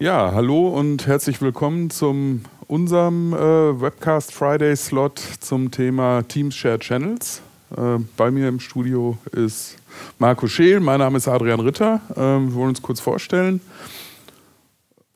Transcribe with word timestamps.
Ja, 0.00 0.32
hallo 0.32 0.68
und 0.68 1.06
herzlich 1.06 1.42
willkommen 1.42 1.90
zum 1.90 2.40
unserem 2.68 3.34
äh, 3.34 3.36
Webcast 3.36 4.32
Friday 4.32 4.74
Slot 4.74 5.18
zum 5.40 5.70
Thema 5.70 6.22
Teams 6.22 6.54
Shared 6.54 6.80
Channels. 6.80 7.42
Äh, 7.76 7.98
bei 8.16 8.30
mir 8.30 8.48
im 8.48 8.60
Studio 8.60 9.18
ist 9.32 9.76
Marco 10.18 10.46
Scheel, 10.46 10.80
mein 10.80 11.00
Name 11.00 11.18
ist 11.18 11.28
Adrian 11.28 11.60
Ritter. 11.60 12.00
Äh, 12.12 12.16
wir 12.16 12.54
wollen 12.54 12.70
uns 12.70 12.80
kurz 12.80 12.98
vorstellen. 12.98 13.60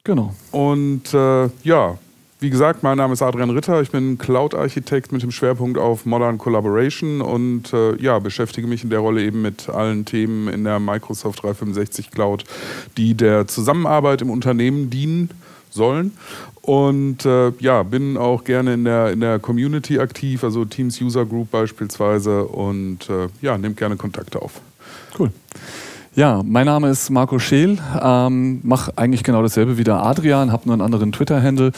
Genau. 0.04 0.34
Und 0.52 1.14
äh, 1.14 1.48
ja, 1.62 1.96
wie 2.44 2.50
gesagt, 2.50 2.82
mein 2.82 2.98
Name 2.98 3.14
ist 3.14 3.22
Adrian 3.22 3.48
Ritter. 3.48 3.80
Ich 3.80 3.90
bin 3.90 4.18
Cloud-Architekt 4.18 5.12
mit 5.12 5.22
dem 5.22 5.30
Schwerpunkt 5.30 5.78
auf 5.78 6.04
Modern 6.04 6.36
Collaboration 6.36 7.22
und 7.22 7.72
äh, 7.72 7.96
ja, 7.96 8.18
beschäftige 8.18 8.66
mich 8.66 8.84
in 8.84 8.90
der 8.90 8.98
Rolle 8.98 9.22
eben 9.22 9.40
mit 9.40 9.70
allen 9.70 10.04
Themen 10.04 10.48
in 10.48 10.62
der 10.62 10.78
Microsoft 10.78 11.42
365 11.42 12.10
Cloud, 12.10 12.44
die 12.98 13.14
der 13.14 13.48
Zusammenarbeit 13.48 14.20
im 14.20 14.28
Unternehmen 14.28 14.90
dienen 14.90 15.30
sollen. 15.70 16.12
Und 16.60 17.24
äh, 17.24 17.52
ja, 17.60 17.82
bin 17.82 18.18
auch 18.18 18.44
gerne 18.44 18.74
in 18.74 18.84
der, 18.84 19.12
in 19.12 19.20
der 19.20 19.38
Community 19.38 19.98
aktiv, 19.98 20.44
also 20.44 20.66
Teams 20.66 21.00
User 21.00 21.24
Group 21.24 21.50
beispielsweise 21.50 22.44
und 22.44 23.08
äh, 23.08 23.28
ja, 23.40 23.56
nehmt 23.56 23.78
gerne 23.78 23.96
Kontakte 23.96 24.42
auf. 24.42 24.60
Cool. 25.18 25.30
Ja, 26.16 26.42
mein 26.44 26.66
Name 26.66 26.90
ist 26.90 27.10
Marco 27.10 27.40
Scheel, 27.40 27.76
ähm, 28.00 28.60
mache 28.62 28.92
eigentlich 28.94 29.24
genau 29.24 29.42
dasselbe 29.42 29.78
wie 29.78 29.82
der 29.82 29.96
Adrian, 29.96 30.52
habe 30.52 30.62
nur 30.66 30.74
einen 30.74 30.82
anderen 30.82 31.10
Twitter-Handle. 31.10 31.72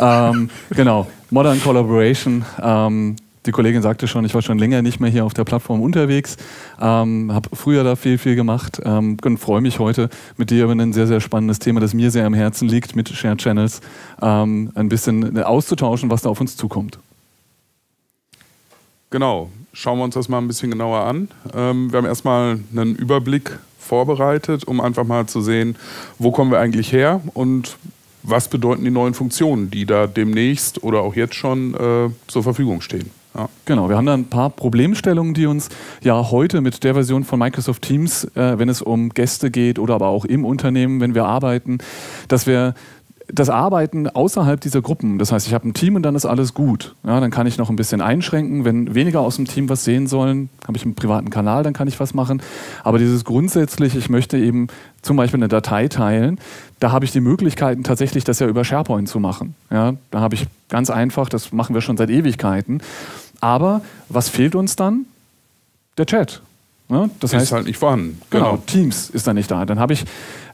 ähm, 0.00 0.48
genau, 0.70 1.08
Modern 1.30 1.60
Collaboration. 1.60 2.44
Ähm, 2.62 3.16
die 3.46 3.50
Kollegin 3.50 3.82
sagte 3.82 4.06
schon, 4.06 4.24
ich 4.24 4.32
war 4.32 4.42
schon 4.42 4.60
länger 4.60 4.80
nicht 4.82 5.00
mehr 5.00 5.10
hier 5.10 5.24
auf 5.24 5.34
der 5.34 5.42
Plattform 5.42 5.80
unterwegs, 5.80 6.36
ähm, 6.80 7.32
habe 7.32 7.48
früher 7.52 7.82
da 7.82 7.96
viel, 7.96 8.16
viel 8.18 8.36
gemacht 8.36 8.80
ähm, 8.84 9.16
und 9.24 9.38
freue 9.38 9.60
mich 9.60 9.80
heute 9.80 10.08
mit 10.36 10.50
dir 10.50 10.64
über 10.64 10.72
ein 10.72 10.92
sehr, 10.92 11.08
sehr 11.08 11.20
spannendes 11.20 11.58
Thema, 11.58 11.80
das 11.80 11.92
mir 11.92 12.12
sehr 12.12 12.26
am 12.26 12.34
Herzen 12.34 12.68
liegt, 12.68 12.94
mit 12.94 13.08
Shared 13.08 13.38
Channels 13.38 13.80
ähm, 14.22 14.70
ein 14.76 14.88
bisschen 14.88 15.42
auszutauschen, 15.42 16.12
was 16.12 16.22
da 16.22 16.28
auf 16.28 16.40
uns 16.40 16.56
zukommt. 16.56 17.00
Genau, 19.10 19.50
schauen 19.72 19.98
wir 19.98 20.04
uns 20.04 20.14
das 20.14 20.28
mal 20.28 20.38
ein 20.38 20.46
bisschen 20.46 20.70
genauer 20.70 21.00
an. 21.00 21.26
Ähm, 21.52 21.90
wir 21.90 21.98
haben 21.98 22.06
erstmal 22.06 22.60
einen 22.72 22.94
Überblick 22.94 23.58
vorbereitet, 23.90 24.62
um 24.64 24.80
einfach 24.80 25.04
mal 25.04 25.26
zu 25.26 25.40
sehen, 25.40 25.74
wo 26.18 26.30
kommen 26.30 26.52
wir 26.52 26.60
eigentlich 26.60 26.92
her 26.92 27.20
und 27.34 27.76
was 28.22 28.48
bedeuten 28.48 28.84
die 28.84 28.90
neuen 28.90 29.14
Funktionen, 29.14 29.70
die 29.70 29.84
da 29.84 30.06
demnächst 30.06 30.84
oder 30.84 31.00
auch 31.00 31.16
jetzt 31.16 31.34
schon 31.34 31.74
äh, 31.74 32.10
zur 32.28 32.42
Verfügung 32.44 32.82
stehen. 32.82 33.10
Ja. 33.34 33.48
Genau, 33.64 33.88
wir 33.88 33.96
haben 33.96 34.06
da 34.06 34.14
ein 34.14 34.26
paar 34.26 34.50
Problemstellungen, 34.50 35.34
die 35.34 35.46
uns 35.46 35.68
ja 36.02 36.30
heute 36.30 36.60
mit 36.60 36.84
der 36.84 36.94
Version 36.94 37.24
von 37.24 37.38
Microsoft 37.38 37.82
Teams, 37.82 38.24
äh, 38.36 38.58
wenn 38.58 38.68
es 38.68 38.80
um 38.82 39.10
Gäste 39.10 39.50
geht 39.50 39.78
oder 39.78 39.94
aber 39.94 40.08
auch 40.08 40.24
im 40.24 40.44
Unternehmen, 40.44 41.00
wenn 41.00 41.14
wir 41.14 41.24
arbeiten, 41.24 41.78
dass 42.28 42.46
wir 42.46 42.74
das 43.32 43.50
Arbeiten 43.50 44.08
außerhalb 44.08 44.60
dieser 44.60 44.82
Gruppen, 44.82 45.18
das 45.18 45.32
heißt, 45.32 45.46
ich 45.46 45.54
habe 45.54 45.68
ein 45.68 45.74
Team 45.74 45.96
und 45.96 46.02
dann 46.02 46.14
ist 46.14 46.26
alles 46.26 46.54
gut. 46.54 46.94
Ja, 47.04 47.20
dann 47.20 47.30
kann 47.30 47.46
ich 47.46 47.58
noch 47.58 47.70
ein 47.70 47.76
bisschen 47.76 48.00
einschränken. 48.00 48.64
Wenn 48.64 48.94
weniger 48.94 49.20
aus 49.20 49.36
dem 49.36 49.46
Team 49.46 49.68
was 49.68 49.84
sehen 49.84 50.06
sollen, 50.06 50.48
habe 50.66 50.76
ich 50.76 50.84
einen 50.84 50.94
privaten 50.94 51.30
Kanal, 51.30 51.62
dann 51.62 51.72
kann 51.72 51.88
ich 51.88 51.98
was 52.00 52.14
machen. 52.14 52.42
Aber 52.84 52.98
dieses 52.98 53.24
grundsätzlich, 53.24 53.96
ich 53.96 54.08
möchte 54.08 54.38
eben 54.38 54.68
zum 55.02 55.16
Beispiel 55.16 55.38
eine 55.38 55.48
Datei 55.48 55.88
teilen, 55.88 56.38
da 56.78 56.92
habe 56.92 57.04
ich 57.04 57.12
die 57.12 57.20
Möglichkeiten, 57.20 57.84
tatsächlich 57.84 58.24
das 58.24 58.38
ja 58.38 58.46
über 58.46 58.64
SharePoint 58.64 59.08
zu 59.08 59.20
machen. 59.20 59.54
Ja, 59.70 59.94
da 60.10 60.20
habe 60.20 60.34
ich 60.34 60.46
ganz 60.68 60.90
einfach, 60.90 61.28
das 61.28 61.52
machen 61.52 61.74
wir 61.74 61.82
schon 61.82 61.96
seit 61.96 62.10
Ewigkeiten. 62.10 62.82
Aber 63.40 63.82
was 64.08 64.28
fehlt 64.28 64.54
uns 64.54 64.76
dann? 64.76 65.06
Der 65.98 66.06
Chat. 66.06 66.42
Ne? 66.90 67.08
Das 67.20 67.32
ist 67.32 67.38
heißt, 67.38 67.52
halt 67.52 67.66
nicht 67.66 67.78
vorhanden. 67.78 68.20
Genau. 68.30 68.52
genau, 68.52 68.62
Teams 68.66 69.10
ist 69.10 69.24
da 69.24 69.32
nicht 69.32 69.48
da. 69.48 69.64
Dann 69.64 69.78
habe 69.78 69.92
ich, 69.92 70.04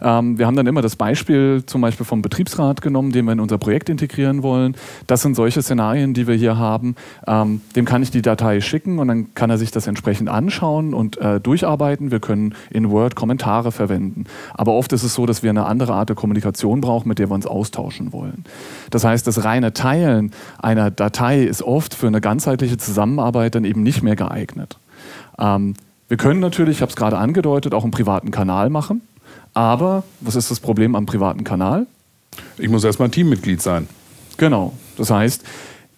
ähm, 0.03 0.39
wir 0.39 0.47
haben 0.47 0.55
dann 0.55 0.67
immer 0.67 0.83
das 0.83 0.95
Beispiel 0.95 1.63
zum 1.64 1.80
Beispiel 1.80 2.05
vom 2.05 2.20
Betriebsrat 2.20 2.83
genommen, 2.83 3.11
den 3.11 3.24
wir 3.24 3.33
in 3.33 3.41
unser 3.41 3.57
Projekt 3.57 3.89
integrieren 3.89 4.42
wollen. 4.42 4.77
Das 5.07 5.23
sind 5.23 5.35
solche 5.35 5.63
Szenarien, 5.63 6.13
die 6.13 6.27
wir 6.27 6.35
hier 6.35 6.58
haben. 6.58 6.95
Ähm, 7.27 7.63
dem 7.74 7.86
kann 7.86 8.02
ich 8.02 8.11
die 8.11 8.20
Datei 8.20 8.61
schicken 8.61 8.98
und 8.98 9.08
dann 9.08 9.33
kann 9.33 9.48
er 9.48 9.57
sich 9.57 9.70
das 9.70 9.86
entsprechend 9.86 10.29
anschauen 10.29 10.92
und 10.92 11.17
äh, 11.17 11.41
durcharbeiten. 11.41 12.11
Wir 12.11 12.20
können 12.20 12.55
in 12.68 12.91
Word 12.91 13.14
Kommentare 13.14 13.73
verwenden. 13.73 14.24
Aber 14.53 14.74
oft 14.74 14.92
ist 14.92 15.05
es 15.05 15.14
so, 15.14 15.24
dass 15.24 15.42
wir 15.42 15.48
eine 15.48 15.64
andere 15.64 15.95
Art 15.95 16.11
der 16.11 16.17
Kommunikation 16.17 16.83
brauchen, 16.83 17.08
mit 17.08 17.18
der 17.18 17.30
wir 17.30 17.35
uns 17.35 17.47
austauschen 17.47 18.13
wollen. 18.13 18.45
Das 18.91 19.05
heißt, 19.05 19.27
das 19.27 19.42
reine 19.42 19.73
Teilen 19.73 20.33
einer 20.58 20.91
Datei 20.91 21.45
ist 21.45 21.63
oft 21.63 21.95
für 21.95 22.08
eine 22.08 22.20
ganzheitliche 22.20 22.77
Zusammenarbeit 22.77 23.55
dann 23.55 23.64
eben 23.64 23.83
nicht 23.83 24.03
mehr 24.03 24.17
geeignet. 24.17 24.79
Ähm, 25.39 25.74
wir 26.08 26.17
können 26.17 26.40
natürlich, 26.40 26.77
ich 26.77 26.83
habe 26.83 26.90
es 26.90 26.96
gerade 26.96 27.18
angedeutet, 27.18 27.74
auch 27.74 27.83
einen 27.83 27.90
privaten 27.90 28.30
Kanal 28.30 28.70
machen. 28.70 29.02
Aber 29.55 30.05
was 30.20 30.36
ist 30.36 30.50
das 30.50 30.61
Problem 30.61 30.94
am 30.94 31.06
privaten 31.06 31.44
Kanal? 31.44 31.86
Ich 32.58 32.68
muss 32.68 32.84
erstmal 32.84 33.11
Teammitglied 33.11 33.62
sein. 33.62 33.89
Genau. 34.36 34.74
Das 34.96 35.11
heißt, 35.11 35.42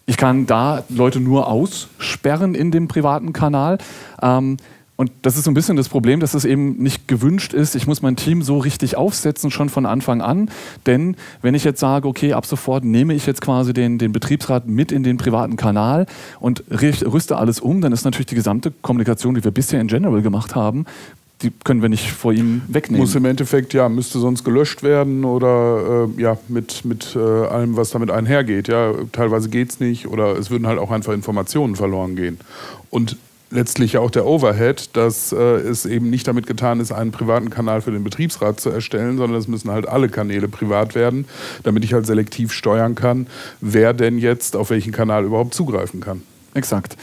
ich 0.07 0.17
kann 0.17 0.47
da 0.47 0.85
Leute 0.89 1.21
nur 1.21 1.49
aussperren 1.49 2.55
in 2.55 2.71
dem 2.71 2.89
privaten 2.89 3.33
Kanal. 3.33 3.79
Ähm, 4.23 4.57
und 5.01 5.13
das 5.23 5.37
ist 5.37 5.45
so 5.45 5.51
ein 5.53 5.55
bisschen 5.55 5.77
das 5.77 5.89
Problem, 5.89 6.19
dass 6.19 6.35
es 6.35 6.45
eben 6.45 6.83
nicht 6.83 7.07
gewünscht 7.07 7.53
ist. 7.53 7.77
Ich 7.77 7.87
muss 7.87 8.03
mein 8.03 8.17
Team 8.17 8.43
so 8.43 8.59
richtig 8.59 8.97
aufsetzen, 8.97 9.53
schon 9.53 9.69
von 9.69 9.87
Anfang 9.87 10.21
an. 10.21 10.51
Denn 10.87 11.15
wenn 11.41 11.55
ich 11.55 11.63
jetzt 11.63 11.79
sage, 11.79 12.09
okay, 12.09 12.33
ab 12.33 12.45
sofort 12.45 12.83
nehme 12.83 13.15
ich 13.15 13.25
jetzt 13.25 13.41
quasi 13.41 13.73
den, 13.73 13.99
den 13.99 14.11
Betriebsrat 14.11 14.67
mit 14.67 14.91
in 14.91 15.05
den 15.05 15.17
privaten 15.17 15.55
Kanal 15.55 16.07
und 16.41 16.65
rüste 16.69 17.37
alles 17.37 17.61
um, 17.61 17.81
dann 17.81 17.93
ist 17.93 18.05
natürlich 18.05 18.27
die 18.27 18.35
gesamte 18.35 18.73
Kommunikation, 18.83 19.37
die 19.37 19.45
wir 19.45 19.53
bisher 19.53 19.81
in 19.81 19.87
General 19.87 20.21
gemacht 20.21 20.57
haben, 20.57 20.85
die 21.43 21.53
können 21.63 21.81
wir 21.81 21.89
nicht 21.89 22.11
vor 22.11 22.33
ihm 22.33 22.63
wegnehmen. 22.67 23.01
Muss 23.01 23.15
im 23.15 23.25
Endeffekt, 23.25 23.75
ja, 23.75 23.89
müsste 23.89 24.19
sonst 24.19 24.43
gelöscht 24.43 24.83
werden 24.83 25.25
oder 25.25 26.09
äh, 26.19 26.21
ja, 26.21 26.39
mit, 26.49 26.85
mit 26.85 27.15
äh, 27.15 27.21
allem, 27.21 27.77
was 27.77 27.91
damit 27.91 28.11
einhergeht. 28.11 28.67
Ja, 28.67 28.95
teilweise 29.13 29.49
geht 29.49 29.71
es 29.71 29.79
nicht 29.79 30.09
oder 30.09 30.37
es 30.37 30.51
würden 30.51 30.67
halt 30.67 30.81
auch 30.81 30.91
einfach 30.91 31.13
Informationen 31.13 31.77
verloren 31.77 32.17
gehen. 32.17 32.41
Und 32.91 33.17
letztlich 33.51 33.99
auch 33.99 34.11
der 34.11 34.27
Overhead, 34.27 34.91
dass 34.95 35.33
äh, 35.33 35.37
es 35.37 35.87
eben 35.87 36.11
nicht 36.11 36.29
damit 36.29 36.47
getan 36.47 36.81
ist, 36.81 36.93
einen 36.93 37.13
privaten 37.13 37.51
Kanal 37.51 37.81
für 37.81 37.91
den 37.91 38.05
Betriebsrat 38.05 38.61
zu 38.61 38.71
erstellen, 38.71 39.17
sondern 39.17 39.39
es 39.39 39.49
müssen 39.49 39.71
halt 39.71 39.89
alle 39.89 40.09
Kanäle 40.09 40.49
privat 40.49 40.95
werden, 40.95 41.27
damit 41.63 41.85
ich 41.85 41.93
halt 41.93 42.07
selektiv 42.07 42.53
steuern 42.53 42.95
kann, 42.95 43.27
wer 43.61 43.93
denn 43.93 44.19
jetzt 44.19 44.57
auf 44.57 44.71
welchen 44.71 44.93
Kanal 44.93 45.25
überhaupt 45.25 45.55
zugreifen 45.55 46.01
kann. 46.01 46.23
Exakt. 46.55 46.97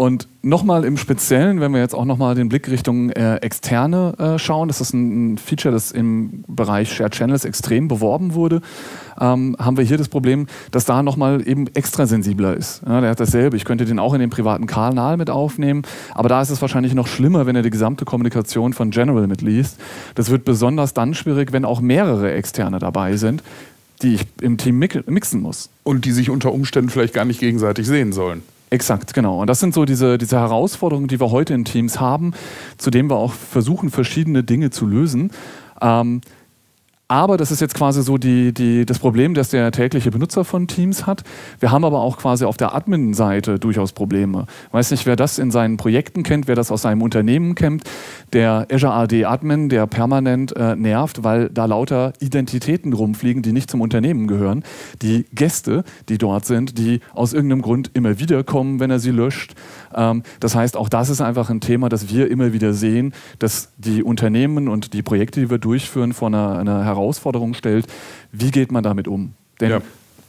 Und 0.00 0.28
nochmal 0.40 0.86
im 0.86 0.96
Speziellen, 0.96 1.60
wenn 1.60 1.72
wir 1.72 1.80
jetzt 1.80 1.94
auch 1.94 2.06
nochmal 2.06 2.34
den 2.34 2.48
Blick 2.48 2.70
Richtung 2.70 3.10
äh, 3.10 3.36
Externe 3.36 4.14
äh, 4.18 4.38
schauen, 4.38 4.68
das 4.68 4.80
ist 4.80 4.94
ein, 4.94 5.36
Feature, 5.36 5.74
das 5.74 5.92
im 5.92 6.42
Bereich 6.48 6.90
Shared 6.90 7.12
Channels 7.12 7.44
extrem 7.44 7.86
beworben 7.86 8.32
wurde, 8.32 8.62
ähm, 9.20 9.56
haben 9.58 9.76
wir 9.76 9.84
hier 9.84 9.98
das 9.98 10.08
Problem, 10.08 10.46
dass 10.70 10.86
da 10.86 11.02
nochmal 11.02 11.46
eben 11.46 11.66
extra 11.74 12.06
sensibler 12.06 12.56
ist. 12.56 12.80
Ja, 12.86 13.02
der 13.02 13.10
hat 13.10 13.20
dasselbe. 13.20 13.58
Ich 13.58 13.66
könnte 13.66 13.84
den 13.84 13.98
auch 13.98 14.14
in 14.14 14.20
den 14.20 14.30
privaten 14.30 14.66
Kanal 14.66 15.18
mit 15.18 15.28
aufnehmen, 15.28 15.82
aber 16.14 16.30
da 16.30 16.40
ist 16.40 16.48
es 16.48 16.62
wahrscheinlich 16.62 16.94
noch 16.94 17.06
schlimmer, 17.06 17.44
wenn 17.44 17.54
er 17.54 17.62
die 17.62 17.68
gesamte 17.68 18.06
Kommunikation 18.06 18.72
von 18.72 18.92
General 18.92 19.26
mitliest. 19.26 19.78
Das 20.14 20.30
wird 20.30 20.46
besonders 20.46 20.94
dann 20.94 21.12
schwierig, 21.12 21.52
wenn 21.52 21.66
auch 21.66 21.82
mehrere 21.82 22.32
Externe 22.32 22.78
dabei 22.78 23.18
sind 23.18 23.42
die 24.02 24.14
ich 24.14 24.22
im 24.40 24.56
Team 24.56 24.78
mixen 24.78 25.42
muss. 25.42 25.68
Und 25.82 26.06
die 26.06 26.12
sich 26.12 26.30
unter 26.30 26.54
Umständen 26.54 26.88
vielleicht 26.88 27.12
gar 27.12 27.26
nicht 27.26 27.38
gegenseitig 27.38 27.86
sehen 27.86 28.14
sollen. 28.14 28.42
Exakt, 28.70 29.14
genau. 29.14 29.40
Und 29.40 29.48
das 29.48 29.58
sind 29.58 29.74
so 29.74 29.84
diese, 29.84 30.16
diese 30.16 30.38
Herausforderungen, 30.38 31.08
die 31.08 31.18
wir 31.18 31.32
heute 31.32 31.54
in 31.54 31.64
Teams 31.64 31.98
haben, 31.98 32.32
zu 32.78 32.90
denen 32.90 33.10
wir 33.10 33.16
auch 33.16 33.32
versuchen, 33.32 33.90
verschiedene 33.90 34.44
Dinge 34.44 34.70
zu 34.70 34.86
lösen. 34.86 35.32
Ähm, 35.82 36.20
aber 37.10 37.36
das 37.36 37.50
ist 37.50 37.60
jetzt 37.60 37.74
quasi 37.74 38.04
so 38.04 38.18
die, 38.18 38.54
die, 38.54 38.86
das 38.86 39.00
Problem, 39.00 39.34
das 39.34 39.48
der 39.48 39.72
tägliche 39.72 40.12
Benutzer 40.12 40.44
von 40.44 40.68
Teams 40.68 41.08
hat. 41.08 41.24
Wir 41.58 41.72
haben 41.72 41.84
aber 41.84 42.02
auch 42.02 42.18
quasi 42.18 42.44
auf 42.44 42.56
der 42.56 42.72
Admin-Seite 42.72 43.58
durchaus 43.58 43.90
Probleme. 43.90 44.46
Weiß 44.70 44.92
nicht, 44.92 45.06
wer 45.06 45.16
das 45.16 45.40
in 45.40 45.50
seinen 45.50 45.76
Projekten 45.76 46.22
kennt, 46.22 46.46
wer 46.46 46.54
das 46.54 46.70
aus 46.70 46.82
seinem 46.82 47.02
Unternehmen 47.02 47.56
kennt. 47.56 47.82
Der 48.32 48.68
Azure 48.70 48.92
AD 48.92 49.24
Admin, 49.24 49.68
der 49.68 49.88
permanent 49.88 50.54
äh, 50.54 50.76
nervt, 50.76 51.24
weil 51.24 51.48
da 51.48 51.64
lauter 51.64 52.12
Identitäten 52.20 52.92
rumfliegen, 52.92 53.42
die 53.42 53.50
nicht 53.50 53.72
zum 53.72 53.80
Unternehmen 53.80 54.28
gehören. 54.28 54.62
Die 55.02 55.26
Gäste, 55.32 55.82
die 56.08 56.16
dort 56.16 56.44
sind, 56.44 56.78
die 56.78 57.00
aus 57.12 57.32
irgendeinem 57.32 57.62
Grund 57.62 57.90
immer 57.92 58.20
wieder 58.20 58.44
kommen, 58.44 58.78
wenn 58.78 58.92
er 58.92 59.00
sie 59.00 59.10
löscht. 59.10 59.56
Ähm, 59.94 60.22
das 60.40 60.54
heißt, 60.54 60.76
auch 60.76 60.88
das 60.88 61.10
ist 61.10 61.20
einfach 61.20 61.50
ein 61.50 61.60
Thema, 61.60 61.88
das 61.88 62.08
wir 62.08 62.30
immer 62.30 62.52
wieder 62.52 62.72
sehen, 62.72 63.12
dass 63.38 63.72
die 63.78 64.02
Unternehmen 64.02 64.68
und 64.68 64.92
die 64.92 65.02
Projekte, 65.02 65.40
die 65.40 65.50
wir 65.50 65.58
durchführen, 65.58 66.12
vor 66.12 66.28
einer, 66.28 66.58
einer 66.58 66.84
Herausforderung 66.84 67.54
stellt. 67.54 67.86
Wie 68.32 68.50
geht 68.50 68.72
man 68.72 68.82
damit 68.82 69.08
um? 69.08 69.34
Denn 69.60 69.70
ja. 69.70 69.80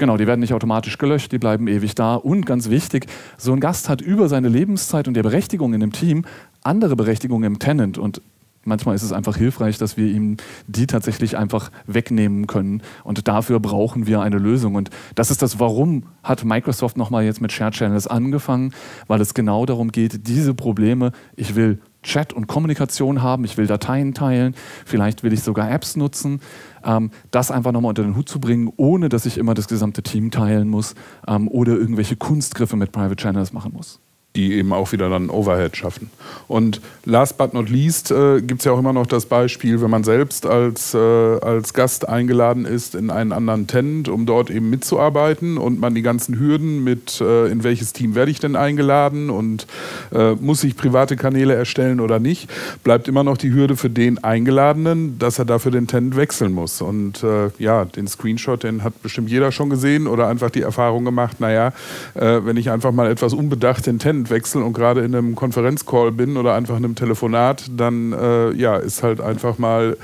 Genau, 0.01 0.17
die 0.17 0.25
werden 0.25 0.39
nicht 0.39 0.55
automatisch 0.55 0.97
gelöscht, 0.97 1.31
die 1.31 1.37
bleiben 1.37 1.67
ewig 1.67 1.93
da. 1.93 2.15
Und 2.15 2.47
ganz 2.47 2.71
wichtig, 2.71 3.05
so 3.37 3.53
ein 3.53 3.59
Gast 3.59 3.87
hat 3.87 4.01
über 4.01 4.29
seine 4.29 4.49
Lebenszeit 4.49 5.07
und 5.07 5.13
der 5.13 5.21
Berechtigung 5.21 5.75
in 5.75 5.79
dem 5.79 5.91
Team 5.91 6.25
andere 6.63 6.95
Berechtigungen 6.95 7.45
im 7.45 7.59
Tenant. 7.59 7.99
Und 7.99 8.19
manchmal 8.63 8.95
ist 8.95 9.03
es 9.03 9.11
einfach 9.11 9.37
hilfreich, 9.37 9.77
dass 9.77 9.97
wir 9.97 10.07
ihm 10.07 10.37
die 10.67 10.87
tatsächlich 10.87 11.37
einfach 11.37 11.71
wegnehmen 11.87 12.47
können. 12.47 12.81
Und 13.03 13.27
dafür 13.27 13.59
brauchen 13.59 14.07
wir 14.07 14.21
eine 14.21 14.37
Lösung. 14.37 14.75
Und 14.75 14.89
das 15.15 15.31
ist 15.31 15.41
das, 15.41 15.59
warum 15.59 16.03
hat 16.23 16.43
Microsoft 16.43 16.97
nochmal 16.97 17.23
jetzt 17.23 17.41
mit 17.41 17.51
Shared 17.51 17.73
Channels 17.73 18.07
angefangen, 18.07 18.73
weil 19.07 19.21
es 19.21 19.33
genau 19.33 19.65
darum 19.65 19.91
geht, 19.91 20.27
diese 20.27 20.53
Probleme, 20.53 21.11
ich 21.35 21.55
will 21.55 21.79
Chat 22.03 22.33
und 22.33 22.47
Kommunikation 22.47 23.21
haben, 23.21 23.45
ich 23.45 23.57
will 23.57 23.67
Dateien 23.67 24.13
teilen, 24.13 24.55
vielleicht 24.85 25.23
will 25.23 25.33
ich 25.33 25.43
sogar 25.43 25.69
Apps 25.69 25.95
nutzen. 25.95 26.41
Ähm, 26.83 27.11
das 27.29 27.51
einfach 27.51 27.71
nochmal 27.71 27.89
unter 27.89 28.03
den 28.03 28.15
Hut 28.15 28.27
zu 28.27 28.39
bringen, 28.39 28.71
ohne 28.77 29.09
dass 29.09 29.27
ich 29.27 29.37
immer 29.37 29.53
das 29.53 29.67
gesamte 29.67 30.01
Team 30.01 30.31
teilen 30.31 30.67
muss 30.67 30.95
ähm, 31.27 31.47
oder 31.47 31.73
irgendwelche 31.73 32.15
Kunstgriffe 32.15 32.75
mit 32.75 32.91
Private 32.91 33.17
Channels 33.17 33.53
machen 33.53 33.73
muss 33.73 34.01
die 34.35 34.53
eben 34.53 34.71
auch 34.71 34.93
wieder 34.93 35.09
dann 35.09 35.29
Overhead 35.29 35.75
schaffen. 35.75 36.09
Und 36.47 36.79
last 37.03 37.37
but 37.37 37.53
not 37.53 37.69
least 37.69 38.11
äh, 38.11 38.41
gibt 38.41 38.61
es 38.61 38.65
ja 38.65 38.71
auch 38.71 38.79
immer 38.79 38.93
noch 38.93 39.05
das 39.05 39.25
Beispiel, 39.25 39.81
wenn 39.81 39.89
man 39.89 40.05
selbst 40.05 40.45
als, 40.45 40.93
äh, 40.93 40.97
als 40.97 41.73
Gast 41.73 42.07
eingeladen 42.07 42.65
ist 42.65 42.95
in 42.95 43.09
einen 43.09 43.33
anderen 43.33 43.67
Tent, 43.67 44.07
um 44.07 44.25
dort 44.25 44.49
eben 44.49 44.69
mitzuarbeiten 44.69 45.57
und 45.57 45.81
man 45.81 45.95
die 45.95 46.01
ganzen 46.01 46.39
Hürden 46.39 46.81
mit, 46.83 47.19
äh, 47.19 47.47
in 47.47 47.65
welches 47.65 47.91
Team 47.91 48.15
werde 48.15 48.31
ich 48.31 48.39
denn 48.39 48.55
eingeladen 48.55 49.29
und 49.29 49.67
äh, 50.13 50.33
muss 50.35 50.63
ich 50.63 50.77
private 50.77 51.17
Kanäle 51.17 51.53
erstellen 51.53 51.99
oder 51.99 52.19
nicht, 52.19 52.49
bleibt 52.85 53.09
immer 53.09 53.25
noch 53.25 53.37
die 53.37 53.53
Hürde 53.53 53.75
für 53.75 53.89
den 53.89 54.23
Eingeladenen, 54.23 55.19
dass 55.19 55.39
er 55.39 55.45
dafür 55.45 55.71
den 55.71 55.87
Tent 55.87 56.15
wechseln 56.15 56.53
muss. 56.53 56.81
Und 56.81 57.21
äh, 57.23 57.49
ja, 57.59 57.83
den 57.83 58.07
Screenshot, 58.07 58.63
den 58.63 58.83
hat 58.83 59.01
bestimmt 59.01 59.29
jeder 59.29 59.51
schon 59.51 59.69
gesehen 59.69 60.07
oder 60.07 60.29
einfach 60.29 60.51
die 60.51 60.61
Erfahrung 60.61 61.03
gemacht, 61.03 61.41
naja, 61.41 61.73
äh, 62.13 62.39
wenn 62.45 62.55
ich 62.55 62.69
einfach 62.69 62.93
mal 62.93 63.11
etwas 63.11 63.33
unbedacht 63.33 63.85
den 63.85 63.99
Tent 63.99 64.20
wechseln 64.29 64.63
und 64.63 64.73
gerade 64.73 65.01
in 65.01 65.15
einem 65.15 65.35
Konferenzcall 65.35 66.11
bin 66.11 66.37
oder 66.37 66.53
einfach 66.53 66.77
in 66.77 66.85
einem 66.85 66.95
Telefonat, 66.95 67.69
dann 67.75 68.13
äh, 68.13 68.51
ja, 68.53 68.77
ist 68.77 69.03
halt 69.03 69.21
einfach 69.21 69.57
mal 69.57 69.97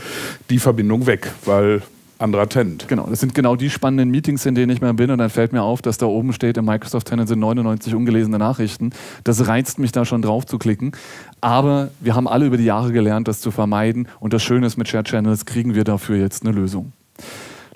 die 0.50 0.60
Verbindung 0.60 1.06
weg, 1.06 1.31
weil 1.46 1.81
anderer 2.19 2.50
Tenant. 2.50 2.88
Genau, 2.88 3.08
das 3.08 3.19
sind 3.19 3.36
genau 3.36 3.56
die 3.56 3.69
spannenden 3.69 4.10
Meetings, 4.10 4.46
in 4.46 4.56
denen 4.56 4.72
ich 4.72 4.81
mal 4.81 4.94
bin 4.94 5.12
und 5.12 5.19
dann 5.19 5.30
fällt 5.30 5.54
mir 5.54 5.62
auf, 5.62 5.81
dass 5.81 5.98
da 5.98 6.06
oben 6.06 6.34
steht, 6.34 6.58
im 6.58 6.66
Microsoft 6.66 7.08
Tenant 7.08 7.30
sind 7.30 7.40
99 7.40 7.94
ungelesene 7.96 8.38
Nachrichten. 8.38 8.92
Das 9.24 9.48
reizt 9.48 9.80
mich 9.80 9.92
da 9.92 10.06
schon 10.06 10.22
drauf 10.22 10.46
zu 10.46 10.58
klicken. 10.58 10.92
Aber 11.42 11.90
wir 12.00 12.16
haben 12.16 12.28
alle 12.28 12.46
über 12.46 12.58
die 12.58 12.66
Jahre 12.66 12.92
gelernt, 12.92 13.28
das 13.28 13.40
zu 13.40 13.52
vermeiden 13.52 14.08
und 14.19 14.34
das 14.34 14.44
Schöne 14.44 14.66
ist, 14.66 14.78
mit 14.78 14.88
Shared 14.88 15.08
Channels 15.08 15.46
kriegen 15.46 15.75
wir 15.75 15.84
dafür 15.84 16.18
jetzt 16.18 16.46
eine 16.46 16.56
Lösung. 16.56 16.92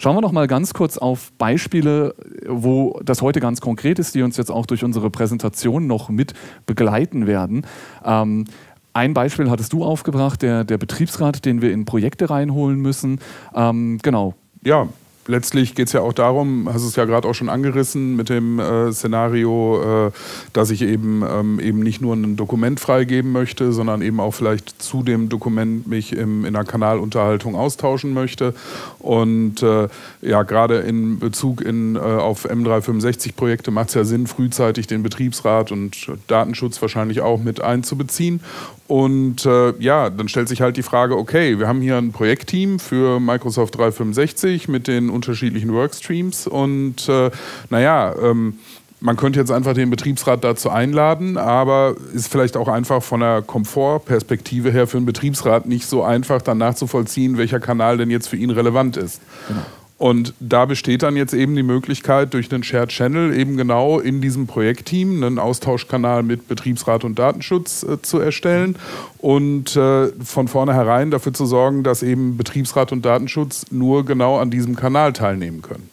Schauen 0.02 0.16
wir 0.16 0.22
noch 0.22 0.32
mal 0.32 0.48
ganz 0.48 0.74
kurz 0.74 0.98
auf 0.98 1.32
Beispiele, 1.34 2.16
wo 2.48 3.00
das 3.06 3.22
heute 3.22 3.40
ganz 3.40 3.62
konkret 3.62 4.00
ist, 4.00 4.16
die 4.16 4.24
uns 4.24 4.36
jetzt 4.36 4.50
auch 4.50 4.66
durch 4.66 4.84
unsere 4.84 5.12
Präsentation 5.12 5.86
noch 5.86 6.10
mit 6.10 6.34
begleiten 6.66 7.28
werden. 7.28 7.68
Ähm, 8.04 8.46
ein 8.94 9.14
Beispiel 9.14 9.52
hattest 9.52 9.74
du 9.74 9.84
aufgebracht, 9.84 10.42
der, 10.42 10.64
der 10.64 10.80
Betriebsrat, 10.80 11.46
den 11.46 11.62
wir 11.62 11.72
in 11.72 11.86
Projekte 11.86 12.32
reinholen 12.32 12.80
müssen. 12.80 13.20
Ähm, 13.54 14.00
genau. 14.02 14.34
Ja, 14.64 14.88
letztlich 15.28 15.76
geht 15.76 15.88
es 15.88 15.94
ja 15.94 16.02
auch 16.02 16.14
darum, 16.14 16.70
hast 16.72 16.84
es 16.84 16.96
ja 16.96 17.06
gerade 17.06 17.28
auch 17.28 17.34
schon 17.34 17.50
angerissen 17.50 18.16
mit 18.16 18.30
dem 18.30 18.60
äh, 18.60 18.92
Szenario, 18.92 20.08
äh, 20.08 20.12
dass 20.54 20.72
ich 20.72 20.82
eben, 20.82 21.24
ähm, 21.28 21.60
eben 21.60 21.80
nicht 21.80 22.02
nur 22.02 22.16
ein 22.16 22.36
Dokument 22.36 22.80
freigeben 22.80 23.32
möchte, 23.32 23.72
sondern 23.72 24.02
eben 24.02 24.20
auch 24.20 24.32
vielleicht 24.32 24.82
zu 24.82 25.04
dem 25.04 25.30
Dokument 25.30 25.88
mich 25.88 26.14
im, 26.14 26.46
in 26.46 26.56
einer 26.56 26.66
Kanalunterhaltung 26.66 27.56
austauschen 27.56 28.14
möchte. 28.14 28.54
Und 29.00 29.62
äh, 29.64 29.88
ja, 30.22 30.44
gerade 30.44 30.78
in 30.80 31.20
Bezug 31.20 31.62
in, 31.62 31.96
äh, 31.96 32.00
auf 32.00 32.50
M365-Projekte 32.50 33.72
macht 33.72 33.90
es 33.90 33.96
ja 33.96 34.04
Sinn, 34.04 34.28
frühzeitig 34.28 34.88
den 34.88 35.04
Betriebsrat 35.04 35.72
und 35.72 36.12
Datenschutz 36.28 36.82
wahrscheinlich 36.82 37.22
auch 37.22 37.42
mit 37.42 37.62
einzubeziehen. 37.62 38.42
Und 38.92 39.46
äh, 39.46 39.72
ja, 39.80 40.10
dann 40.10 40.28
stellt 40.28 40.50
sich 40.50 40.60
halt 40.60 40.76
die 40.76 40.84
Frage, 40.84 41.16
okay, 41.16 41.58
wir 41.60 41.70
haben 41.70 41.80
hier 41.80 41.98
ein 41.98 42.12
Projektteam 42.12 42.78
für 42.78 43.22
Microsoft 43.22 43.78
365 43.78 44.68
mit 44.68 44.90
den 44.90 45.10
unterschiedlichen 45.10 45.72
Workstreams 45.72 46.46
und 46.46 47.08
äh, 47.08 47.32
naja, 47.70 48.14
ähm, 48.22 48.56
man 49.00 49.16
könnte 49.16 49.40
jetzt 49.40 49.50
einfach 49.50 49.76
den 49.76 49.90
Betriebsrat 49.90 50.44
dazu 50.44 50.70
einladen, 50.70 51.38
aber 51.38 51.96
ist 52.14 52.30
vielleicht 52.30 52.58
auch 52.58 52.68
einfach 52.68 53.02
von 53.02 53.22
der 53.22 53.42
Komfortperspektive 53.42 54.74
her 54.74 54.88
für 54.88 54.98
einen 54.98 55.06
Betriebsrat 55.06 55.68
nicht 55.68 55.88
so 55.88 56.04
einfach, 56.04 56.42
dann 56.42 56.58
nachzuvollziehen, 56.58 57.38
welcher 57.38 57.62
Kanal 57.62 57.96
denn 57.96 58.10
jetzt 58.10 58.28
für 58.28 58.36
ihn 58.36 58.50
relevant 58.50 58.98
ist. 58.98 59.22
Genau. 59.48 59.62
Und 60.02 60.34
da 60.40 60.66
besteht 60.66 61.04
dann 61.04 61.16
jetzt 61.16 61.32
eben 61.32 61.56
die 61.56 61.62
Möglichkeit, 61.62 62.34
durch 62.34 62.52
einen 62.52 62.64
Shared 62.64 62.90
Channel 62.90 63.38
eben 63.38 63.56
genau 63.56 64.00
in 64.00 64.20
diesem 64.20 64.48
Projektteam 64.48 65.24
einen 65.24 65.38
Austauschkanal 65.38 66.24
mit 66.24 66.48
Betriebsrat 66.48 67.04
und 67.04 67.20
Datenschutz 67.20 67.84
äh, 67.84 68.02
zu 68.02 68.18
erstellen 68.18 68.78
und 69.20 69.76
äh, 69.76 70.08
von 70.24 70.48
vornherein 70.48 71.12
dafür 71.12 71.36
zu 71.36 71.46
sorgen, 71.46 71.84
dass 71.84 72.02
eben 72.02 72.36
Betriebsrat 72.36 72.92
und 72.92 73.06
Datenschutz 73.06 73.68
nur 73.70 74.04
genau 74.04 74.40
an 74.40 74.50
diesem 74.50 74.76
Kanal 74.76 75.14
teilnehmen 75.14 75.62
können 75.62 75.88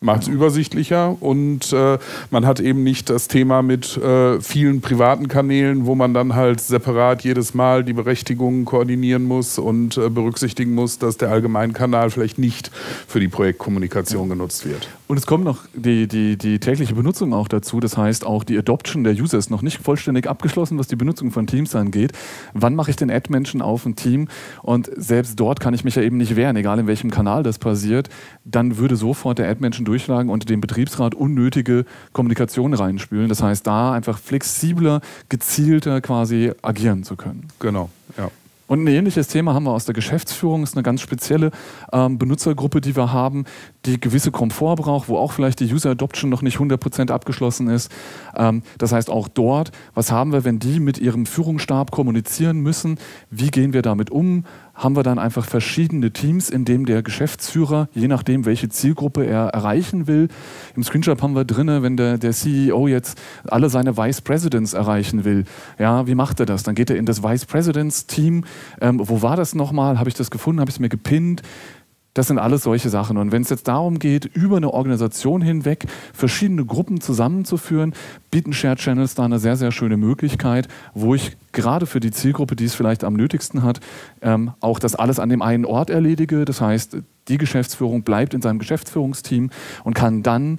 macht 0.00 0.22
es 0.22 0.28
übersichtlicher 0.28 1.16
und 1.20 1.72
äh, 1.72 1.98
man 2.30 2.46
hat 2.46 2.60
eben 2.60 2.84
nicht 2.84 3.10
das 3.10 3.28
Thema 3.28 3.62
mit 3.62 3.96
äh, 3.96 4.40
vielen 4.40 4.80
privaten 4.80 5.28
Kanälen, 5.28 5.86
wo 5.86 5.94
man 5.94 6.14
dann 6.14 6.34
halt 6.34 6.60
separat 6.60 7.22
jedes 7.22 7.54
Mal 7.54 7.84
die 7.84 7.92
Berechtigungen 7.92 8.64
koordinieren 8.64 9.24
muss 9.24 9.58
und 9.58 9.96
äh, 9.96 10.08
berücksichtigen 10.08 10.74
muss, 10.74 10.98
dass 10.98 11.16
der 11.16 11.30
Allgemeinkanal 11.30 12.10
vielleicht 12.10 12.38
nicht 12.38 12.70
für 13.06 13.20
die 13.20 13.28
Projektkommunikation 13.28 14.28
genutzt 14.28 14.66
wird. 14.66 14.88
Und 15.08 15.16
es 15.16 15.26
kommt 15.26 15.42
noch 15.42 15.60
die, 15.72 16.06
die, 16.06 16.36
die 16.36 16.60
tägliche 16.60 16.94
Benutzung 16.94 17.32
auch 17.32 17.48
dazu. 17.48 17.80
Das 17.80 17.96
heißt, 17.96 18.26
auch 18.26 18.44
die 18.44 18.58
Adoption 18.58 19.04
der 19.04 19.14
User 19.14 19.38
ist 19.38 19.50
noch 19.50 19.62
nicht 19.62 19.78
vollständig 19.78 20.26
abgeschlossen, 20.26 20.78
was 20.78 20.86
die 20.86 20.96
Benutzung 20.96 21.30
von 21.30 21.46
Teams 21.46 21.74
angeht. 21.74 22.12
Wann 22.52 22.74
mache 22.74 22.90
ich 22.90 22.96
den 22.96 23.10
Ad-Menschen 23.10 23.62
auf 23.62 23.86
ein 23.86 23.96
Team? 23.96 24.28
Und 24.62 24.90
selbst 24.94 25.40
dort 25.40 25.60
kann 25.60 25.72
ich 25.72 25.82
mich 25.82 25.94
ja 25.94 26.02
eben 26.02 26.18
nicht 26.18 26.36
wehren, 26.36 26.56
egal 26.56 26.78
in 26.78 26.86
welchem 26.86 27.10
Kanal 27.10 27.42
das 27.42 27.58
passiert. 27.58 28.10
Dann 28.44 28.76
würde 28.76 28.96
sofort 28.96 29.38
der 29.38 29.48
Ad-Menschen 29.48 29.86
durchschlagen 29.86 30.28
und 30.28 30.50
dem 30.50 30.60
Betriebsrat 30.60 31.14
unnötige 31.14 31.86
Kommunikation 32.12 32.74
reinspülen. 32.74 33.30
Das 33.30 33.42
heißt, 33.42 33.66
da 33.66 33.92
einfach 33.92 34.18
flexibler, 34.18 35.00
gezielter 35.30 36.02
quasi 36.02 36.52
agieren 36.60 37.02
zu 37.02 37.16
können. 37.16 37.48
Genau, 37.60 37.88
ja. 38.18 38.30
Und 38.68 38.84
ein 38.84 38.86
ähnliches 38.86 39.28
Thema 39.28 39.54
haben 39.54 39.64
wir 39.64 39.72
aus 39.72 39.86
der 39.86 39.94
Geschäftsführung. 39.94 40.60
Das 40.60 40.70
ist 40.70 40.76
eine 40.76 40.82
ganz 40.82 41.00
spezielle 41.00 41.50
ähm, 41.90 42.18
Benutzergruppe, 42.18 42.82
die 42.82 42.94
wir 42.94 43.12
haben, 43.12 43.46
die 43.86 44.00
gewisse 44.00 44.30
Komfort 44.30 44.76
braucht, 44.76 45.08
wo 45.08 45.16
auch 45.16 45.32
vielleicht 45.32 45.60
die 45.60 45.72
User 45.72 45.90
Adoption 45.90 46.30
noch 46.30 46.42
nicht 46.42 46.58
100% 46.58 47.10
abgeschlossen 47.10 47.68
ist. 47.68 47.90
Ähm, 48.36 48.62
das 48.78 48.92
heißt 48.92 49.10
auch 49.10 49.28
dort, 49.28 49.72
was 49.94 50.10
haben 50.10 50.32
wir, 50.32 50.44
wenn 50.44 50.58
die 50.58 50.80
mit 50.80 50.98
ihrem 50.98 51.26
Führungsstab 51.26 51.90
kommunizieren 51.90 52.60
müssen? 52.60 52.98
Wie 53.30 53.50
gehen 53.50 53.72
wir 53.72 53.82
damit 53.82 54.10
um? 54.10 54.44
haben 54.78 54.94
wir 54.94 55.02
dann 55.02 55.18
einfach 55.18 55.44
verschiedene 55.44 56.12
Teams, 56.12 56.48
in 56.48 56.64
dem 56.64 56.86
der 56.86 57.02
Geschäftsführer, 57.02 57.88
je 57.92 58.06
nachdem, 58.06 58.46
welche 58.46 58.68
Zielgruppe 58.68 59.26
er 59.26 59.48
erreichen 59.48 60.06
will, 60.06 60.28
im 60.76 60.84
Screenshot 60.84 61.20
haben 61.20 61.34
wir 61.34 61.44
drin, 61.44 61.68
wenn 61.82 61.96
der, 61.96 62.16
der 62.16 62.30
CEO 62.30 62.86
jetzt 62.86 63.18
alle 63.48 63.68
seine 63.70 63.96
Vice 63.96 64.20
Presidents 64.20 64.74
erreichen 64.74 65.24
will, 65.24 65.44
ja, 65.78 66.06
wie 66.06 66.14
macht 66.14 66.38
er 66.38 66.46
das? 66.46 66.62
Dann 66.62 66.76
geht 66.76 66.90
er 66.90 66.96
in 66.96 67.06
das 67.06 67.24
Vice 67.24 67.44
Presidents 67.44 68.06
Team. 68.06 68.44
Ähm, 68.80 69.00
wo 69.02 69.20
war 69.20 69.36
das 69.36 69.54
nochmal? 69.54 69.98
Habe 69.98 70.08
ich 70.08 70.14
das 70.14 70.30
gefunden? 70.30 70.60
Habe 70.60 70.70
ich 70.70 70.76
es 70.76 70.80
mir 70.80 70.88
gepinnt? 70.88 71.42
Das 72.18 72.26
sind 72.26 72.40
alles 72.40 72.64
solche 72.64 72.88
Sachen. 72.88 73.16
Und 73.16 73.30
wenn 73.30 73.42
es 73.42 73.48
jetzt 73.48 73.68
darum 73.68 74.00
geht, 74.00 74.24
über 74.24 74.56
eine 74.56 74.74
Organisation 74.74 75.40
hinweg 75.40 75.84
verschiedene 76.12 76.64
Gruppen 76.64 77.00
zusammenzuführen, 77.00 77.94
bieten 78.32 78.52
Shared 78.52 78.80
Channels 78.80 79.14
da 79.14 79.24
eine 79.24 79.38
sehr, 79.38 79.54
sehr 79.54 79.70
schöne 79.70 79.96
Möglichkeit, 79.96 80.66
wo 80.94 81.14
ich 81.14 81.36
gerade 81.52 81.86
für 81.86 82.00
die 82.00 82.10
Zielgruppe, 82.10 82.56
die 82.56 82.64
es 82.64 82.74
vielleicht 82.74 83.04
am 83.04 83.14
nötigsten 83.14 83.62
hat, 83.62 83.78
ähm, 84.20 84.50
auch 84.58 84.80
das 84.80 84.96
alles 84.96 85.20
an 85.20 85.28
dem 85.28 85.42
einen 85.42 85.64
Ort 85.64 85.90
erledige. 85.90 86.44
Das 86.44 86.60
heißt, 86.60 86.96
die 87.28 87.38
Geschäftsführung 87.38 88.02
bleibt 88.02 88.34
in 88.34 88.42
seinem 88.42 88.58
Geschäftsführungsteam 88.58 89.50
und 89.84 89.94
kann 89.94 90.24
dann 90.24 90.58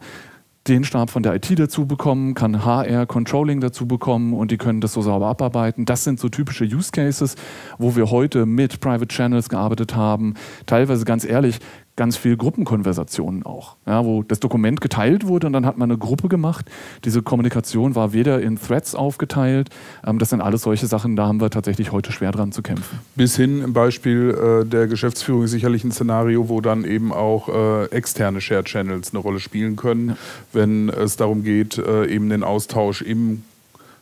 den 0.70 0.84
Stab 0.84 1.10
von 1.10 1.24
der 1.24 1.34
IT 1.36 1.58
dazu 1.58 1.88
bekommen, 1.88 2.36
kann 2.36 2.64
HR 2.64 3.08
Controlling 3.08 3.60
dazu 3.60 3.88
bekommen 3.88 4.34
und 4.34 4.52
die 4.52 4.58
können 4.58 4.82
das 4.82 4.94
so 4.94 5.02
sauber 5.02 5.28
abarbeiten. 5.28 5.86
Das 5.86 6.04
sind 6.04 6.20
so 6.20 6.30
typische 6.30 6.64
Use 6.64 6.92
Cases, 6.92 7.36
wo 7.80 7.96
wir 7.96 8.12
heute 8.12 8.46
mit 8.46 8.80
Private 8.80 9.08
Channels 9.08 9.50
gearbeitet 9.50 9.96
haben. 9.96 10.36
Teilweise 10.68 11.06
ganz 11.06 11.26
ehrlich, 11.26 11.60
ganz 12.00 12.16
viel 12.16 12.38
Gruppenkonversationen 12.38 13.44
auch, 13.46 13.76
ja, 13.86 14.06
wo 14.06 14.24
das 14.24 14.40
Dokument 14.40 14.80
geteilt 14.80 15.28
wurde 15.28 15.48
und 15.48 15.54
dann 15.54 15.66
hat 15.66 15.78
man 15.78 15.92
eine 15.92 15.98
Gruppe 15.98 16.30
gemacht. 16.30 16.66
Diese 17.04 17.22
Kommunikation 17.22 17.94
war 17.94 18.14
weder 18.14 18.42
in 18.42 18.58
Threads 18.58 18.96
aufgeteilt. 18.96 19.70
Ähm, 20.08 20.18
das 20.18 20.30
sind 20.30 20.40
alles 20.40 20.62
solche 20.62 20.88
Sachen, 20.88 21.18
da 21.18 21.28
haben 21.28 21.42
wir 21.42 21.50
tatsächlich 21.50 21.92
heute 21.92 22.14
schwer 22.14 22.32
dran 22.32 22.54
zu 22.54 22.62
kämpfen. 22.62 23.00
Bis 23.18 23.36
hin 23.36 23.62
im 23.62 23.74
Beispiel 23.74 24.64
äh, 24.64 24.66
der 24.66 24.88
Geschäftsführung 24.88 25.48
sicherlich 25.48 25.84
ein 25.84 25.92
Szenario, 25.92 26.48
wo 26.48 26.62
dann 26.62 26.86
eben 26.86 27.12
auch 27.12 27.50
äh, 27.50 27.88
externe 27.88 28.40
Shared 28.40 28.68
Channels 28.68 29.14
eine 29.14 29.20
Rolle 29.20 29.42
spielen 29.42 29.76
können, 29.76 30.10
ja. 30.10 30.18
wenn 30.54 30.88
es 30.88 31.18
darum 31.18 31.44
geht, 31.44 31.80
äh, 31.80 32.06
eben 32.06 32.30
den 32.30 32.46
Austausch 32.46 33.02
im 33.02 33.44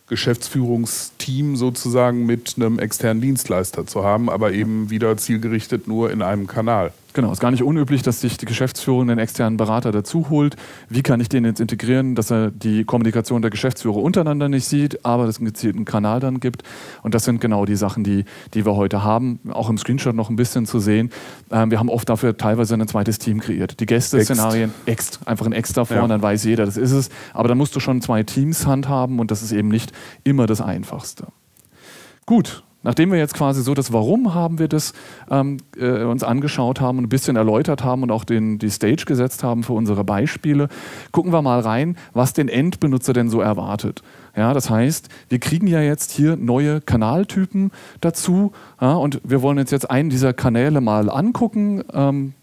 Geschäftsführungsteam 0.07 1.55
sozusagen 1.55 2.27
mit 2.27 2.57
einem 2.57 2.77
externen 2.77 3.21
Dienstleister 3.21 3.87
zu 3.87 4.03
haben, 4.03 4.29
aber 4.29 4.53
eben 4.53 4.91
wieder 4.91 5.17
zielgerichtet 5.17 5.87
nur 5.87 6.11
in 6.11 6.21
einem 6.21 6.45
Kanal. 6.45 6.93
Genau, 7.17 7.31
ist 7.31 7.39
gar 7.39 7.49
nicht 7.49 7.63
unüblich, 7.63 8.03
dass 8.03 8.21
sich 8.21 8.37
die 8.37 8.45
Geschäftsführung 8.45 9.09
einen 9.09 9.17
externen 9.17 9.57
Berater 9.57 9.91
dazu 9.91 10.29
holt. 10.29 10.55
Wie 10.87 11.01
kann 11.01 11.19
ich 11.19 11.29
den 11.29 11.45
jetzt 11.45 11.59
integrieren, 11.59 12.13
dass 12.13 12.29
er 12.29 12.51
die 12.51 12.83
Kommunikation 12.83 13.41
der 13.41 13.49
Geschäftsführer 13.49 13.97
untereinander 13.97 14.49
nicht 14.49 14.65
sieht, 14.65 15.03
aber 15.03 15.23
es 15.23 15.37
einen 15.37 15.47
gezielten 15.47 15.83
Kanal 15.83 16.19
dann 16.19 16.39
gibt? 16.39 16.61
Und 17.01 17.15
das 17.15 17.23
sind 17.23 17.41
genau 17.41 17.65
die 17.65 17.75
Sachen, 17.75 18.03
die, 18.03 18.25
die 18.53 18.67
wir 18.67 18.75
heute 18.75 19.03
haben. 19.03 19.39
Auch 19.49 19.67
im 19.67 19.79
Screenshot 19.79 20.15
noch 20.15 20.29
ein 20.29 20.35
bisschen 20.35 20.67
zu 20.67 20.79
sehen. 20.79 21.09
Ähm, 21.49 21.71
wir 21.71 21.79
haben 21.79 21.89
oft 21.89 22.07
dafür 22.07 22.37
teilweise 22.37 22.75
ein 22.75 22.87
zweites 22.87 23.17
Team 23.17 23.39
kreiert. 23.39 23.79
Die 23.79 23.87
Gäste-Szenarien, 23.87 24.71
Ext, 24.85 25.21
einfach 25.25 25.47
ein 25.47 25.53
Ext 25.53 25.75
davor 25.75 25.97
ja. 25.97 26.03
und 26.03 26.09
dann 26.09 26.21
weiß 26.21 26.43
jeder, 26.43 26.67
das 26.67 26.77
ist 26.77 26.91
es. 26.91 27.09
Aber 27.33 27.47
dann 27.47 27.57
musst 27.57 27.75
du 27.75 27.79
schon 27.79 27.99
zwei 27.99 28.21
Teams 28.21 28.67
handhaben 28.67 29.17
und 29.17 29.31
das 29.31 29.41
ist 29.41 29.53
eben 29.53 29.69
nicht 29.69 29.91
immer 30.23 30.45
das 30.45 30.61
Einfachste. 30.61 31.29
Gut, 32.27 32.63
Nachdem 32.83 33.11
wir 33.11 33.17
jetzt 33.17 33.33
quasi 33.33 33.63
so 33.63 33.73
das 33.73 33.91
Warum 33.91 34.33
haben 34.33 34.59
wir 34.59 34.67
das 34.67 34.93
ähm, 35.29 35.57
äh, 35.77 36.03
uns 36.03 36.23
angeschaut 36.23 36.79
haben 36.79 36.99
und 36.99 37.05
ein 37.05 37.09
bisschen 37.09 37.35
erläutert 37.35 37.83
haben 37.83 38.03
und 38.03 38.11
auch 38.11 38.23
den, 38.23 38.59
die 38.59 38.69
Stage 38.69 39.05
gesetzt 39.05 39.43
haben 39.43 39.63
für 39.63 39.73
unsere 39.73 40.03
Beispiele, 40.03 40.69
gucken 41.11 41.33
wir 41.33 41.41
mal 41.41 41.59
rein, 41.59 41.97
was 42.13 42.33
den 42.33 42.49
Endbenutzer 42.49 43.13
denn 43.13 43.29
so 43.29 43.41
erwartet. 43.41 44.03
Ja, 44.35 44.53
das 44.53 44.69
heißt, 44.69 45.09
wir 45.29 45.39
kriegen 45.39 45.65
ja 45.65 45.81
jetzt 45.81 46.11
hier 46.11 46.35
neue 46.35 46.79
Kanaltypen 46.79 47.71
dazu 47.99 48.53
ja, 48.79 48.93
und 48.93 49.19
wir 49.23 49.41
wollen 49.41 49.57
uns 49.57 49.71
jetzt 49.71 49.89
einen 49.89 50.09
dieser 50.09 50.33
Kanäle 50.33 50.79
mal 50.79 51.09
angucken. 51.09 51.83
Ähm, 51.91 52.33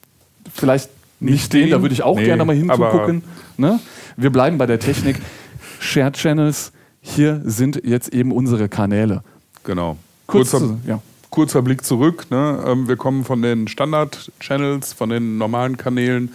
vielleicht 0.53 0.91
nicht 1.21 1.53
den, 1.53 1.71
da 1.71 1.81
würde 1.81 1.95
ich 1.95 2.03
auch 2.03 2.17
nee, 2.17 2.25
gerne 2.25 2.45
mal 2.45 2.57
hinzugucken. 2.57 3.23
Ne? 3.57 3.79
Wir 4.17 4.31
bleiben 4.31 4.59
bei 4.59 4.67
der 4.67 4.81
Technik. 4.81 5.21
Shared 5.79 6.17
Channels, 6.17 6.73
hier 7.01 7.41
sind 7.45 7.81
jetzt 7.85 8.13
eben 8.13 8.33
unsere 8.33 8.69
Kanäle. 8.69 9.23
Genau. 9.63 9.97
Kurzer, 10.27 10.59
Kurz, 10.59 10.73
ja. 10.87 11.01
kurzer 11.31 11.63
Blick 11.63 11.85
zurück. 11.85 12.27
Ne? 12.31 12.63
Ähm, 12.67 12.89
wir 12.89 12.97
kommen 12.97 13.25
von 13.25 13.43
den 13.43 13.69
Standard-Channels, 13.69 14.93
von 14.93 15.11
den 15.11 15.39
normalen 15.39 15.77
Kanälen. 15.77 16.33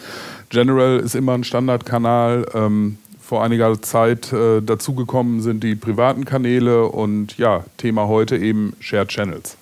General 0.50 1.00
ist 1.00 1.16
immer 1.16 1.34
ein 1.34 1.44
Standardkanal. 1.44 2.46
Ähm, 2.54 2.98
vor 3.30 3.44
einiger 3.44 3.80
Zeit 3.82 4.34
äh, 4.34 4.60
dazugekommen 4.60 5.42
sind 5.42 5.64
die 5.64 5.76
privaten 5.76 6.26
Kanäle 6.26 6.86
und 6.86 7.38
ja, 7.38 7.64
Thema 7.78 8.08
heute 8.08 8.38
eben 8.38 8.74
Shared 8.80 9.10
Channels. 9.10 9.56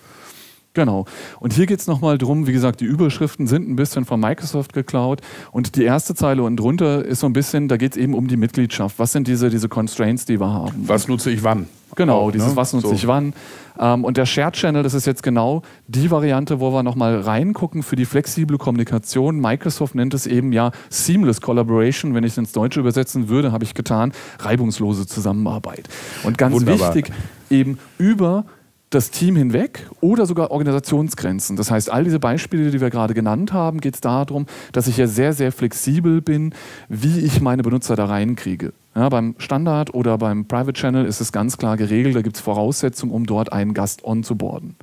Genau. 0.73 1.05
Und 1.39 1.53
hier 1.53 1.65
geht 1.65 1.79
es 1.79 1.87
nochmal 1.87 2.17
drum, 2.17 2.47
wie 2.47 2.53
gesagt, 2.53 2.81
die 2.81 2.85
Überschriften 2.85 3.47
sind 3.47 3.67
ein 3.67 3.75
bisschen 3.75 4.05
von 4.05 4.19
Microsoft 4.19 4.73
geklaut. 4.73 5.21
Und 5.51 5.75
die 5.75 5.83
erste 5.83 6.13
Zeile 6.15 6.43
unten 6.43 6.55
drunter 6.55 7.03
ist 7.03 7.19
so 7.21 7.25
ein 7.25 7.33
bisschen, 7.33 7.67
da 7.67 7.77
geht 7.77 7.93
es 7.93 7.97
eben 7.97 8.13
um 8.13 8.27
die 8.27 8.37
Mitgliedschaft. 8.37 8.99
Was 8.99 9.11
sind 9.11 9.27
diese, 9.27 9.49
diese 9.49 9.67
Constraints, 9.67 10.25
die 10.25 10.39
wir 10.39 10.53
haben? 10.53 10.87
Was 10.87 11.07
nutze 11.07 11.31
ich 11.31 11.43
wann? 11.43 11.67
Genau, 11.97 12.19
auch, 12.19 12.31
dieses 12.31 12.49
ne? 12.49 12.55
Was 12.55 12.73
nutze 12.73 12.89
so. 12.89 12.93
ich 12.93 13.07
wann. 13.07 13.33
Ähm, 13.79 14.05
und 14.05 14.17
der 14.17 14.25
Shared 14.25 14.53
Channel, 14.53 14.83
das 14.83 14.93
ist 14.93 15.05
jetzt 15.05 15.23
genau 15.23 15.63
die 15.87 16.09
Variante, 16.09 16.59
wo 16.59 16.71
wir 16.71 16.83
nochmal 16.83 17.19
reingucken 17.19 17.83
für 17.83 17.95
die 17.95 18.05
flexible 18.05 18.57
Kommunikation. 18.57 19.39
Microsoft 19.39 19.95
nennt 19.95 20.13
es 20.13 20.27
eben 20.27 20.53
ja 20.53 20.71
Seamless 20.89 21.41
Collaboration. 21.41 22.13
Wenn 22.13 22.23
ich 22.23 22.33
es 22.33 22.37
ins 22.37 22.51
Deutsche 22.51 22.79
übersetzen 22.79 23.29
würde, 23.29 23.51
habe 23.51 23.63
ich 23.63 23.73
getan, 23.73 24.13
reibungslose 24.39 25.07
Zusammenarbeit. 25.07 25.89
Und 26.23 26.37
ganz 26.37 26.55
Wunderbar. 26.55 26.95
wichtig, 26.95 27.13
eben 27.49 27.79
über 27.97 28.45
das 28.89 29.11
Team 29.11 29.35
hinweg 29.35 29.89
oder 29.99 30.25
sogar 30.25 30.51
Organisationsgrenzen. 30.51 31.57
Das 31.57 31.71
heißt, 31.71 31.89
all 31.89 32.05
diese 32.05 32.19
Beispiele, 32.19 32.71
die 32.71 32.79
wir 32.79 32.89
gerade 32.89 33.13
genannt 33.13 33.51
haben, 33.51 33.81
geht 33.81 33.95
es 33.95 34.01
darum, 34.01 34.45
dass 34.71 34.87
ich 34.87 34.97
ja 34.97 35.07
sehr, 35.07 35.33
sehr 35.33 35.51
flexibel 35.51 36.21
bin, 36.21 36.53
wie 36.87 37.19
ich 37.19 37.41
meine 37.41 37.63
Benutzer 37.63 37.95
da 37.95 38.05
reinkriege. 38.05 38.71
Ja, 38.95 39.09
beim 39.09 39.35
Standard 39.37 39.93
oder 39.93 40.17
beim 40.17 40.45
Private 40.45 40.73
Channel 40.73 41.05
ist 41.05 41.21
es 41.21 41.31
ganz 41.31 41.57
klar 41.57 41.77
geregelt, 41.77 42.15
da 42.15 42.21
gibt 42.21 42.37
es 42.37 42.41
Voraussetzungen, 42.41 43.11
um 43.11 43.25
dort 43.25 43.51
einen 43.51 43.73
Gast 43.73 44.03
on 44.05 44.23
zu 44.23 44.35
boarden. 44.35 44.75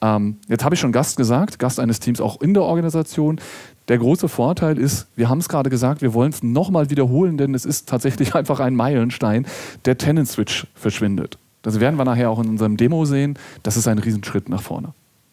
Ähm, 0.00 0.36
jetzt 0.48 0.64
habe 0.64 0.74
ich 0.74 0.80
schon 0.80 0.92
Gast 0.92 1.16
gesagt, 1.16 1.58
Gast 1.58 1.80
eines 1.80 2.00
Teams 2.00 2.20
auch 2.20 2.40
in 2.40 2.54
der 2.54 2.62
Organisation. 2.62 3.40
Der 3.88 3.98
große 3.98 4.28
Vorteil 4.28 4.78
ist, 4.78 5.08
wir 5.16 5.28
haben 5.28 5.38
es 5.38 5.48
gerade 5.48 5.68
gesagt, 5.68 6.00
wir 6.00 6.14
wollen 6.14 6.30
es 6.30 6.42
nochmal 6.42 6.90
wiederholen, 6.90 7.36
denn 7.36 7.54
es 7.54 7.64
ist 7.64 7.88
tatsächlich 7.88 8.34
einfach 8.36 8.60
ein 8.60 8.76
Meilenstein, 8.76 9.46
der 9.84 9.98
Tenant 9.98 10.28
Switch 10.28 10.66
verschwindet. 10.74 11.38
Das 11.62 11.80
werden 11.80 11.96
wir 11.96 12.04
nachher 12.04 12.30
auch 12.30 12.40
in 12.40 12.48
unserem 12.48 12.76
Demo 12.76 13.04
sehen. 13.04 13.38
Das 13.62 13.76
ist 13.76 13.88
ein 13.88 13.98
Riesenschritt 13.98 14.48
nach 14.48 14.62
vorne. 14.62 14.92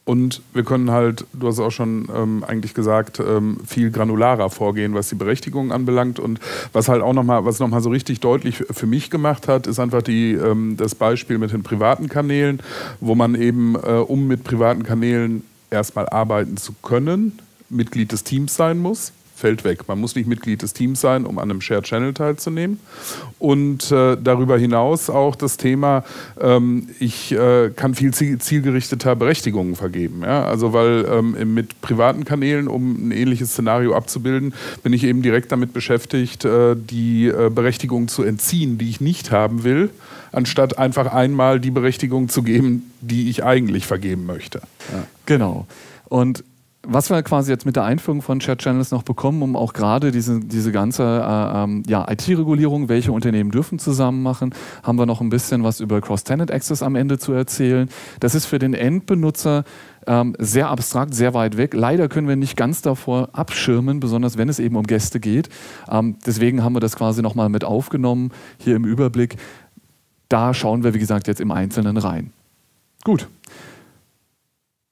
Und 0.10 0.42
wir 0.56 0.64
können 0.64 0.90
halt, 0.90 1.26
du 1.34 1.48
hast 1.48 1.60
auch 1.60 1.70
schon 1.70 2.10
ähm, 2.16 2.44
eigentlich 2.44 2.74
gesagt, 2.74 3.20
ähm, 3.20 3.58
viel 3.64 3.92
granularer 3.92 4.50
vorgehen, 4.50 4.96
was 4.96 5.10
die 5.10 5.16
Berechtigung 5.16 5.72
anbelangt. 5.72 6.18
Und 6.18 6.40
was 6.74 6.90
halt 6.90 7.04
auch 7.04 7.14
nochmal, 7.14 7.46
was 7.46 7.60
nochmal 7.60 7.82
so 7.82 7.92
richtig 7.92 8.20
deutlich 8.20 8.64
für 8.72 8.88
mich 8.88 9.12
gemacht 9.12 9.48
hat, 9.48 9.68
ist 9.68 9.80
einfach 9.80 10.02
die, 10.02 10.34
ähm, 10.34 10.78
das 10.78 10.96
Beispiel 10.96 11.38
mit 11.38 11.52
den 11.52 11.62
privaten 11.62 12.10
Kanälen, 12.10 12.60
wo 13.00 13.14
man 13.14 13.36
eben, 13.36 13.76
äh, 13.76 13.98
um 13.98 14.26
mit 14.26 14.44
privaten 14.44 14.82
Kanälen 14.82 15.44
erstmal 15.70 16.10
arbeiten 16.10 16.58
zu 16.58 16.74
können, 16.82 17.38
Mitglied 17.70 18.12
des 18.12 18.24
Teams 18.24 18.56
sein 18.56 18.80
muss 18.80 19.14
fällt 19.40 19.64
weg. 19.64 19.88
Man 19.88 20.00
muss 20.00 20.16
nicht 20.16 20.28
Mitglied 20.28 20.62
des 20.62 20.74
Teams 20.74 21.02
sein, 21.02 21.26
um 21.26 21.40
an 21.40 21.50
einem 21.50 21.62
Shared 21.62 21.86
Channel 21.86 22.14
teilzunehmen. 22.14 22.80
Und 23.40 23.92
äh, 23.92 24.18
darüber 24.22 24.58
hinaus 24.58 25.10
auch 25.10 25.36
das 25.36 25.58
Thema, 25.58 26.04
ähm, 26.40 26.90
ich 27.00 27.32
äh, 27.32 27.72
kann 27.76 27.96
viel 27.96 28.14
zielgerichteter 28.14 29.16
Berechtigungen 29.16 29.76
vergeben. 29.76 30.22
Ja? 30.24 30.46
Also 30.46 30.74
weil 30.74 31.06
ähm, 31.10 31.54
mit 31.54 31.82
privaten 31.82 32.26
Kanälen, 32.26 32.68
um 32.68 33.10
ein 33.10 33.12
ähnliches 33.12 33.52
Szenario 33.52 33.96
abzubilden, 33.96 34.54
bin 34.84 34.94
ich 34.94 35.04
eben 35.04 35.22
direkt 35.22 35.52
damit 35.52 35.74
beschäftigt, 35.74 36.46
äh, 36.46 36.76
die 36.76 37.28
äh, 37.28 37.50
Berechtigung 37.50 38.10
zu 38.10 38.24
entziehen, 38.24 38.78
die 38.78 38.90
ich 38.90 39.02
nicht 39.02 39.32
haben 39.32 39.64
will, 39.64 39.90
anstatt 40.32 40.78
einfach 40.78 41.14
einmal 41.14 41.60
die 41.60 41.72
Berechtigung 41.72 42.30
zu 42.30 42.44
geben, 42.44 42.92
die 43.02 43.30
ich 43.30 43.44
eigentlich 43.44 43.88
vergeben 43.88 44.26
möchte. 44.26 44.60
Ja. 44.92 45.08
Genau. 45.26 45.66
Und 46.10 46.44
was 46.92 47.10
wir 47.10 47.22
quasi 47.24 47.52
jetzt 47.52 47.66
mit 47.66 47.76
der 47.76 47.84
Einführung 47.84 48.22
von 48.22 48.40
Chat 48.40 48.60
Channels 48.60 48.92
noch 48.92 49.04
bekommen, 49.04 49.42
um 49.44 49.56
auch 49.56 49.74
gerade 49.74 50.12
diese, 50.12 50.40
diese 50.40 50.72
ganze 50.72 51.04
äh, 51.04 51.64
ähm, 51.64 51.84
ja, 51.88 52.10
IT-Regulierung, 52.10 52.90
welche 52.90 53.12
Unternehmen 53.12 53.52
dürfen 53.52 53.78
zusammen 53.80 54.24
machen, 54.24 54.54
haben 54.84 54.98
wir 54.98 55.06
noch 55.06 55.22
ein 55.22 55.30
bisschen 55.30 55.64
was 55.64 55.80
über 55.80 56.02
Cross-Tenant 56.02 56.52
Access 56.52 56.82
am 56.82 56.96
Ende 56.96 57.20
zu 57.20 57.32
erzählen. 57.32 57.90
Das 58.20 58.34
ist 58.34 58.46
für 58.46 58.58
den 58.58 58.74
Endbenutzer 58.74 59.64
ähm, 60.08 60.36
sehr 60.40 60.70
abstrakt, 60.70 61.14
sehr 61.14 61.34
weit 61.34 61.58
weg. 61.58 61.74
Leider 61.74 62.10
können 62.10 62.28
wir 62.28 62.36
nicht 62.36 62.58
ganz 62.58 62.82
davor 62.82 63.30
abschirmen, 63.34 64.00
besonders 64.00 64.38
wenn 64.38 64.50
es 64.50 64.60
eben 64.60 64.76
um 64.76 64.88
Gäste 64.88 65.20
geht. 65.20 65.50
Ähm, 65.90 66.16
deswegen 66.26 66.64
haben 66.64 66.74
wir 66.74 66.80
das 66.80 66.96
quasi 66.96 67.22
nochmal 67.22 67.50
mit 67.50 67.64
aufgenommen, 67.64 68.32
hier 68.58 68.76
im 68.76 68.86
Überblick. 68.86 69.38
Da 70.28 70.54
schauen 70.54 70.84
wir, 70.84 70.94
wie 70.94 71.00
gesagt, 71.00 71.28
jetzt 71.28 71.42
im 71.42 71.52
Einzelnen 71.52 71.98
rein. 71.98 72.32
Gut, 73.04 73.28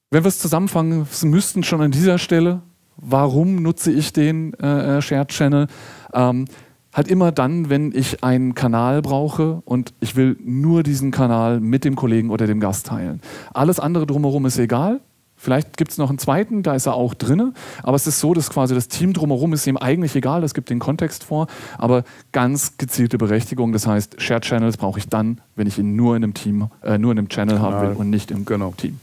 wenn 0.09 0.23
wir 0.23 0.29
es 0.29 0.39
zusammenfangen 0.39 1.05
müssten 1.23 1.63
schon 1.63 1.81
an 1.81 1.91
dieser 1.91 2.17
Stelle, 2.17 2.61
warum 2.95 3.61
nutze 3.61 3.91
ich 3.91 4.13
den 4.13 4.53
äh, 4.55 4.97
äh, 4.97 5.01
Shared 5.01 5.29
Channel? 5.29 5.67
Ähm, 6.13 6.45
halt 6.93 7.09
immer 7.09 7.31
dann, 7.31 7.69
wenn 7.69 7.91
ich 7.93 8.23
einen 8.23 8.55
Kanal 8.55 9.01
brauche 9.01 9.61
und 9.65 9.93
ich 9.99 10.15
will 10.15 10.37
nur 10.43 10.83
diesen 10.83 11.11
Kanal 11.11 11.59
mit 11.59 11.83
dem 11.83 11.95
Kollegen 11.95 12.29
oder 12.29 12.47
dem 12.47 12.59
Gast 12.59 12.87
teilen. 12.87 13.21
Alles 13.53 13.79
andere 13.79 14.07
drumherum 14.07 14.45
ist 14.45 14.57
egal. 14.57 15.01
Vielleicht 15.39 15.77
gibt 15.77 15.91
es 15.91 15.99
noch 15.99 16.09
einen 16.09 16.17
zweiten, 16.17 16.63
da 16.63 16.73
ist 16.73 16.87
er 16.87 16.95
auch 16.95 17.13
drin. 17.13 17.53
Aber 17.83 17.95
es 17.95 18.07
ist 18.07 18.19
so, 18.19 18.33
dass 18.33 18.49
quasi 18.49 18.73
das 18.73 18.87
Team 18.87 19.13
drumherum 19.13 19.53
ist 19.53 19.67
ihm 19.67 19.77
eigentlich 19.77 20.15
egal, 20.15 20.41
das 20.41 20.55
gibt 20.55 20.71
den 20.71 20.79
Kontext 20.79 21.23
vor. 21.23 21.45
Aber 21.77 22.03
ganz 22.31 22.77
gezielte 22.77 23.19
Berechtigung, 23.19 23.73
das 23.73 23.85
heißt, 23.85 24.19
Shared 24.19 24.45
Channels 24.45 24.77
brauche 24.77 24.97
ich 24.97 25.09
dann, 25.09 25.41
wenn 25.55 25.67
ich 25.67 25.77
ihn 25.77 25.95
nur 25.95 26.15
in 26.15 26.23
einem 26.23 26.33
Team, 26.33 26.69
äh, 26.81 26.97
nur 26.97 27.11
in 27.11 27.19
einem 27.19 27.29
Channel 27.29 27.59
haben 27.59 27.87
will 27.87 27.95
und 27.95 28.09
nicht 28.09 28.31
im 28.31 28.45
genau. 28.45 28.73
Team. 28.75 28.99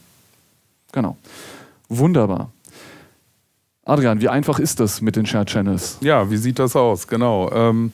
Genau. 0.94 1.16
Wunderbar. 1.88 2.52
Adrian, 3.84 4.20
wie 4.20 4.28
einfach 4.28 4.60
ist 4.60 4.78
das 4.78 5.02
mit 5.02 5.16
den 5.16 5.26
Shared 5.26 5.48
Channels? 5.48 5.98
Ja, 6.00 6.30
wie 6.30 6.36
sieht 6.36 6.58
das 6.58 6.76
aus? 6.76 7.08
Genau. 7.08 7.50
Ähm, 7.52 7.92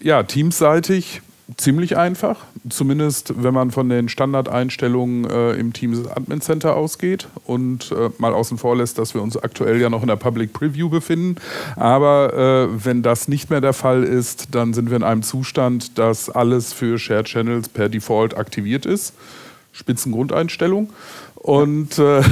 ja, 0.00 0.22
teamseitig 0.22 1.22
ziemlich 1.56 1.96
einfach. 1.96 2.44
Zumindest, 2.68 3.42
wenn 3.42 3.54
man 3.54 3.70
von 3.70 3.88
den 3.88 4.10
Standardeinstellungen 4.10 5.28
äh, 5.28 5.52
im 5.54 5.72
Teams 5.72 6.06
Admin 6.06 6.42
Center 6.42 6.76
ausgeht 6.76 7.26
und 7.46 7.90
äh, 7.90 8.10
mal 8.18 8.34
außen 8.34 8.58
vor 8.58 8.76
lässt, 8.76 8.98
dass 8.98 9.14
wir 9.14 9.22
uns 9.22 9.36
aktuell 9.36 9.80
ja 9.80 9.88
noch 9.88 10.02
in 10.02 10.08
der 10.08 10.16
Public 10.16 10.52
Preview 10.52 10.90
befinden. 10.90 11.36
Aber 11.76 12.68
äh, 12.70 12.84
wenn 12.84 13.02
das 13.02 13.28
nicht 13.28 13.48
mehr 13.48 13.62
der 13.62 13.72
Fall 13.72 14.04
ist, 14.04 14.54
dann 14.54 14.74
sind 14.74 14.90
wir 14.90 14.96
in 14.96 15.02
einem 15.02 15.22
Zustand, 15.22 15.98
dass 15.98 16.28
alles 16.28 16.74
für 16.74 16.98
Shared 16.98 17.26
Channels 17.26 17.70
per 17.70 17.88
Default 17.88 18.36
aktiviert 18.36 18.84
ist. 18.84 19.14
Spitzengrundeinstellung. 19.72 20.90
Und, 21.42 21.98
äh, 21.98 22.22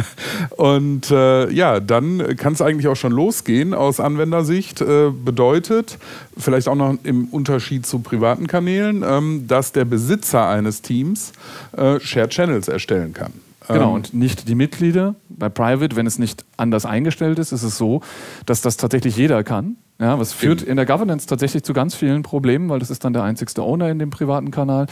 und 0.56 1.10
äh, 1.10 1.50
ja, 1.52 1.78
dann 1.78 2.36
kann 2.36 2.52
es 2.52 2.60
eigentlich 2.60 2.88
auch 2.88 2.96
schon 2.96 3.12
losgehen 3.12 3.74
aus 3.74 4.00
Anwendersicht. 4.00 4.80
Äh, 4.80 5.10
bedeutet, 5.10 5.98
vielleicht 6.36 6.68
auch 6.68 6.74
noch 6.74 6.96
im 7.04 7.26
Unterschied 7.26 7.86
zu 7.86 8.00
privaten 8.00 8.48
Kanälen, 8.48 9.04
ähm, 9.06 9.46
dass 9.46 9.70
der 9.70 9.84
Besitzer 9.84 10.48
eines 10.48 10.82
Teams 10.82 11.32
äh, 11.76 12.00
Shared 12.00 12.30
Channels 12.30 12.66
erstellen 12.66 13.12
kann. 13.12 13.32
Genau, 13.68 13.90
ähm, 13.90 13.94
und 13.94 14.14
nicht 14.14 14.48
die 14.48 14.56
Mitglieder. 14.56 15.14
Bei 15.28 15.48
Private, 15.48 15.94
wenn 15.94 16.06
es 16.06 16.18
nicht 16.18 16.44
anders 16.56 16.86
eingestellt 16.86 17.38
ist, 17.38 17.52
ist 17.52 17.62
es 17.62 17.78
so, 17.78 18.02
dass 18.46 18.62
das 18.62 18.76
tatsächlich 18.76 19.16
jeder 19.16 19.44
kann. 19.44 19.76
Ja, 19.98 20.18
was 20.18 20.34
führt 20.34 20.60
in 20.60 20.76
der 20.76 20.84
Governance 20.84 21.26
tatsächlich 21.26 21.62
zu 21.62 21.72
ganz 21.72 21.94
vielen 21.94 22.22
Problemen, 22.22 22.68
weil 22.68 22.80
das 22.80 22.90
ist 22.90 23.04
dann 23.04 23.14
der 23.14 23.22
einzigste 23.22 23.62
Owner 23.62 23.88
in 23.88 23.98
dem 23.98 24.10
privaten 24.10 24.50
Kanal. 24.50 24.86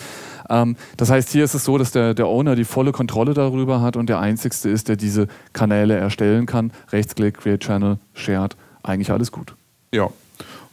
Ähm, 0.49 0.77
das 0.97 1.11
heißt, 1.11 1.29
hier 1.31 1.45
ist 1.45 1.53
es 1.53 1.65
so, 1.65 1.77
dass 1.77 1.93
der, 1.93 2.15
der 2.15 2.27
Owner 2.27 2.57
die 2.57 2.65
volle 2.65 2.93
Kontrolle 2.93 3.35
darüber 3.35 3.83
hat 3.83 3.97
und 3.97 4.09
der 4.09 4.19
einzigste 4.19 4.71
ist, 4.71 4.89
der 4.89 4.97
diese 4.97 5.29
Kanäle 5.53 5.95
erstellen 5.97 6.47
kann. 6.47 6.73
Rechtsklick, 6.91 7.39
Create 7.39 7.61
Channel, 7.61 7.99
Shared, 8.15 8.57
eigentlich 8.83 9.11
alles 9.11 9.31
gut. 9.31 9.55
Ja. 9.93 10.09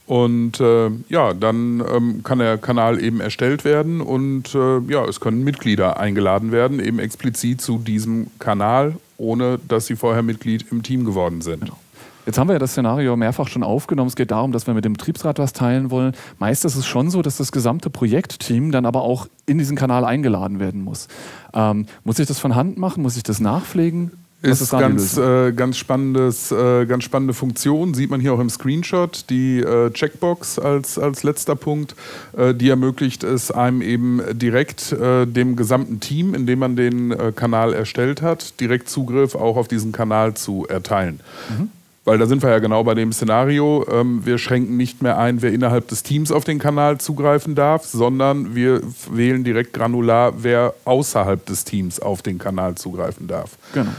Und 0.07 0.59
äh, 0.61 0.89
ja, 1.09 1.33
dann 1.33 1.83
ähm, 1.93 2.23
kann 2.23 2.39
der 2.39 2.57
Kanal 2.57 3.01
eben 3.03 3.19
erstellt 3.21 3.65
werden 3.65 4.01
und 4.01 4.55
äh, 4.55 4.79
ja, 4.89 5.05
es 5.05 5.19
können 5.19 5.43
Mitglieder 5.43 5.99
eingeladen 5.99 6.51
werden, 6.51 6.79
eben 6.79 6.99
explizit 6.99 7.61
zu 7.61 7.77
diesem 7.77 8.27
Kanal, 8.39 8.95
ohne 9.17 9.59
dass 9.67 9.85
sie 9.85 9.95
vorher 9.95 10.23
Mitglied 10.23 10.65
im 10.71 10.83
Team 10.83 11.05
geworden 11.05 11.41
sind. 11.41 11.61
Genau. 11.61 11.77
Jetzt 12.25 12.37
haben 12.37 12.47
wir 12.47 12.53
ja 12.53 12.59
das 12.59 12.71
Szenario 12.71 13.15
mehrfach 13.15 13.47
schon 13.47 13.63
aufgenommen. 13.63 14.07
Es 14.07 14.15
geht 14.15 14.31
darum, 14.31 14.51
dass 14.51 14.67
wir 14.67 14.73
mit 14.73 14.85
dem 14.85 14.93
Betriebsrat 14.93 15.39
was 15.39 15.53
teilen 15.53 15.91
wollen. 15.91 16.13
Meist 16.39 16.65
ist 16.65 16.75
es 16.75 16.85
schon 16.85 17.09
so, 17.09 17.21
dass 17.21 17.37
das 17.37 17.51
gesamte 17.51 17.89
Projektteam 17.89 18.71
dann 18.71 18.85
aber 18.85 19.01
auch 19.01 19.27
in 19.45 19.57
diesen 19.57 19.75
Kanal 19.75 20.05
eingeladen 20.05 20.59
werden 20.59 20.83
muss. 20.83 21.07
Ähm, 21.53 21.85
muss 22.03 22.19
ich 22.19 22.27
das 22.27 22.39
von 22.39 22.55
Hand 22.55 22.77
machen? 22.77 23.01
Muss 23.03 23.17
ich 23.17 23.23
das 23.23 23.39
nachpflegen? 23.39 24.11
ist, 24.41 24.61
ist 24.61 24.71
ganz, 24.71 25.17
äh, 25.17 25.51
ganz, 25.51 25.77
spannendes, 25.77 26.51
äh, 26.51 26.85
ganz 26.85 27.03
spannende 27.03 27.33
Funktion. 27.33 27.93
Sieht 27.93 28.09
man 28.09 28.19
hier 28.19 28.33
auch 28.33 28.39
im 28.39 28.49
Screenshot. 28.49 29.25
Die 29.29 29.59
äh, 29.59 29.91
Checkbox 29.91 30.57
als, 30.59 30.97
als 30.97 31.23
letzter 31.23 31.55
Punkt, 31.55 31.95
äh, 32.35 32.53
die 32.53 32.69
ermöglicht 32.69 33.23
es 33.23 33.51
einem 33.51 33.81
eben 33.81 34.21
direkt 34.33 34.91
äh, 34.93 35.25
dem 35.27 35.55
gesamten 35.55 35.99
Team, 35.99 36.33
in 36.33 36.47
dem 36.47 36.59
man 36.59 36.75
den 36.75 37.11
äh, 37.11 37.31
Kanal 37.35 37.73
erstellt 37.73 38.21
hat, 38.21 38.59
direkt 38.59 38.89
Zugriff 38.89 39.35
auch 39.35 39.57
auf 39.57 39.67
diesen 39.67 39.91
Kanal 39.91 40.33
zu 40.33 40.65
erteilen. 40.67 41.19
Mhm. 41.49 41.69
Weil 42.03 42.17
da 42.17 42.25
sind 42.25 42.41
wir 42.41 42.49
ja 42.49 42.59
genau 42.59 42.83
bei 42.83 42.95
dem 42.95 43.13
Szenario. 43.13 43.85
Ähm, 43.91 44.25
wir 44.25 44.37
schränken 44.39 44.75
nicht 44.75 45.03
mehr 45.03 45.19
ein, 45.19 45.41
wer 45.41 45.53
innerhalb 45.53 45.87
des 45.87 46.01
Teams 46.01 46.31
auf 46.31 46.43
den 46.43 46.57
Kanal 46.57 46.97
zugreifen 46.97 47.53
darf, 47.53 47.85
sondern 47.85 48.55
wir 48.55 48.81
wählen 49.11 49.43
direkt 49.43 49.73
granular, 49.73 50.33
wer 50.43 50.73
außerhalb 50.85 51.45
des 51.45 51.63
Teams 51.63 51.99
auf 51.99 52.23
den 52.23 52.39
Kanal 52.39 52.75
zugreifen 52.75 53.27
darf. 53.27 53.51
Genau. 53.73 53.91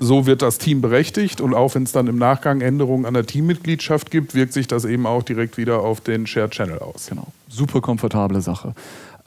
So 0.00 0.26
wird 0.26 0.42
das 0.42 0.58
Team 0.58 0.80
berechtigt 0.80 1.40
und 1.40 1.54
auch 1.54 1.74
wenn 1.74 1.82
es 1.82 1.92
dann 1.92 2.06
im 2.06 2.18
Nachgang 2.18 2.60
Änderungen 2.60 3.04
an 3.04 3.14
der 3.14 3.26
Teammitgliedschaft 3.26 4.12
gibt, 4.12 4.34
wirkt 4.34 4.52
sich 4.52 4.68
das 4.68 4.84
eben 4.84 5.06
auch 5.06 5.24
direkt 5.24 5.58
wieder 5.58 5.80
auf 5.80 6.00
den 6.00 6.26
Shared 6.26 6.52
Channel 6.52 6.78
aus. 6.78 7.08
Genau. 7.08 7.26
Super 7.48 7.80
komfortable 7.80 8.40
Sache. 8.40 8.74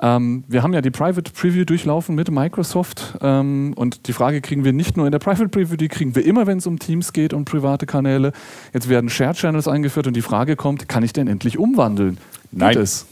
Ähm, 0.01 0.43
wir 0.47 0.63
haben 0.63 0.73
ja 0.73 0.81
die 0.81 0.89
Private 0.89 1.31
Preview 1.31 1.63
durchlaufen 1.63 2.15
mit 2.15 2.31
Microsoft 2.31 3.17
ähm, 3.21 3.73
und 3.75 4.07
die 4.07 4.13
Frage 4.13 4.41
kriegen 4.41 4.63
wir 4.63 4.73
nicht 4.73 4.97
nur 4.97 5.05
in 5.05 5.11
der 5.11 5.19
Private 5.19 5.47
Preview, 5.47 5.75
die 5.75 5.89
kriegen 5.89 6.15
wir 6.15 6.25
immer, 6.25 6.47
wenn 6.47 6.57
es 6.57 6.65
um 6.65 6.79
Teams 6.79 7.13
geht 7.13 7.33
und 7.33 7.45
private 7.45 7.85
Kanäle. 7.85 8.31
Jetzt 8.73 8.89
werden 8.89 9.09
Shared 9.09 9.37
Channels 9.37 9.67
eingeführt 9.67 10.07
und 10.07 10.15
die 10.15 10.23
Frage 10.23 10.55
kommt, 10.55 10.89
kann 10.89 11.03
ich 11.03 11.13
denn 11.13 11.27
endlich 11.27 11.59
umwandeln? 11.59 12.17
Nein. 12.51 12.73
Geht 12.73 12.83
es? 12.83 13.05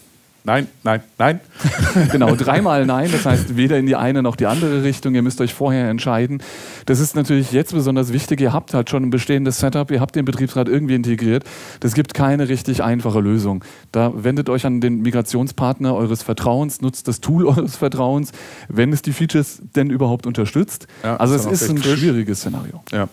Nein, 0.43 0.67
nein, 0.83 1.01
nein. 1.17 1.39
genau, 2.11 2.35
dreimal 2.35 2.85
nein. 2.85 3.09
Das 3.11 3.25
heißt, 3.25 3.57
weder 3.57 3.77
in 3.77 3.85
die 3.85 3.95
eine 3.95 4.23
noch 4.23 4.35
die 4.35 4.45
andere 4.45 4.83
Richtung. 4.83 5.13
Ihr 5.13 5.21
müsst 5.21 5.41
euch 5.41 5.53
vorher 5.53 5.89
entscheiden. 5.89 6.41
Das 6.85 6.99
ist 6.99 7.15
natürlich 7.15 7.51
jetzt 7.51 7.73
besonders 7.73 8.13
wichtig. 8.13 8.39
Ihr 8.41 8.53
habt 8.53 8.73
halt 8.73 8.89
schon 8.89 9.03
ein 9.03 9.09
bestehendes 9.09 9.59
Setup, 9.59 9.91
ihr 9.91 9.99
habt 9.99 10.15
den 10.15 10.25
Betriebsrat 10.25 10.69
irgendwie 10.69 10.95
integriert. 10.95 11.43
Das 11.81 11.93
gibt 11.93 12.13
keine 12.13 12.47
richtig 12.47 12.81
einfache 12.83 13.19
Lösung. 13.19 13.63
Da 13.91 14.11
wendet 14.15 14.49
euch 14.49 14.65
an 14.65 14.81
den 14.81 15.01
Migrationspartner 15.01 15.93
eures 15.93 16.23
Vertrauens, 16.23 16.81
nutzt 16.81 17.07
das 17.07 17.19
Tool 17.19 17.45
eures 17.45 17.75
Vertrauens, 17.75 18.31
wenn 18.69 18.93
es 18.93 19.01
die 19.01 19.13
Features 19.13 19.61
denn 19.75 19.89
überhaupt 19.89 20.25
unterstützt. 20.25 20.87
Ja, 21.03 21.17
also 21.17 21.35
es 21.35 21.45
ist 21.45 21.69
ein 21.69 21.77
frisch. 21.77 21.99
schwieriges 21.99 22.39
Szenario. 22.39 22.81
Ja. 22.91 23.09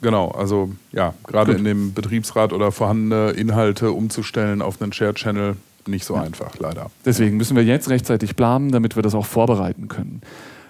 Genau, 0.00 0.28
also 0.30 0.70
ja, 0.92 1.14
gerade 1.24 1.52
in 1.52 1.64
dem 1.64 1.94
Betriebsrat 1.94 2.52
oder 2.52 2.72
vorhandene 2.72 3.30
Inhalte 3.30 3.92
umzustellen 3.92 4.60
auf 4.60 4.82
einen 4.82 4.92
Share 4.92 5.14
Channel 5.14 5.56
nicht 5.88 6.04
so 6.04 6.14
ja. 6.14 6.22
einfach, 6.22 6.58
leider. 6.58 6.90
Deswegen 7.04 7.36
müssen 7.36 7.56
wir 7.56 7.64
jetzt 7.64 7.88
rechtzeitig 7.88 8.36
planen, 8.36 8.70
damit 8.70 8.96
wir 8.96 9.02
das 9.02 9.14
auch 9.14 9.26
vorbereiten 9.26 9.88
können. 9.88 10.22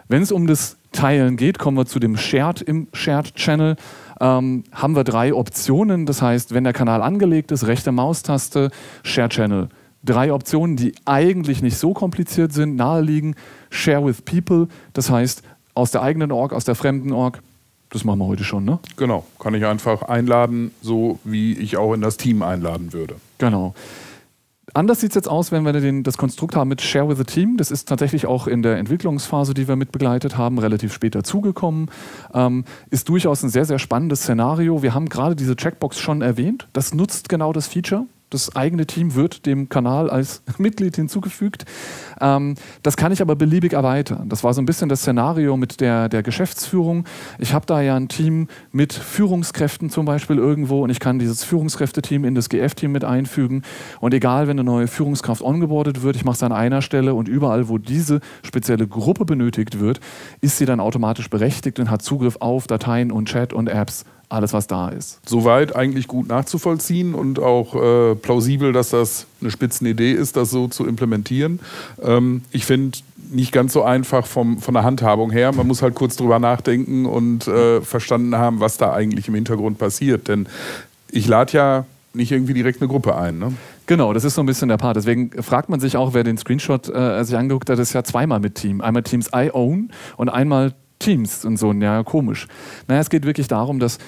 Wenn 0.09 0.23
es 0.23 0.31
um 0.31 0.47
das 0.47 0.77
Teilen 0.93 1.37
geht, 1.37 1.59
kommen 1.59 1.77
wir 1.77 1.87
zu 1.87 1.99
dem 1.99 2.17
Shared 2.17 2.63
im 2.63 2.89
Shared 2.93 3.35
Channel. 3.35 3.77
Ähm, 4.21 4.65
haben 4.73 4.95
wir 4.95 5.05
drei 5.05 5.35
Optionen. 5.35 6.07
Das 6.07 6.23
heißt, 6.23 6.55
wenn 6.55 6.65
der 6.65 6.73
Kanal 6.73 7.03
angelegt 7.03 7.51
ist, 7.51 7.67
rechte 7.67 7.93
Maustaste, 7.93 8.71
Share 9.03 9.29
Channel. 9.29 9.69
Drei 10.05 10.33
Optionen, 10.33 10.77
die 10.77 10.95
eigentlich 11.05 11.63
nicht 11.63 11.77
so 11.77 11.93
kompliziert 11.93 12.53
sind, 12.53 12.77
naheliegen. 12.77 13.35
Share 13.71 14.07
with 14.07 14.23
People, 14.23 14.69
das 14.93 15.11
heißt 15.11 15.43
aus 15.75 15.91
der 15.91 16.03
eigenen 16.03 16.31
Org, 16.33 16.53
aus 16.53 16.65
der 16.65 16.77
fremden 16.77 17.13
Org. 17.13 17.43
Das 17.91 18.05
machen 18.05 18.19
wir 18.19 18.27
heute 18.27 18.45
schon, 18.45 18.65
ne? 18.65 18.79
Genau, 18.97 19.27
kann 19.39 19.55
ich 19.55 19.65
einfach 19.65 20.03
einladen, 20.03 20.73
so 20.83 21.19
wie 21.25 21.53
ich 21.55 21.77
auch 21.77 21.93
in 21.95 22.01
das 22.01 22.17
Team 22.17 22.43
einladen 22.43 22.93
würde. 22.93 23.17
Genau. 23.39 23.75
Anders 24.77 25.01
sieht 25.01 25.13
es 25.13 25.15
jetzt 25.15 25.29
aus, 25.31 25.53
wenn 25.53 25.65
wir 25.65 25.73
den, 25.73 26.03
das 26.03 26.19
Konstrukt 26.19 26.55
haben 26.55 26.69
mit 26.69 26.83
Share 26.83 27.09
with 27.09 27.19
a 27.19 27.25
Team. 27.25 27.57
Das 27.57 27.71
ist 27.71 27.89
tatsächlich 27.89 28.27
auch 28.27 28.47
in 28.47 28.61
der 28.61 28.77
Entwicklungsphase, 28.77 29.55
die 29.55 29.69
wir 29.69 29.75
mit 29.75 29.91
begleitet 29.91 30.37
haben, 30.37 30.59
relativ 30.59 30.93
spät 30.93 31.15
dazugekommen. 31.15 31.91
Ähm, 32.35 32.67
ist 32.91 33.09
durchaus 33.09 33.43
ein 33.43 33.49
sehr, 33.49 33.65
sehr 33.65 33.79
spannendes 33.79 34.21
Szenario. 34.21 34.83
Wir 34.83 34.93
haben 34.93 35.09
gerade 35.09 35.35
diese 35.35 35.57
Checkbox 35.57 35.99
schon 35.99 36.21
erwähnt. 36.21 36.69
Das 36.75 36.93
nutzt 36.93 37.31
genau 37.31 37.55
das 37.55 37.69
Feature. 37.69 38.05
Das 38.29 38.57
eigene 38.57 38.87
Team 38.87 39.15
wird 39.15 39.47
dem 39.47 39.69
Kanal 39.69 40.11
als 40.11 40.43
Mitglied 40.59 40.97
hinzugefügt. 40.97 41.65
Ähm, 42.21 42.57
das 42.83 42.97
kann 42.97 43.13
ich 43.13 43.23
aber 43.23 43.37
beliebig 43.37 43.73
erweitern. 43.73 44.29
Das 44.29 44.43
war 44.43 44.53
so 44.53 44.61
ein 44.61 44.67
bisschen 44.67 44.89
das 44.89 45.03
Szenario 45.03 45.57
mit 45.57 45.81
der, 45.81 46.09
der 46.09 46.25
Geschäftsführung. 46.25 47.05
Ich 47.39 47.55
habe 47.55 47.67
da 47.67 47.81
ja 47.81 47.95
ein 47.95 48.09
Team 48.09 48.49
mit 48.73 48.93
Führungskräften 48.93 49.91
zum 49.91 50.07
Beispiel 50.07 50.39
irgendwo 50.39 50.83
und 50.83 50.91
ich 50.91 50.99
kann 50.99 51.21
dieses 51.21 51.45
Führungskräfteteam 51.45 52.25
in 52.25 52.35
das 52.35 52.49
GF-Team 52.49 52.91
mit 52.91 53.05
einfügen. 53.05 53.63
Und 54.01 54.13
egal, 54.13 54.49
wenn 54.49 54.59
eine 54.59 54.65
neue 54.65 54.89
Führungskraft 54.89 55.43
ongeboardet 55.43 56.03
wird, 56.03 56.17
ich 56.17 56.25
mache 56.25 56.37
es 56.37 56.43
an 56.43 56.53
einer 56.53 56.83
Stelle 56.83 57.15
und 57.15 57.29
überall, 57.29 57.69
wo 57.69 57.79
diese 57.79 58.21
spezielle 58.43 58.89
Gruppe 58.89 59.25
benötigt 59.25 59.79
wird, 59.79 60.01
ist 60.41 60.59
sie 60.59 60.67
dann 60.67 60.81
automatisch 60.81 61.31
berechtigt 61.31 61.79
und 61.79 61.91
hat 61.91 62.03
Zugriff 62.03 62.39
auf 62.41 62.67
Dateien 62.67 63.13
und 63.13 63.29
Chat 63.29 63.53
und 63.53 63.69
Apps 63.69 64.05
alles, 64.29 64.53
was 64.53 64.67
da 64.67 64.89
ist. 64.89 65.21
Soweit 65.27 65.77
eigentlich 65.77 66.09
gut 66.09 66.29
nachzuvollziehen 66.29 67.15
und 67.15 67.39
auch 67.39 67.75
äh, 67.75 68.15
plausibel, 68.17 68.73
dass 68.73 68.91
das 68.91 69.27
eine 69.41 69.51
Spitzenidee 69.51 70.13
ist, 70.13 70.37
das 70.37 70.51
so 70.51 70.69
zu 70.69 70.87
implementieren. 70.87 71.61
Ähm, 72.03 72.43
ich 72.51 72.65
finde 72.65 72.99
nicht 73.31 73.53
ganz 73.53 73.73
so 73.73 73.83
einfach 73.83 74.27
vom, 74.27 74.59
von 74.59 74.75
der 74.75 74.85
Handhabung 74.85 75.31
her. 75.31 75.53
Man 75.53 75.67
muss 75.67 75.83
halt 75.83 75.95
kurz 75.95 76.17
drüber 76.17 76.39
nachdenken 76.39 77.07
und 77.07 77.47
äh, 77.47 77.81
verstanden 77.81 78.37
haben, 78.37 78.61
was 78.61 78.77
da 78.77 78.93
eigentlich 78.93 79.29
im 79.29 79.35
Hintergrund 79.35 79.79
passiert. 79.79 80.29
Denn 80.29 80.49
ich 81.11 81.27
lade 81.27 81.53
ja 81.53 81.87
nicht 82.15 82.33
irgendwie 82.33 82.55
direkt 82.55 82.81
eine 82.81 82.89
Gruppe 82.89 83.17
ein. 83.17 83.39
Ne? 83.39 83.53
Genau, 83.87 84.13
das 84.13 84.25
ist 84.25 84.35
so 84.35 84.43
ein 84.43 84.47
bisschen 84.47 84.69
der 84.69 84.79
Part. 84.79 84.97
Deswegen 84.97 85.31
fragt 85.43 85.69
man 85.69 85.81
sich 85.81 85.97
auch, 85.97 86.15
wer 86.15 86.25
den 86.25 86.39
Screenshot 86.39 86.89
äh, 86.89 87.23
sich 87.25 87.37
angeguckt 87.37 87.71
hat, 87.71 87.79
das 87.79 87.89
ist 87.89 87.95
ja 87.95 88.03
zweimal 88.03 88.41
mit 88.41 88.57
Team. 88.57 88.81
Einmal 88.81 89.03
Teams 89.03 89.31
I 89.35 89.51
Own 89.53 89.91
und 90.17 90.29
einmal 90.29 90.73
Teams 90.99 91.45
und 91.45 91.59
so, 91.59 91.73
ja, 91.73 92.03
komisch. 92.03 92.49
Naja, 92.89 93.01
es 93.01 93.11
geht 93.11 93.25
wirklich 93.25 93.49
darum, 93.49 93.79
dass 93.79 93.99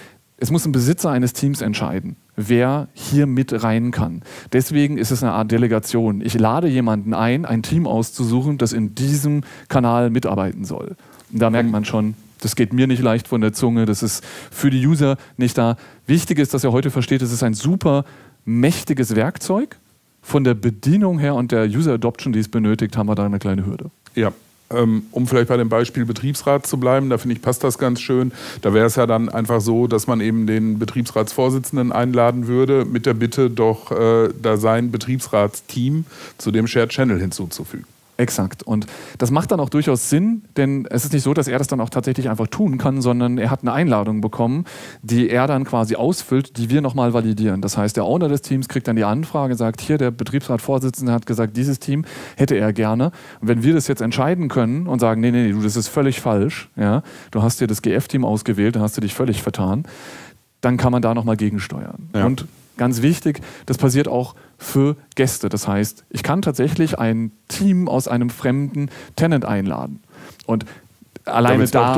es 0.41 0.53
muss 0.53 0.65
ein 0.65 0.73
Besitzer 0.73 1.11
eines 1.11 1.33
Teams 1.33 1.61
entscheiden, 1.61 2.15
wer 2.37 2.89
hier 2.93 3.27
mit 3.27 3.65
rein 3.65 3.91
kann. 3.91 4.23
Deswegen 4.53 4.97
ist 4.97 5.11
es 5.11 5.23
eine 5.25 5.33
Art 5.33 5.51
Delegation. 5.51 6.21
Ich 6.21 6.35
lade 6.35 6.69
jemanden 6.69 7.13
ein, 7.13 7.45
ein 7.45 7.65
Team 7.65 7.89
auszusuchen, 7.89 8.57
das 8.57 8.73
in 8.73 8.95
diesem 8.95 9.43
Kanal 9.69 10.11
mitarbeiten 10.11 10.65
soll. 10.65 10.95
Und 11.33 11.43
da 11.43 11.51
merkt 11.51 11.71
man 11.71 11.85
schon, 11.85 12.15
das 12.41 12.55
geht 12.55 12.73
mir 12.73 12.87
nicht 12.87 13.03
leicht 13.03 13.27
von 13.27 13.41
der 13.41 13.53
Zunge, 13.53 13.85
das 13.85 14.05
ist 14.05 14.25
für 14.25 14.71
die 14.71 14.87
User 14.87 15.17
nicht 15.37 15.59
da. 15.59 15.77
Wichtig 16.07 16.39
ist, 16.39 16.55
dass 16.55 16.63
ihr 16.63 16.71
heute 16.71 16.93
versteht, 16.93 17.21
es 17.21 17.33
ist 17.33 17.43
ein 17.43 17.55
super 17.55 18.05
mächtiges 18.45 19.17
Werkzeug. 19.17 19.77
Von 20.23 20.45
der 20.45 20.55
Bedienung 20.55 21.19
her 21.19 21.35
und 21.35 21.53
der 21.53 21.65
User 21.65 21.95
Adoption, 21.95 22.33
die 22.33 22.39
es 22.39 22.49
benötigt, 22.49 22.97
haben 22.97 23.09
wir 23.09 23.15
da 23.15 23.25
eine 23.25 23.39
kleine 23.39 23.65
Hürde. 23.65 23.91
Ja, 24.15 24.33
um 24.71 25.27
vielleicht 25.27 25.49
bei 25.49 25.57
dem 25.57 25.69
Beispiel 25.69 26.05
Betriebsrat 26.05 26.67
zu 26.67 26.79
bleiben, 26.79 27.09
da 27.09 27.19
finde 27.19 27.37
ich, 27.37 27.43
passt 27.43 27.65
das 27.65 27.79
ganz 27.79 28.01
schön. 28.01 28.33
Da 28.61 28.75
wäre 28.75 28.87
es 28.87 28.97
ja 28.97 29.07
dann 29.07 29.29
einfach 29.29 29.61
so, 29.61 29.87
dass 29.87 30.07
man 30.07 30.21
eben 30.21 30.47
den 30.47 30.79
Betriebsratsvorsitzenden 30.79 31.93
einladen 31.93 32.47
würde, 32.47 32.85
mit 32.85 33.07
der 33.07 33.15
Bitte, 33.15 33.51
doch 33.51 33.91
äh, 33.91 34.29
da 34.41 34.57
sein 34.57 34.91
Betriebsratsteam 34.91 36.05
zu 36.37 36.51
dem 36.51 36.67
Shared 36.67 36.91
Channel 36.91 37.19
hinzuzufügen. 37.19 37.87
Exakt. 38.19 38.65
Und 38.65 38.87
das 39.19 39.31
macht 39.31 39.53
dann 39.53 39.61
auch 39.61 39.69
durchaus 39.69 40.11
Sinn, 40.11 40.43
denn 40.57 40.89
es 40.91 41.05
ist 41.05 41.13
nicht 41.13 41.23
so, 41.23 41.35
dass 41.35 41.47
er 41.47 41.57
das 41.57 41.69
dann 41.69 41.81
auch 41.81 41.89
tatsächlich 41.89 42.29
einfach 42.29 42.49
tun 42.49 42.77
kann, 42.77 43.01
sondern 43.01 43.39
er 43.39 43.49
hat 43.49 43.63
eine 43.63 43.73
Einladung 43.73 44.21
bekommen, 44.21 44.65
die 45.03 45.31
er 45.31 45.47
dann 45.47 45.63
quasi 45.63 45.95
ausfüllt, 45.95 46.57
die 46.57 46.69
wir 46.69 46.81
nochmal 46.81 47.15
validieren. 47.15 47.61
Das 47.61 47.79
heißt, 47.79 47.97
der 47.97 48.05
Owner 48.05 48.29
des 48.29 48.43
Teams 48.43 48.69
kriegt 48.69 48.89
dann 48.89 48.97
die 48.97 49.05
Anfrage, 49.05 49.55
sagt, 49.55 49.81
hier, 49.81 49.99
der 49.99 50.11
Betriebsratvorsitzende 50.11 51.13
hat 51.13 51.27
gesagt, 51.27 51.57
dieses 51.57 51.79
Team 51.79 52.05
hätte 52.37 52.57
er 52.57 52.73
gerne. 52.73 53.13
Und 53.41 53.47
wenn 53.47 53.63
wir 53.63 53.73
das 53.73 53.87
jetzt 53.87 54.03
entscheiden 54.03 54.49
können 54.49 54.89
und 54.89 54.99
sagen, 54.99 55.21
nee, 55.21 55.31
nee, 55.31 55.45
nee, 55.45 55.53
du, 55.53 55.63
das 55.63 55.77
ist 55.77 55.87
völlig 55.87 56.21
falsch, 56.21 56.71
ja, 56.75 57.05
du 57.31 57.43
hast 57.43 57.61
dir 57.61 57.69
das 57.69 57.83
GF-Team 57.83 58.25
ausgewählt, 58.25 58.75
dann 58.75 58.83
hast 58.83 58.97
du 58.97 59.01
dich 59.01 59.15
völlig 59.15 59.43
vertan, 59.45 59.85
dann 60.61 60.77
kann 60.77 60.91
man 60.91 61.03
da 61.03 61.15
nochmal 61.15 61.37
gegensteuern. 61.37 62.11
Ja. 62.17 62.27
Und 62.27 62.47
ganz 62.79 63.03
wichtig, 63.03 63.41
das 63.67 63.77
passiert 63.77 64.09
auch 64.09 64.35
für 64.57 64.97
Gäste. 65.15 65.49
Das 65.49 65.69
heißt, 65.69 66.05
ich 66.09 66.23
kann 66.23 66.43
tatsächlich 66.43 66.99
ein 66.99 67.33
Team 67.49 67.89
aus 67.89 68.09
einem 68.09 68.31
fremden 68.31 68.91
Tenant 69.17 69.45
einladen. 69.45 70.01
Und 70.47 70.65
alleine 71.29 71.67
da 71.67 71.97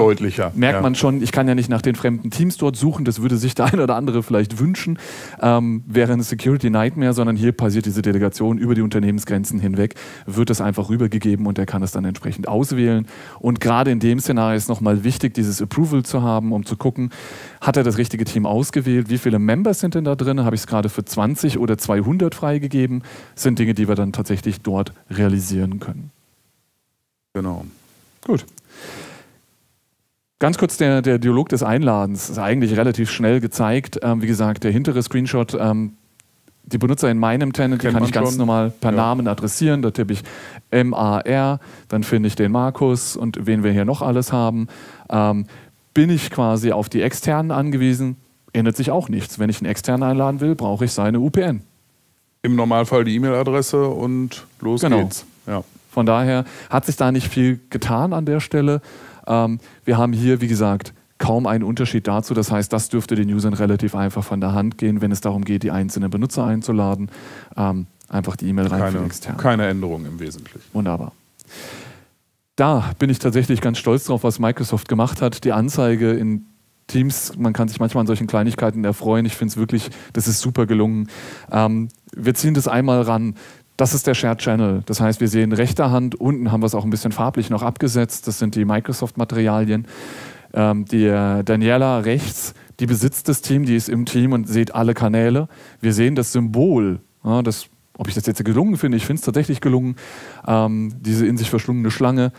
merkt 0.55 0.83
man 0.83 0.95
schon, 0.95 1.23
ich 1.23 1.33
kann 1.33 1.49
ja 1.49 1.55
nicht 1.55 1.69
nach 1.69 1.83
den 1.83 1.95
fremden 1.95 2.31
Teams 2.31 2.57
dort 2.57 2.77
suchen, 2.77 3.05
das 3.05 3.23
würde 3.23 3.37
sich 3.37 3.55
der 3.55 3.66
eine 3.73 3.83
oder 3.83 3.97
andere 3.97 4.23
vielleicht 4.23 4.59
wünschen, 4.59 4.99
ähm, 5.40 5.83
wäre 5.87 6.12
eine 6.12 6.23
Security 6.23 6.71
Nightmare, 6.71 7.12
sondern 7.12 7.37
hier 7.37 7.53
passiert 7.53 7.87
diese 7.87 8.03
Delegation 8.03 8.59
über 8.59 8.75
die 8.75 8.83
Unternehmensgrenzen 8.83 9.61
hinweg, 9.61 9.95
wird 10.27 10.51
das 10.51 10.61
einfach 10.61 10.88
rübergegeben 10.88 11.47
und 11.47 11.59
er 11.59 11.66
kann 11.66 11.83
es 11.83 11.93
dann 11.93 12.05
entsprechend 12.05 12.49
auswählen. 12.49 13.07
Und 13.38 13.61
gerade 13.61 13.90
in 13.90 14.01
dem 14.01 14.21
Szenario 14.21 14.57
ist 14.57 14.69
nochmal 14.69 15.05
wichtig, 15.05 15.35
dieses 15.35 15.62
Approval 15.62 16.03
zu 16.03 16.23
haben, 16.23 16.53
um 16.53 16.64
zu 16.64 16.77
gucken, 16.77 17.11
hat 17.61 17.77
er 17.77 17.85
das 17.85 17.99
richtige 17.99 18.25
Team 18.25 18.47
ausgewählt, 18.47 19.11
wie 19.11 19.19
viele 19.19 19.38
Members 19.38 19.81
sind 19.81 19.95
denn 19.95 20.05
da 20.05 20.14
drin, 20.14 20.45
habe 20.45 20.55
ich 20.55 20.62
es 20.62 20.66
gerade 20.66 20.88
für 20.88 21.05
20 21.05 21.59
oder 21.59 21.79
200 21.79 22.35
freigegeben, 22.35 23.03
das 23.35 23.43
sind 23.45 23.59
Dinge, 23.59 23.75
die 23.75 23.88
wir 23.88 23.95
dann 23.95 24.12
tatsächlich 24.12 24.61
dort 24.61 24.93
realisieren 25.11 25.81
können. 25.81 26.11
Genau. 27.35 27.64
Gut. 28.27 28.45
Ganz 30.40 30.57
kurz 30.57 30.79
der, 30.79 31.03
der 31.03 31.18
Dialog 31.18 31.50
des 31.50 31.62
Einladens 31.62 32.31
ist 32.31 32.38
eigentlich 32.38 32.74
relativ 32.74 33.11
schnell 33.11 33.40
gezeigt. 33.40 34.00
Ähm, 34.03 34.22
wie 34.22 34.26
gesagt, 34.26 34.64
der 34.64 34.72
hintere 34.72 35.03
Screenshot, 35.03 35.55
ähm, 35.61 35.92
die 36.64 36.79
Benutzer 36.79 37.11
in 37.11 37.18
meinem 37.18 37.53
Tenant, 37.53 37.83
die 37.83 37.88
kann 37.88 38.03
ich 38.03 38.11
ganz 38.11 38.31
schon. 38.31 38.38
normal 38.38 38.70
per 38.70 38.90
ja. 38.90 38.96
Namen 38.96 39.29
adressieren. 39.29 39.83
Da 39.83 39.90
tippe 39.90 40.14
ich 40.14 40.22
M-A-R, 40.70 41.61
dann 41.88 42.03
finde 42.05 42.29
ich 42.29 42.37
den 42.37 42.53
Markus 42.53 43.16
und 43.16 43.46
wen 43.46 43.62
wir 43.62 43.70
hier 43.72 43.85
noch 43.85 44.00
alles 44.00 44.33
haben. 44.33 44.68
Ähm, 45.11 45.44
bin 45.92 46.09
ich 46.09 46.31
quasi 46.31 46.72
auf 46.72 46.88
die 46.88 47.03
externen 47.03 47.50
angewiesen, 47.50 48.16
ändert 48.55 48.76
sich 48.76 48.90
auch 48.90 49.11
nichts. 49.11 49.38
Wenn 49.38 49.50
ich 49.50 49.59
einen 49.61 49.70
externen 49.70 50.09
einladen 50.09 50.40
will, 50.40 50.55
brauche 50.55 50.87
ich 50.87 50.92
seine 50.92 51.20
UPN. 51.20 51.62
Im 52.42 52.57
Normalfall 52.57 53.05
die 53.05 53.14
E-Mail-Adresse 53.16 53.88
und 53.88 54.46
los 54.61 54.81
genau. 54.81 55.03
geht's. 55.03 55.26
Ja. 55.46 55.64
Von 55.90 56.07
daher 56.07 56.46
hat 56.70 56.87
sich 56.87 56.96
da 56.96 57.12
nicht 57.12 57.29
viel 57.29 57.61
getan 57.68 58.14
an 58.14 58.24
der 58.24 58.40
Stelle. 58.40 58.81
Ähm, 59.31 59.61
wir 59.85 59.97
haben 59.97 60.12
hier, 60.12 60.40
wie 60.40 60.49
gesagt, 60.49 60.93
kaum 61.19 61.47
einen 61.47 61.62
Unterschied 61.62 62.09
dazu. 62.09 62.35
Das 62.35 62.51
heißt, 62.51 62.73
das 62.73 62.88
dürfte 62.88 63.14
den 63.14 63.33
Usern 63.33 63.55
relativ 63.55 63.95
einfach 63.95 64.25
von 64.25 64.40
der 64.40 64.53
Hand 64.53 64.79
gehen, 64.79 65.01
wenn 65.01 65.12
es 65.12 65.21
darum 65.21 65.45
geht, 65.45 65.62
die 65.62 65.71
einzelnen 65.71 66.11
Benutzer 66.11 66.45
einzuladen. 66.45 67.11
Ähm, 67.57 67.87
einfach 68.09 68.37
die 68.37 68.49
E-Mail 68.49 68.66
rein 68.66 68.81
keine. 68.81 69.37
Keine 69.37 69.66
Änderung 69.69 70.05
im 70.05 70.19
Wesentlichen. 70.19 70.61
Wunderbar. 70.73 71.12
Da 72.57 72.90
bin 72.99 73.09
ich 73.09 73.19
tatsächlich 73.21 73.61
ganz 73.61 73.79
stolz 73.79 74.05
drauf, 74.05 74.25
was 74.25 74.38
Microsoft 74.38 74.88
gemacht 74.88 75.23
hat. 75.23 75.45
Die 75.45 75.53
Anzeige 75.53 76.11
in 76.11 76.47
Teams, 76.88 77.33
man 77.38 77.53
kann 77.53 77.69
sich 77.69 77.79
manchmal 77.81 78.03
an 78.03 78.07
solchen 78.07 78.27
Kleinigkeiten 78.27 78.85
erfreuen. 78.85 79.25
Ich 79.25 79.37
finde 79.37 79.53
es 79.53 79.57
wirklich, 79.57 79.90
das 80.12 80.27
ist 80.27 80.40
super 80.40 80.66
gelungen. 80.66 81.09
Ähm, 81.51 81.88
wir 82.14 82.35
ziehen 82.35 82.55
das 82.55 82.66
einmal 82.66 83.03
ran. 83.03 83.37
Das 83.81 83.95
ist 83.95 84.07
der 84.07 84.12
Shared 84.12 84.40
Channel. 84.40 84.83
Das 84.85 85.01
heißt, 85.01 85.23
wir 85.23 85.29
sehen 85.29 85.53
rechter 85.53 85.90
Hand, 85.90 86.14
unten 86.14 86.53
haben 86.53 86.61
wir 86.61 86.66
es 86.66 86.75
auch 86.75 86.85
ein 86.85 86.90
bisschen 86.90 87.12
farblich 87.12 87.49
noch 87.49 87.62
abgesetzt. 87.62 88.29
Das 88.29 88.38
sind 88.38 88.55
die 88.55 88.66
Microsoft-Materialien. 88.66 89.87
Ähm, 90.53 90.85
die 90.85 91.07
äh, 91.07 91.43
Daniela 91.43 92.01
rechts, 92.01 92.53
die 92.79 92.85
besitzt 92.85 93.31
das 93.31 93.40
Team, 93.40 93.64
die 93.64 93.75
ist 93.75 93.88
im 93.88 94.05
Team 94.05 94.35
und 94.35 94.47
sieht 94.47 94.75
alle 94.75 94.93
Kanäle. 94.93 95.49
Wir 95.81 95.95
sehen 95.95 96.14
das 96.14 96.31
Symbol, 96.31 97.01
ja, 97.25 97.40
das, 97.40 97.69
ob 97.97 98.07
ich 98.07 98.14
das 98.14 98.27
jetzt 98.27 98.45
gelungen 98.45 98.77
finde, 98.77 98.99
ich 98.99 99.07
finde 99.07 99.21
es 99.21 99.25
tatsächlich 99.25 99.62
gelungen, 99.62 99.97
ähm, 100.47 100.93
diese 101.01 101.27
in 101.27 101.38
sich 101.38 101.49
verschlungene 101.49 101.90
Schlange. 101.90 102.33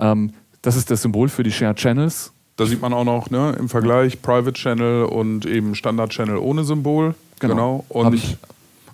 Ähm, 0.00 0.32
das 0.62 0.74
ist 0.74 0.90
das 0.90 1.02
Symbol 1.02 1.28
für 1.28 1.44
die 1.44 1.52
Shared 1.52 1.76
Channels. 1.76 2.32
Da 2.56 2.66
sieht 2.66 2.82
man 2.82 2.92
auch 2.92 3.04
noch 3.04 3.30
ne, 3.30 3.54
im 3.56 3.68
Vergleich 3.68 4.20
Private 4.20 4.54
Channel 4.54 5.04
und 5.04 5.46
eben 5.46 5.76
Standard 5.76 6.10
Channel 6.10 6.38
ohne 6.38 6.64
Symbol. 6.64 7.14
Genau. 7.38 7.54
genau. 7.54 7.84
Und 7.88 8.36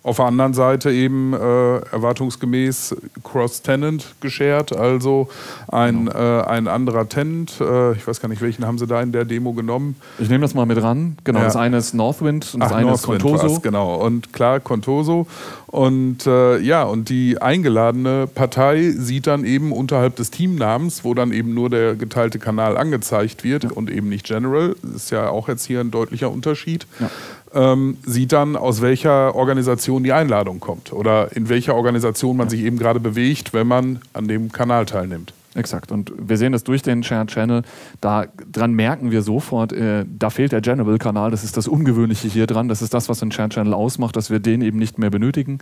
auf 0.05 0.17
der 0.17 0.27
anderen 0.27 0.53
Seite 0.53 0.93
eben 0.93 1.33
äh, 1.33 1.37
erwartungsgemäß 1.79 2.95
Cross-Tenant 3.25 4.15
geshared, 4.21 4.77
also 4.77 5.29
ein, 5.69 6.07
genau. 6.07 6.41
äh, 6.41 6.43
ein 6.43 6.69
anderer 6.69 7.09
Tenant. 7.09 7.59
Äh, 7.59 7.93
ich 7.93 8.07
weiß 8.07 8.21
gar 8.21 8.29
nicht, 8.29 8.43
welchen 8.43 8.67
haben 8.67 8.77
sie 8.77 8.87
da 8.87 9.01
in 9.01 9.13
der 9.13 9.25
Demo 9.25 9.55
genommen. 9.55 9.97
Ich 10.19 10.29
nehme 10.29 10.43
das 10.43 10.53
mal 10.53 10.67
mit 10.67 10.81
ran. 10.83 11.17
Genau, 11.25 11.39
ja. 11.39 11.47
das 11.47 11.57
eine 11.57 11.79
ist 11.79 11.95
Northwind 11.95 12.53
und 12.53 12.61
das 12.61 12.71
Ach, 12.71 12.77
eine 12.77 12.89
Northwind 12.89 13.25
ist 13.25 13.31
Contoso. 13.31 13.61
Genau, 13.61 13.95
und 13.95 14.35
klar, 14.35 14.61
Contoso. 14.61 15.27
Und 15.69 16.27
äh, 16.27 16.59
ja, 16.59 16.83
und 16.83 17.09
die 17.09 17.41
eingeladene 17.41 18.27
Partei 18.27 18.91
sieht 18.91 19.27
dann 19.27 19.45
eben 19.45 19.73
unterhalb 19.73 20.17
des 20.17 20.31
Teamnamens, 20.31 21.03
wo 21.05 21.15
dann 21.15 21.33
eben 21.33 21.55
nur 21.55 21.71
der 21.71 21.97
geteilte 21.97 22.39
Kanal 22.39 22.77
angezeigt 22.77 23.43
wird 23.43 23.65
ja. 23.65 23.71
und 23.71 23.91
eben 23.91 24.11
nicht 24.11 24.27
General. 24.27 24.77
Das 24.83 24.97
ist 24.97 25.11
ja 25.11 25.31
auch 25.31 25.49
jetzt 25.49 25.65
hier 25.65 25.81
ein 25.81 25.91
deutlicher 25.91 26.31
Unterschied. 26.31 26.87
Ja 27.01 27.11
ähm, 27.55 27.99
sieht 28.05 28.33
dann, 28.33 28.57
aus 28.57 28.83
welcher 28.83 29.35
Organisation 29.35 30.03
die 30.03 30.13
Einladung 30.13 30.61
kommt 30.61 30.93
oder 30.93 31.35
in 31.37 31.49
welcher 31.49 31.75
Organisation 31.75 32.37
man 32.37 32.49
sich 32.49 32.63
eben 32.63 32.79
gerade 32.79 33.01
bewegt, 33.01 33.53
wenn 33.53 33.67
man 33.67 34.01
an 34.13 34.29
dem 34.29 34.53
Kanal 34.53 34.87
teilnimmt. 34.87 35.33
Exakt. 35.55 35.93
Und 35.93 36.13
wir 36.19 36.37
sehen 36.37 36.53
das 36.53 36.65
durch 36.65 36.83
den 36.83 37.03
Shared 37.03 37.29
Channel. 37.29 37.63
Daran 38.01 38.73
merken 38.73 39.11
wir 39.13 39.23
sofort, 39.23 39.73
äh, 39.73 40.05
da 40.09 40.31
fehlt 40.31 40.53
der 40.53 40.61
General-Kanal. 40.61 41.31
Das 41.31 41.45
ist 41.45 41.57
das 41.57 41.69
Ungewöhnliche 41.69 42.29
hier 42.29 42.47
dran. 42.47 42.69
Das 42.69 42.83
ist 42.83 42.93
das, 42.93 43.09
was 43.09 43.21
den 43.21 43.31
Shared 43.31 43.53
Channel 43.53 43.73
ausmacht, 43.73 44.17
dass 44.17 44.31
wir 44.31 44.41
den 44.41 44.63
eben 44.63 44.79
nicht 44.79 44.99
mehr 44.99 45.11
benötigen. 45.11 45.59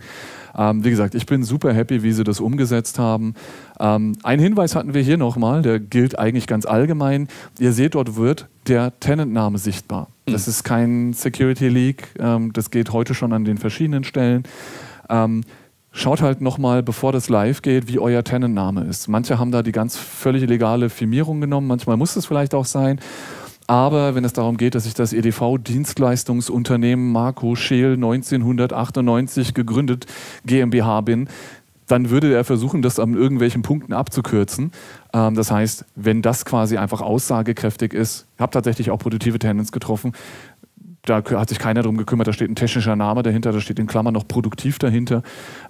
Ähm, 0.57 0.83
wie 0.83 0.89
gesagt, 0.89 1.13
ich 1.13 1.27
bin 1.27 1.43
super 1.43 1.73
happy, 1.73 2.01
wie 2.01 2.11
sie 2.11 2.23
das 2.23 2.39
umgesetzt 2.39 2.97
haben. 2.97 3.35
Ähm, 3.79 4.13
einen 4.23 4.41
Hinweis 4.41 4.75
hatten 4.75 4.95
wir 4.95 5.01
hier 5.01 5.17
nochmal, 5.17 5.61
der 5.61 5.79
gilt 5.79 6.17
eigentlich 6.17 6.47
ganz 6.47 6.65
allgemein. 6.65 7.27
Ihr 7.59 7.71
seht, 7.71 7.93
dort 7.93 8.15
wird 8.15 8.47
der 8.67 8.99
Tenant-Name 8.99 9.59
sichtbar. 9.59 10.07
Das 10.25 10.47
ist 10.47 10.63
kein 10.63 11.13
Security 11.13 11.67
Leak. 11.67 12.07
Ähm, 12.17 12.51
das 12.53 12.71
geht 12.71 12.93
heute 12.93 13.13
schon 13.13 13.33
an 13.33 13.45
den 13.45 13.57
verschiedenen 13.57 14.03
Stellen. 14.03 14.43
Schaut 15.95 16.23
halt 16.23 16.41
nochmal, 16.41 16.81
bevor 16.81 17.11
das 17.11 17.29
live 17.29 17.61
geht, 17.61 17.87
wie 17.87 17.99
euer 17.99 18.23
Tenant-Name 18.23 18.83
ist. 18.85 19.07
Manche 19.07 19.37
haben 19.37 19.51
da 19.51 19.61
die 19.61 19.71
ganz 19.71 19.95
völlig 19.95 20.49
legale 20.49 20.89
Firmierung 20.89 21.39
genommen. 21.39 21.67
Manchmal 21.67 21.97
muss 21.97 22.15
es 22.15 22.25
vielleicht 22.25 22.55
auch 22.55 22.65
sein. 22.65 22.99
Aber 23.67 24.15
wenn 24.15 24.25
es 24.25 24.33
darum 24.33 24.57
geht, 24.57 24.73
dass 24.73 24.87
ich 24.87 24.95
das 24.95 25.13
EDV-Dienstleistungsunternehmen 25.13 27.11
Marco 27.11 27.53
Scheel 27.53 27.93
1998 27.93 29.53
gegründet 29.53 30.07
GmbH 30.47 31.01
bin, 31.01 31.29
dann 31.87 32.09
würde 32.09 32.33
er 32.33 32.43
versuchen, 32.43 32.81
das 32.81 32.97
an 32.97 33.13
irgendwelchen 33.13 33.61
Punkten 33.61 33.93
abzukürzen. 33.93 34.71
Ähm, 35.13 35.35
das 35.35 35.51
heißt, 35.51 35.85
wenn 35.95 36.23
das 36.23 36.43
quasi 36.43 36.77
einfach 36.77 37.01
aussagekräftig 37.01 37.93
ist, 37.93 38.25
ich 38.35 38.41
habe 38.41 38.51
tatsächlich 38.51 38.89
auch 38.89 38.97
produktive 38.97 39.37
Tenants 39.37 39.71
getroffen, 39.71 40.13
da 41.05 41.21
hat 41.23 41.49
sich 41.49 41.59
keiner 41.59 41.81
darum 41.81 41.97
gekümmert, 41.97 42.27
da 42.27 42.33
steht 42.33 42.49
ein 42.49 42.55
technischer 42.55 42.95
Name 42.95 43.23
dahinter, 43.23 43.51
da 43.51 43.59
steht 43.59 43.79
in 43.79 43.87
Klammern 43.87 44.13
noch 44.13 44.27
produktiv 44.27 44.79
dahinter. 44.79 45.21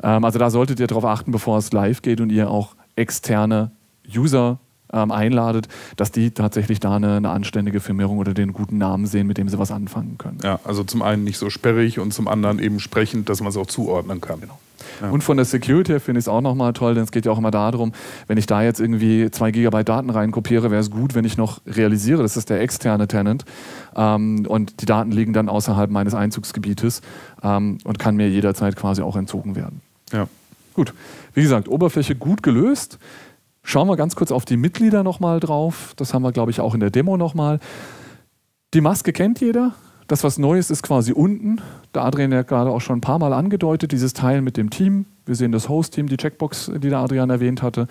Ähm, 0.03 0.23
also 0.23 0.39
da 0.39 0.49
solltet 0.49 0.79
ihr 0.79 0.87
darauf 0.87 1.05
achten, 1.05 1.31
bevor 1.31 1.57
es 1.57 1.71
live 1.71 2.01
geht 2.01 2.21
und 2.21 2.31
ihr 2.31 2.49
auch 2.49 2.75
externe 2.95 3.71
User 4.15 4.59
ähm, 4.93 5.11
einladet, 5.11 5.67
dass 5.97 6.11
die 6.11 6.31
tatsächlich 6.31 6.79
da 6.79 6.95
eine, 6.95 7.17
eine, 7.17 7.29
anständige 7.29 7.79
Firmierung 7.79 8.17
oder 8.17 8.33
den 8.33 8.53
guten 8.53 8.77
Namen 8.77 9.05
sehen, 9.05 9.27
mit 9.27 9.37
dem 9.37 9.49
sie 9.49 9.59
was 9.59 9.71
anfangen 9.71 10.17
können. 10.17 10.37
Ja, 10.43 10.59
also 10.63 10.83
zum 10.83 11.01
einen 11.01 11.23
nicht 11.23 11.37
so 11.37 11.49
sperrig 11.49 11.99
und 11.99 12.13
zum 12.13 12.27
anderen 12.27 12.59
eben 12.59 12.79
sprechend, 12.79 13.29
dass 13.29 13.41
man 13.41 13.49
es 13.49 13.57
auch 13.57 13.67
zuordnen 13.67 14.21
kann. 14.21 14.41
Genau. 14.41 14.59
Ja. 15.01 15.09
Und 15.09 15.23
von 15.23 15.37
der 15.37 15.45
Security 15.45 15.99
finde 15.99 16.19
ich 16.19 16.25
es 16.25 16.27
auch 16.27 16.41
nochmal 16.41 16.73
toll, 16.73 16.93
denn 16.95 17.03
es 17.03 17.11
geht 17.11 17.25
ja 17.25 17.31
auch 17.31 17.37
immer 17.37 17.51
darum, 17.51 17.93
wenn 18.27 18.37
ich 18.37 18.45
da 18.45 18.61
jetzt 18.61 18.79
irgendwie 18.79 19.31
zwei 19.31 19.51
Gigabyte 19.51 19.89
Daten 19.89 20.09
reinkopiere, 20.09 20.71
wäre 20.71 20.81
es 20.81 20.91
gut, 20.91 21.15
wenn 21.15 21.25
ich 21.25 21.37
noch 21.37 21.61
realisiere, 21.65 22.21
das 22.21 22.37
ist 22.37 22.49
der 22.49 22.61
externe 22.61 23.07
Tenant 23.07 23.45
ähm, 23.95 24.45
und 24.47 24.81
die 24.81 24.85
Daten 24.85 25.11
liegen 25.11 25.33
dann 25.33 25.49
außerhalb 25.49 25.89
meines 25.89 26.13
Einzugsgebietes 26.13 27.01
ähm, 27.43 27.77
und 27.83 27.99
kann 27.99 28.15
mir 28.15 28.29
jederzeit 28.29 28.75
quasi 28.75 29.01
auch 29.01 29.15
entzogen 29.15 29.55
werden. 29.55 29.81
Ja. 30.11 30.27
Gut. 30.73 30.93
Wie 31.33 31.43
gesagt, 31.43 31.67
Oberfläche 31.67 32.15
gut 32.15 32.41
gelöst. 32.41 32.97
Schauen 33.63 33.87
wir 33.87 33.95
ganz 33.95 34.15
kurz 34.15 34.31
auf 34.31 34.45
die 34.45 34.57
Mitglieder 34.57 35.03
nochmal 35.03 35.39
drauf. 35.39 35.93
Das 35.95 36.13
haben 36.13 36.21
wir, 36.21 36.31
glaube 36.31 36.51
ich, 36.51 36.59
auch 36.59 36.73
in 36.73 36.81
der 36.81 36.91
Demo 36.91 37.17
nochmal. 37.17 37.59
Die 38.73 38.81
Maske 38.81 39.13
kennt 39.13 39.39
jeder. 39.39 39.73
Das, 40.07 40.23
was 40.23 40.37
Neues 40.37 40.69
ist 40.69 40.83
quasi 40.83 41.13
unten. 41.13 41.61
Der 41.95 42.03
Adrian 42.03 42.33
hat 42.33 42.47
gerade 42.49 42.69
auch 42.69 42.81
schon 42.81 42.97
ein 42.97 43.01
paar 43.01 43.19
Mal 43.19 43.31
angedeutet, 43.31 43.93
dieses 43.93 44.13
Teil 44.13 44.41
mit 44.41 44.57
dem 44.57 44.69
Team. 44.69 45.05
Wir 45.25 45.35
sehen 45.35 45.53
das 45.53 45.69
Host-Team, 45.69 46.07
die 46.07 46.17
Checkbox, 46.17 46.71
die 46.75 46.89
der 46.89 46.99
Adrian 46.99 47.29
erwähnt 47.29 47.61
hatte. 47.61 47.87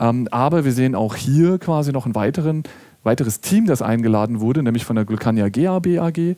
Ähm, 0.00 0.26
aber 0.32 0.64
wir 0.64 0.72
sehen 0.72 0.96
auch 0.96 1.14
hier 1.14 1.58
quasi 1.58 1.92
noch 1.92 2.04
ein 2.06 2.16
weiteren, 2.16 2.64
weiteres 3.04 3.40
Team, 3.40 3.66
das 3.66 3.80
eingeladen 3.80 4.40
wurde, 4.40 4.64
nämlich 4.64 4.84
von 4.84 4.96
der 4.96 5.04
Glucania 5.04 5.48
GAB 5.48 5.98
AG. 5.98 6.36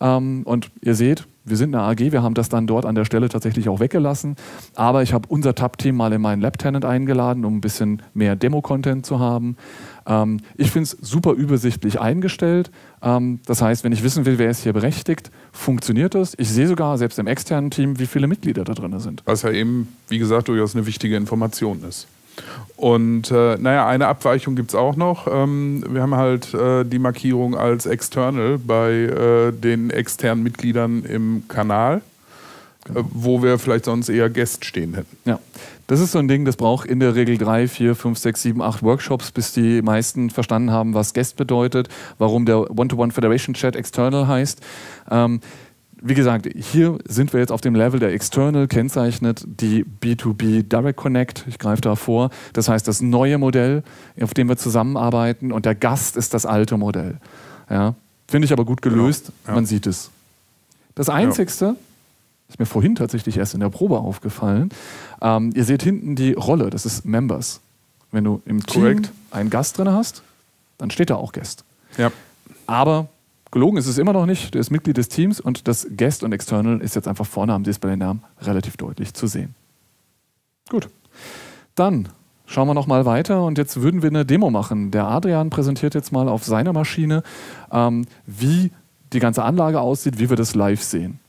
Ähm, 0.00 0.42
und 0.44 0.70
ihr 0.80 0.96
seht, 0.96 1.26
wir 1.46 1.56
sind 1.56 1.74
eine 1.74 1.84
AG, 1.84 2.12
wir 2.12 2.22
haben 2.22 2.34
das 2.34 2.48
dann 2.48 2.66
dort 2.66 2.84
an 2.84 2.94
der 2.94 3.04
Stelle 3.04 3.28
tatsächlich 3.28 3.68
auch 3.68 3.80
weggelassen. 3.80 4.36
Aber 4.74 5.02
ich 5.02 5.12
habe 5.12 5.28
unser 5.28 5.54
Tab-Team 5.54 5.96
mal 5.96 6.12
in 6.12 6.20
meinen 6.20 6.42
Lab-Tenant 6.42 6.84
eingeladen, 6.84 7.44
um 7.44 7.56
ein 7.56 7.60
bisschen 7.60 8.02
mehr 8.14 8.36
Demo-Content 8.36 9.06
zu 9.06 9.20
haben. 9.20 9.56
Ähm, 10.06 10.40
ich 10.56 10.70
finde 10.70 10.84
es 10.84 10.96
super 11.00 11.32
übersichtlich 11.32 12.00
eingestellt. 12.00 12.70
Ähm, 13.02 13.40
das 13.46 13.62
heißt, 13.62 13.84
wenn 13.84 13.92
ich 13.92 14.02
wissen 14.02 14.26
will, 14.26 14.38
wer 14.38 14.50
ist 14.50 14.64
hier 14.64 14.72
berechtigt, 14.72 15.30
funktioniert 15.52 16.14
das. 16.14 16.34
Ich 16.36 16.50
sehe 16.50 16.66
sogar, 16.66 16.98
selbst 16.98 17.18
im 17.18 17.26
externen 17.26 17.70
Team, 17.70 17.98
wie 17.98 18.06
viele 18.06 18.26
Mitglieder 18.26 18.64
da 18.64 18.74
drin 18.74 18.98
sind. 18.98 19.22
Was 19.24 19.42
ja 19.42 19.50
eben, 19.50 19.88
wie 20.08 20.18
gesagt, 20.18 20.48
durchaus 20.48 20.74
eine 20.74 20.86
wichtige 20.86 21.16
Information 21.16 21.82
ist. 21.88 22.08
Und 22.76 23.30
äh, 23.30 23.56
naja, 23.56 23.86
eine 23.86 24.06
Abweichung 24.06 24.54
gibt 24.54 24.70
es 24.70 24.74
auch 24.74 24.96
noch. 24.96 25.26
Ähm, 25.30 25.82
wir 25.88 26.02
haben 26.02 26.14
halt 26.14 26.52
äh, 26.52 26.84
die 26.84 26.98
Markierung 26.98 27.56
als 27.56 27.86
external 27.86 28.58
bei 28.58 28.92
äh, 28.92 29.52
den 29.52 29.90
externen 29.90 30.44
Mitgliedern 30.44 31.02
im 31.04 31.44
Kanal, 31.48 32.02
genau. 32.84 33.00
wo 33.12 33.42
wir 33.42 33.58
vielleicht 33.58 33.86
sonst 33.86 34.10
eher 34.10 34.28
Guest 34.28 34.66
stehen 34.66 34.92
hätten. 34.92 35.16
Ja, 35.24 35.38
das 35.86 36.00
ist 36.00 36.12
so 36.12 36.18
ein 36.18 36.28
Ding, 36.28 36.44
das 36.44 36.56
braucht 36.56 36.86
in 36.86 37.00
der 37.00 37.14
Regel 37.14 37.38
drei, 37.38 37.66
vier, 37.66 37.94
fünf, 37.94 38.18
sechs, 38.18 38.42
sieben, 38.42 38.60
acht 38.60 38.82
Workshops, 38.82 39.30
bis 39.30 39.52
die 39.52 39.80
meisten 39.80 40.28
verstanden 40.28 40.70
haben, 40.70 40.92
was 40.92 41.14
Guest 41.14 41.36
bedeutet, 41.36 41.88
warum 42.18 42.44
der 42.44 42.70
One-to-One 42.78 43.12
Federation 43.12 43.54
Chat 43.54 43.74
external 43.74 44.26
heißt. 44.26 44.60
Ähm, 45.10 45.40
wie 46.00 46.14
gesagt, 46.14 46.48
hier 46.54 46.98
sind 47.06 47.32
wir 47.32 47.40
jetzt 47.40 47.52
auf 47.52 47.60
dem 47.60 47.74
Level 47.74 47.98
der 47.98 48.12
External 48.12 48.68
kennzeichnet, 48.68 49.44
die 49.46 49.84
B2B 49.84 50.62
Direct 50.62 50.96
Connect. 50.96 51.44
Ich 51.48 51.58
greife 51.58 51.80
da 51.80 51.96
vor. 51.96 52.30
Das 52.52 52.68
heißt, 52.68 52.86
das 52.86 53.00
neue 53.00 53.38
Modell, 53.38 53.82
auf 54.20 54.34
dem 54.34 54.48
wir 54.48 54.56
zusammenarbeiten 54.56 55.52
und 55.52 55.64
der 55.64 55.74
Gast 55.74 56.16
ist 56.16 56.34
das 56.34 56.44
alte 56.44 56.76
Modell. 56.76 57.16
Ja, 57.70 57.94
Finde 58.28 58.46
ich 58.46 58.52
aber 58.52 58.64
gut 58.64 58.82
gelöst. 58.82 59.26
Genau. 59.26 59.36
Ja. 59.48 59.54
Man 59.54 59.66
sieht 59.66 59.86
es. 59.86 60.10
Das 60.94 61.08
Einzigste, 61.08 61.64
ja. 61.64 61.76
ist 62.48 62.58
mir 62.58 62.66
vorhin 62.66 62.94
tatsächlich 62.94 63.36
erst 63.36 63.54
in 63.54 63.60
der 63.60 63.68
Probe 63.68 63.98
aufgefallen, 63.98 64.70
ähm, 65.20 65.52
ihr 65.54 65.64
seht 65.64 65.82
hinten 65.82 66.16
die 66.16 66.32
Rolle, 66.32 66.70
das 66.70 66.86
ist 66.86 67.04
Members. 67.04 67.60
Wenn 68.12 68.24
du 68.24 68.40
im 68.46 68.64
Team 68.64 68.82
Correct. 68.82 69.12
einen 69.30 69.50
Gast 69.50 69.78
drin 69.78 69.90
hast, 69.90 70.22
dann 70.78 70.90
steht 70.90 71.10
da 71.10 71.16
auch 71.16 71.32
Gast. 71.32 71.64
Ja. 71.98 72.10
Aber 72.66 73.08
gelogen 73.50 73.76
ist 73.76 73.86
es 73.86 73.98
immer 73.98 74.12
noch 74.12 74.26
nicht. 74.26 74.54
Der 74.54 74.60
ist 74.60 74.70
Mitglied 74.70 74.96
des 74.96 75.08
Teams 75.08 75.40
und 75.40 75.68
das 75.68 75.86
Guest 75.96 76.22
und 76.22 76.32
External 76.32 76.80
ist 76.80 76.94
jetzt 76.94 77.08
einfach 77.08 77.26
vorne 77.26 77.52
am 77.52 77.64
Displaynamen 77.64 78.22
relativ 78.40 78.76
deutlich 78.76 79.14
zu 79.14 79.26
sehen. 79.26 79.54
Gut. 80.68 80.88
Dann 81.74 82.08
schauen 82.46 82.68
wir 82.68 82.74
noch 82.74 82.86
mal 82.86 83.04
weiter 83.04 83.44
und 83.44 83.58
jetzt 83.58 83.80
würden 83.80 84.02
wir 84.02 84.10
eine 84.10 84.24
Demo 84.24 84.50
machen. 84.50 84.90
Der 84.90 85.06
Adrian 85.06 85.50
präsentiert 85.50 85.94
jetzt 85.94 86.12
mal 86.12 86.28
auf 86.28 86.44
seiner 86.44 86.72
Maschine, 86.72 87.22
ähm, 87.70 88.06
wie 88.26 88.72
die 89.12 89.20
ganze 89.20 89.44
Anlage 89.44 89.80
aussieht, 89.80 90.18
wie 90.18 90.28
wir 90.30 90.36
das 90.36 90.54
live 90.54 90.82
sehen. 90.82 91.20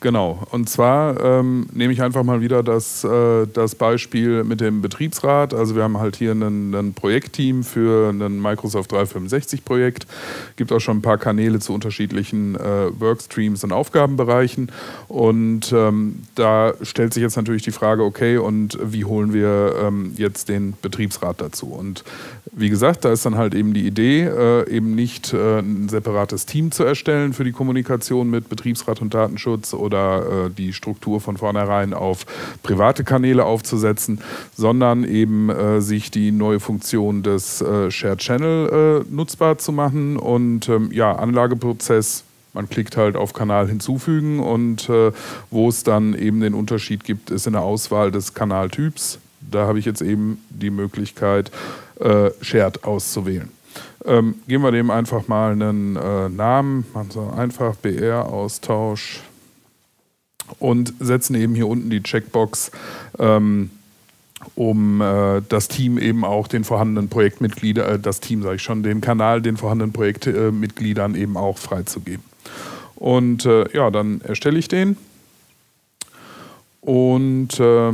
Genau. 0.00 0.46
Und 0.50 0.68
zwar 0.68 1.18
ähm, 1.24 1.68
nehme 1.72 1.92
ich 1.92 2.02
einfach 2.02 2.22
mal 2.22 2.42
wieder 2.42 2.62
das, 2.62 3.02
äh, 3.02 3.46
das 3.46 3.74
Beispiel 3.74 4.44
mit 4.44 4.60
dem 4.60 4.82
Betriebsrat. 4.82 5.54
Also 5.54 5.74
wir 5.74 5.84
haben 5.84 5.98
halt 5.98 6.16
hier 6.16 6.32
ein 6.32 6.92
Projektteam 6.94 7.64
für 7.64 8.10
ein 8.10 8.40
Microsoft 8.42 8.92
365-Projekt. 8.92 10.06
Gibt 10.56 10.70
auch 10.70 10.80
schon 10.80 10.98
ein 10.98 11.02
paar 11.02 11.16
Kanäle 11.16 11.60
zu 11.60 11.72
unterschiedlichen 11.72 12.56
äh, 12.56 13.00
Workstreams 13.00 13.64
und 13.64 13.72
Aufgabenbereichen. 13.72 14.70
Und 15.08 15.72
ähm, 15.72 16.22
da 16.34 16.74
stellt 16.82 17.14
sich 17.14 17.22
jetzt 17.22 17.36
natürlich 17.36 17.62
die 17.62 17.72
Frage, 17.72 18.04
okay, 18.04 18.36
und 18.36 18.78
wie 18.82 19.06
holen 19.06 19.32
wir 19.32 19.76
ähm, 19.82 20.12
jetzt 20.16 20.50
den 20.50 20.74
Betriebsrat 20.82 21.40
dazu? 21.40 21.68
Und 21.68 22.04
wie 22.52 22.68
gesagt, 22.68 23.04
da 23.04 23.12
ist 23.12 23.26
dann 23.26 23.36
halt 23.36 23.54
eben 23.54 23.74
die 23.74 23.86
Idee, 23.86 24.22
äh, 24.24 24.70
eben 24.70 24.94
nicht 24.94 25.32
äh, 25.32 25.58
ein 25.58 25.88
separates 25.88 26.46
Team 26.46 26.70
zu 26.70 26.84
erstellen 26.84 27.32
für 27.32 27.44
die 27.44 27.52
Kommunikation 27.52 28.30
mit 28.30 28.48
Betriebsrat 28.48 29.02
und 29.02 29.14
Datenschutz 29.14 29.74
oder 29.86 30.46
äh, 30.46 30.50
die 30.50 30.72
Struktur 30.72 31.20
von 31.20 31.36
vornherein 31.36 31.94
auf 31.94 32.26
private 32.62 33.04
Kanäle 33.04 33.44
aufzusetzen, 33.44 34.20
sondern 34.54 35.04
eben 35.04 35.48
äh, 35.48 35.80
sich 35.80 36.10
die 36.10 36.32
neue 36.32 36.60
Funktion 36.60 37.22
des 37.22 37.62
äh, 37.62 37.90
Shared 37.90 38.18
Channel 38.18 39.04
äh, 39.08 39.14
nutzbar 39.14 39.58
zu 39.58 39.72
machen 39.72 40.16
und 40.16 40.68
ähm, 40.68 40.90
ja, 40.92 41.14
Anlageprozess 41.14 42.24
man 42.56 42.70
klickt 42.70 42.96
halt 42.96 43.16
auf 43.16 43.34
Kanal 43.34 43.68
hinzufügen 43.68 44.40
und 44.40 44.88
äh, 44.88 45.12
wo 45.50 45.68
es 45.68 45.84
dann 45.84 46.14
eben 46.14 46.40
den 46.40 46.54
Unterschied 46.54 47.04
gibt, 47.04 47.30
ist 47.30 47.46
in 47.46 47.52
der 47.52 47.60
Auswahl 47.60 48.10
des 48.10 48.32
Kanaltyps. 48.32 49.18
Da 49.42 49.66
habe 49.66 49.78
ich 49.78 49.84
jetzt 49.84 50.00
eben 50.00 50.42
die 50.48 50.70
Möglichkeit, 50.70 51.50
äh, 52.00 52.30
Shared 52.40 52.84
auszuwählen. 52.84 53.50
Ähm, 54.06 54.36
geben 54.48 54.62
wir 54.62 54.72
dem 54.72 54.90
einfach 54.90 55.28
mal 55.28 55.52
einen 55.52 55.96
äh, 55.96 56.28
Namen, 56.30 56.86
also 56.94 57.30
einfach 57.36 57.76
BR-Austausch 57.76 59.20
und 60.58 60.94
setzen 61.00 61.34
eben 61.34 61.54
hier 61.54 61.68
unten 61.68 61.90
die 61.90 62.02
Checkbox, 62.02 62.70
ähm, 63.18 63.70
um 64.54 65.00
äh, 65.00 65.42
das 65.48 65.68
Team 65.68 65.98
eben 65.98 66.24
auch 66.24 66.48
den 66.48 66.64
vorhandenen 66.64 67.08
Projektmitgliedern, 67.08 67.94
äh, 67.94 67.98
das 67.98 68.20
Team 68.20 68.42
sage 68.42 68.56
ich 68.56 68.62
schon, 68.62 68.82
den 68.82 69.00
Kanal 69.00 69.42
den 69.42 69.56
vorhandenen 69.56 69.92
Projektmitgliedern 69.92 71.14
eben 71.14 71.36
auch 71.36 71.58
freizugeben. 71.58 72.24
Und 72.94 73.44
äh, 73.44 73.70
ja, 73.72 73.90
dann 73.90 74.20
erstelle 74.22 74.58
ich 74.58 74.68
den 74.68 74.96
und 76.80 77.58
äh, 77.58 77.92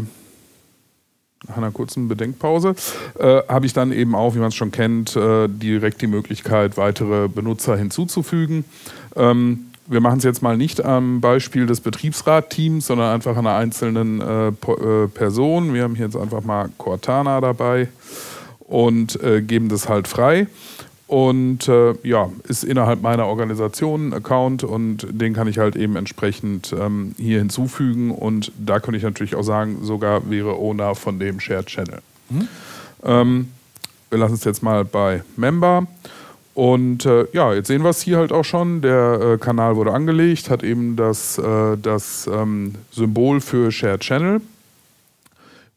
nach 1.49 1.57
einer 1.57 1.71
kurzen 1.73 2.09
Bedenkpause 2.09 2.75
äh, 3.19 3.43
habe 3.49 3.67
ich 3.67 3.73
dann 3.73 3.91
eben 3.91 4.15
auch, 4.15 4.35
wie 4.35 4.39
man 4.39 4.49
es 4.49 4.55
schon 4.55 4.71
kennt, 4.71 5.17
äh, 5.17 5.49
direkt 5.49 6.03
die 6.03 6.07
Möglichkeit, 6.07 6.77
weitere 6.77 7.29
Benutzer 7.29 7.77
hinzuzufügen. 7.77 8.65
Ähm, 9.17 9.72
wir 9.87 10.01
machen 10.01 10.19
es 10.19 10.25
jetzt 10.25 10.43
mal 10.43 10.57
nicht 10.57 10.85
am 10.85 11.21
Beispiel 11.21 11.67
des 11.67 11.81
Betriebsratteams, 11.81 12.87
sondern 12.87 13.15
einfach 13.15 13.37
einer 13.37 13.55
einzelnen 13.55 14.21
äh, 14.21 14.49
äh, 14.49 15.09
Person. 15.09 15.75
Wir 15.75 15.83
haben 15.83 15.95
hier 15.95 16.07
jetzt 16.07 16.17
einfach 16.17 16.43
mal 16.43 16.71
Cortana 16.79 17.41
dabei 17.41 17.89
und 18.61 19.23
äh, 19.23 19.43
geben 19.43 19.69
das 19.69 19.89
halt 19.89 20.09
frei. 20.09 20.47
Und 21.07 21.69
äh, 21.69 21.95
ja, 22.05 22.31
ist 22.49 22.65
innerhalb 22.65 23.03
meiner 23.03 23.27
Organisation 23.27 24.09
ein 24.09 24.15
Account 24.15 24.65
und 24.65 25.07
den 25.11 25.35
kann 25.35 25.47
ich 25.47 25.59
halt 25.59 25.77
eben 25.77 25.97
entsprechend 25.97 26.73
ähm, 26.73 27.15
hier 27.19 27.39
hinzufügen. 27.39 28.13
Und 28.13 28.51
da 28.59 28.81
könnte 28.81 28.97
ich 28.97 29.03
natürlich 29.03 29.35
auch 29.35 29.43
sagen, 29.43 29.81
sogar 29.83 30.31
wäre 30.31 30.55
Owner 30.55 30.95
von 30.95 31.19
dem 31.19 31.39
Shared 31.39 31.67
Channel. 31.67 31.99
Mhm. 32.31 32.49
Ähm, 33.05 33.49
wir 34.09 34.19
lassen 34.21 34.35
es 34.35 34.45
jetzt 34.45 34.63
mal 34.63 34.87
bei 34.87 35.23
Member. 35.37 35.87
Und 36.55 37.07
äh, 37.07 37.27
ja, 37.33 37.55
jetzt 37.55 37.69
sehen 37.69 37.83
wir 37.83 37.91
es 37.91 38.03
hier 38.03 38.19
halt 38.19 38.33
auch 38.33 38.45
schon. 38.45 38.83
Der 38.83 39.21
äh, 39.21 39.39
Kanal 39.39 39.77
wurde 39.77 39.93
angelegt, 39.93 40.51
hat 40.51 40.63
eben 40.63 40.97
das, 40.97 41.39
äh, 41.39 41.77
das 41.81 42.29
ähm, 42.33 42.75
Symbol 42.91 43.41
für 43.41 43.73
Shared 43.73 44.01
Channel. 44.01 44.41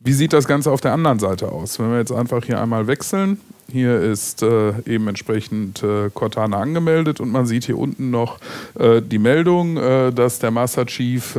Wie 0.02 0.14
sieht 0.14 0.34
das 0.34 0.48
Ganze 0.48 0.72
auf 0.72 0.82
der 0.82 0.94
anderen 0.94 1.20
Seite 1.20 1.52
aus? 1.52 1.80
Wenn 1.80 1.92
wir 1.92 1.98
jetzt 1.98 2.12
einfach 2.12 2.44
hier 2.44 2.62
einmal 2.62 2.88
wechseln, 2.88 3.40
hier 3.72 4.00
ist 4.00 4.44
äh, 4.44 4.74
eben 4.86 5.08
entsprechend 5.08 5.82
äh, 5.82 6.12
Cortana 6.14 6.60
angemeldet 6.60 7.20
und 7.20 7.32
man 7.32 7.48
sieht 7.48 7.66
hier 7.66 7.78
unten 7.78 8.12
noch 8.12 8.38
äh, 8.78 9.02
die 9.02 9.18
Meldung, 9.18 9.76
dass 9.76 10.40
der 10.40 10.52
Master 10.52 10.86
Chief 10.86 11.38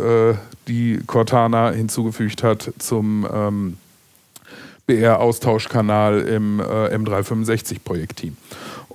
die 0.67 1.01
Cortana 1.07 1.71
hinzugefügt 1.71 2.43
hat 2.43 2.73
zum 2.79 3.27
ähm, 3.33 3.77
BR-Austauschkanal 4.87 6.21
im 6.23 6.61
M365-Projektteam. 6.61 8.37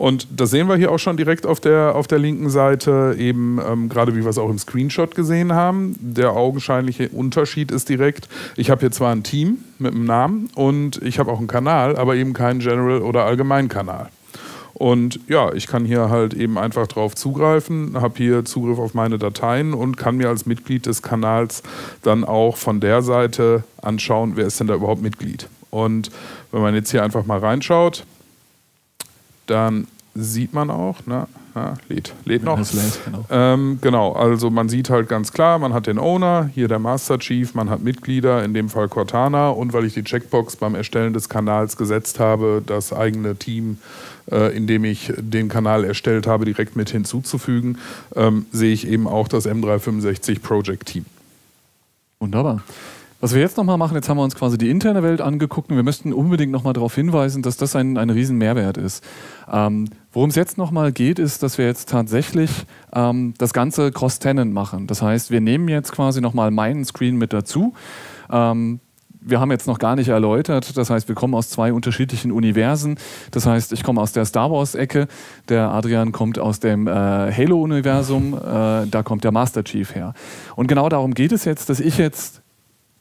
Und 0.02 0.28
das 0.36 0.50
sehen 0.50 0.68
wir 0.68 0.78
hier 0.78 0.92
auch 0.92 0.98
schon 0.98 1.16
direkt 1.16 1.46
auf 1.46 1.60
der, 1.60 1.94
auf 1.94 2.08
der 2.08 2.18
linken 2.18 2.50
Seite, 2.50 3.16
eben 3.20 3.60
ähm, 3.64 3.88
gerade 3.88 4.16
wie 4.16 4.24
wir 4.24 4.32
es 4.32 4.40
auch 4.40 4.50
im 4.50 4.58
Screenshot 4.58 5.14
gesehen 5.14 5.54
haben. 5.54 5.96
Der 6.00 6.32
augenscheinliche 6.32 7.10
Unterschied 7.10 7.70
ist 7.72 7.88
direkt, 7.88 8.28
ich 8.58 8.72
habe 8.72 8.80
hier 8.80 8.90
zwar 8.90 9.12
ein 9.12 9.22
Team 9.22 9.60
mit 9.78 9.94
einem 9.94 10.06
Namen 10.06 10.50
und 10.56 11.00
ich 11.04 11.20
habe 11.20 11.32
auch 11.32 11.38
einen 11.38 11.46
Kanal, 11.46 11.98
aber 11.98 12.16
eben 12.16 12.34
keinen 12.34 12.62
General- 12.62 13.04
oder 13.04 13.26
Allgemeinkanal. 13.26 14.10
Und 14.74 15.20
ja, 15.28 15.54
ich 15.54 15.68
kann 15.68 15.86
hier 15.86 16.10
halt 16.10 16.34
eben 16.34 16.58
einfach 16.58 16.88
drauf 16.88 17.14
zugreifen, 17.14 18.02
habe 18.02 18.16
hier 18.18 18.44
Zugriff 18.44 18.80
auf 18.80 18.96
meine 18.96 19.20
Dateien 19.20 19.76
und 19.76 19.98
kann 19.98 20.18
mir 20.18 20.30
als 20.30 20.48
Mitglied 20.48 20.88
des 20.88 21.04
Kanals 21.04 21.62
dann 22.02 22.24
auch 22.24 22.58
von 22.58 22.80
der 22.80 23.04
Seite 23.04 23.66
anschauen, 23.84 24.32
wer 24.34 24.48
ist 24.48 24.60
denn 24.60 24.66
da 24.66 24.74
überhaupt 24.74 25.04
Mitglied. 25.04 25.48
Und 25.70 26.10
wenn 26.52 26.64
man 26.64 26.74
jetzt 26.74 26.90
hier 26.90 27.04
einfach 27.04 27.28
mal 27.28 27.38
reinschaut, 27.38 28.04
dann 29.48 29.88
sieht 30.14 30.54
man 30.54 30.70
auch, 30.70 30.98
na, 31.06 31.28
na 31.56 31.76
lädt, 31.88 32.14
lädt 32.26 32.44
noch. 32.44 32.58
Lädt, 32.58 33.00
genau. 33.06 33.26
Ähm, 33.30 33.80
genau, 33.82 34.14
also 34.14 34.50
man 34.50 34.68
sieht 34.68 34.90
halt 34.90 35.08
ganz 35.08 35.32
klar, 35.32 35.58
man 35.60 35.74
hat 35.74 35.88
den 35.88 36.00
Owner, 36.00 36.50
hier 36.54 36.68
der 36.68 36.80
Master 36.80 37.18
Chief, 37.18 37.54
man 37.54 37.70
hat 37.70 37.82
Mitglieder, 37.82 38.44
in 38.44 38.54
dem 38.54 38.70
Fall 38.70 38.90
Cortana 38.90 39.50
und 39.50 39.74
weil 39.74 39.86
ich 39.86 39.94
die 39.94 40.04
Checkbox 40.04 40.58
beim 40.58 40.76
Erstellen 40.76 41.14
des 41.14 41.30
Kanals 41.30 41.78
gesetzt 41.78 42.20
habe, 42.20 42.62
das 42.66 42.92
eigene 42.92 43.36
Team, 43.36 43.78
äh, 44.30 44.56
in 44.56 44.68
dem 44.68 44.84
ich 44.84 45.14
den 45.18 45.48
Kanal 45.48 45.86
erstellt 45.86 46.28
habe, 46.28 46.46
direkt 46.46 46.76
mit 46.76 46.90
hinzuzufügen, 46.90 47.78
ähm, 48.16 48.46
sehe 48.52 48.74
ich 48.74 48.88
eben 48.88 49.08
auch 49.08 49.28
das 49.28 49.48
M365 49.48 50.42
Project 50.42 50.88
Team. 50.88 51.06
Wunderbar. 52.20 52.62
Was 53.22 53.34
wir 53.36 53.42
jetzt 53.42 53.56
nochmal 53.56 53.78
machen, 53.78 53.96
jetzt 53.96 54.10
haben 54.10 54.18
wir 54.18 54.24
uns 54.24 54.36
quasi 54.36 54.58
die 54.58 54.70
interne 54.70 55.04
Welt 55.04 55.22
angeguckt 55.22 55.70
und 55.70 55.76
wir 55.76 55.84
möchten 55.84 56.12
unbedingt 56.12 56.52
nochmal 56.52 56.74
darauf 56.74 56.96
hinweisen, 56.96 57.44
dass 57.44 57.56
das 57.56 57.76
ein, 57.76 57.98
ein 57.98 58.10
riesen 58.10 58.38
Mehrwert 58.38 58.78
ist. 58.78 59.04
Ähm, 59.52 59.88
Worum 60.14 60.30
es 60.30 60.36
jetzt 60.36 60.58
nochmal 60.58 60.92
geht, 60.92 61.20
ist, 61.20 61.42
dass 61.42 61.58
wir 61.58 61.66
jetzt 61.66 61.88
tatsächlich 61.88 62.50
ähm, 62.94 63.34
das 63.38 63.54
Ganze 63.54 63.92
cross-tenant 63.92 64.52
machen. 64.52 64.88
Das 64.88 65.02
heißt, 65.02 65.32
wir 65.32 65.40
nehmen 65.40 65.70
jetzt 65.70 65.94
quasi 65.94 66.20
nochmal 66.20 66.52
meinen 66.52 66.84
Screen 66.84 67.16
mit 67.16 67.32
dazu. 67.32 67.74
Ähm, 68.30 68.82
wir 69.22 69.40
haben 69.40 69.52
jetzt 69.52 69.68
noch 69.68 69.78
gar 69.78 69.96
nicht 69.96 70.10
erläutert. 70.10 70.76
Das 70.76 70.90
heißt, 70.90 71.08
wir 71.08 71.16
kommen 71.16 71.34
aus 71.34 71.50
zwei 71.50 71.72
unterschiedlichen 71.72 72.32
Universen. 72.32 72.98
Das 73.30 73.46
heißt, 73.46 73.72
ich 73.72 73.84
komme 73.84 74.02
aus 74.02 74.12
der 74.12 74.26
Star 74.26 74.52
Wars-Ecke, 74.52 75.08
der 75.48 75.70
Adrian 75.70 76.12
kommt 76.12 76.40
aus 76.40 76.60
dem 76.60 76.88
äh, 76.88 76.92
Halo-Universum, 76.92 78.34
äh, 78.34 78.88
da 78.88 79.04
kommt 79.04 79.24
der 79.24 79.32
Master 79.32 79.64
Chief 79.64 79.96
her. 79.96 80.14
Und 80.56 80.68
genau 80.68 80.90
darum 80.90 81.14
geht 81.14 81.32
es 81.32 81.46
jetzt, 81.46 81.70
dass 81.70 81.80
ich 81.80 81.98
jetzt 81.98 82.42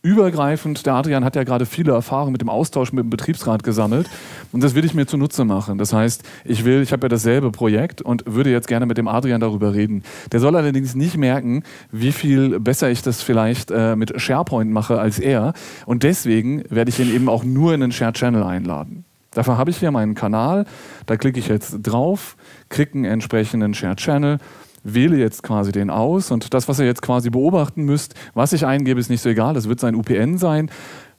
übergreifend, 0.03 0.87
der 0.87 0.95
Adrian 0.95 1.25
hat 1.25 1.37
ja 1.37 1.45
gerade 1.45 1.67
viele 1.67 1.93
Erfahrungen 1.93 2.33
mit 2.33 2.41
dem 2.41 2.49
Austausch 2.49 2.93
mit 2.93 3.05
dem 3.05 3.11
Betriebsrat 3.11 3.63
gesammelt 3.63 4.09
und 4.53 4.63
das 4.63 4.75
will 4.75 4.85
ich 4.85 4.95
mir 4.95 5.07
zunutze 5.07 5.45
machen. 5.45 5.79
Das 5.79 5.93
heißt, 5.93 6.23
ich 6.45 6.65
will, 6.65 6.83
ich 6.83 6.93
habe 6.93 7.05
ja 7.05 7.09
dasselbe 7.09 7.51
Projekt 7.51 8.01
und 8.01 8.25
würde 8.27 8.51
jetzt 8.51 8.69
gerne 8.69 8.87
mit 8.87 8.99
dem 8.99 9.09
Adrian 9.09 9.41
darüber 9.41 9.75
reden. 9.75 10.03
Der 10.33 10.41
soll 10.41 10.57
allerdings 10.57 10.95
nicht 10.95 11.17
merken, 11.17 11.63
wie 11.93 12.13
viel 12.13 12.61
besser 12.61 12.91
ich 12.91 13.03
das 13.03 13.23
vielleicht 13.23 13.71
äh, 13.71 13.97
mit 13.97 14.21
SharePoint 14.21 14.71
mache 14.71 14.99
als 14.99 15.19
er 15.19 15.53
und 15.87 16.03
deswegen 16.03 16.65
werde 16.71 16.91
ich 16.91 16.99
ihn 16.99 17.15
eben 17.15 17.29
auch 17.29 17.45
nur 17.45 17.75
in 17.75 17.81
den 17.81 17.93
Share 17.93 18.13
Channel 18.13 18.43
einladen. 18.43 19.05
Dafür 19.33 19.59
habe 19.59 19.71
ich 19.71 19.77
hier 19.77 19.93
meinen 19.93 20.15
Kanal, 20.15 20.65
da 21.07 21.17
klicke 21.17 21.39
ich 21.39 21.47
jetzt 21.47 21.79
drauf, 21.83 22.37
kriege 22.69 22.95
einen 22.95 23.05
entsprechenden 23.05 23.75
Share 23.75 23.95
Channel 23.95 24.39
wähle 24.83 25.17
jetzt 25.17 25.43
quasi 25.43 25.73
den 25.73 25.91
aus 25.91 26.31
und 26.31 26.55
das, 26.55 26.69
was 26.69 26.79
ihr 26.79 26.87
jetzt 26.87 27.03
quasi 27.03 27.31
beobachten 27.31 27.85
müsst, 27.85 28.15
was 28.35 28.53
ich 28.53 28.67
eingebe, 28.67 29.01
ist 29.01 29.11
nicht 29.11 29.23
so 29.23 29.29
egal, 29.29 29.55
das 29.55 29.69
wird 29.69 29.81
sein 29.81 29.95
UPN 29.95 30.39
sein. 30.39 30.71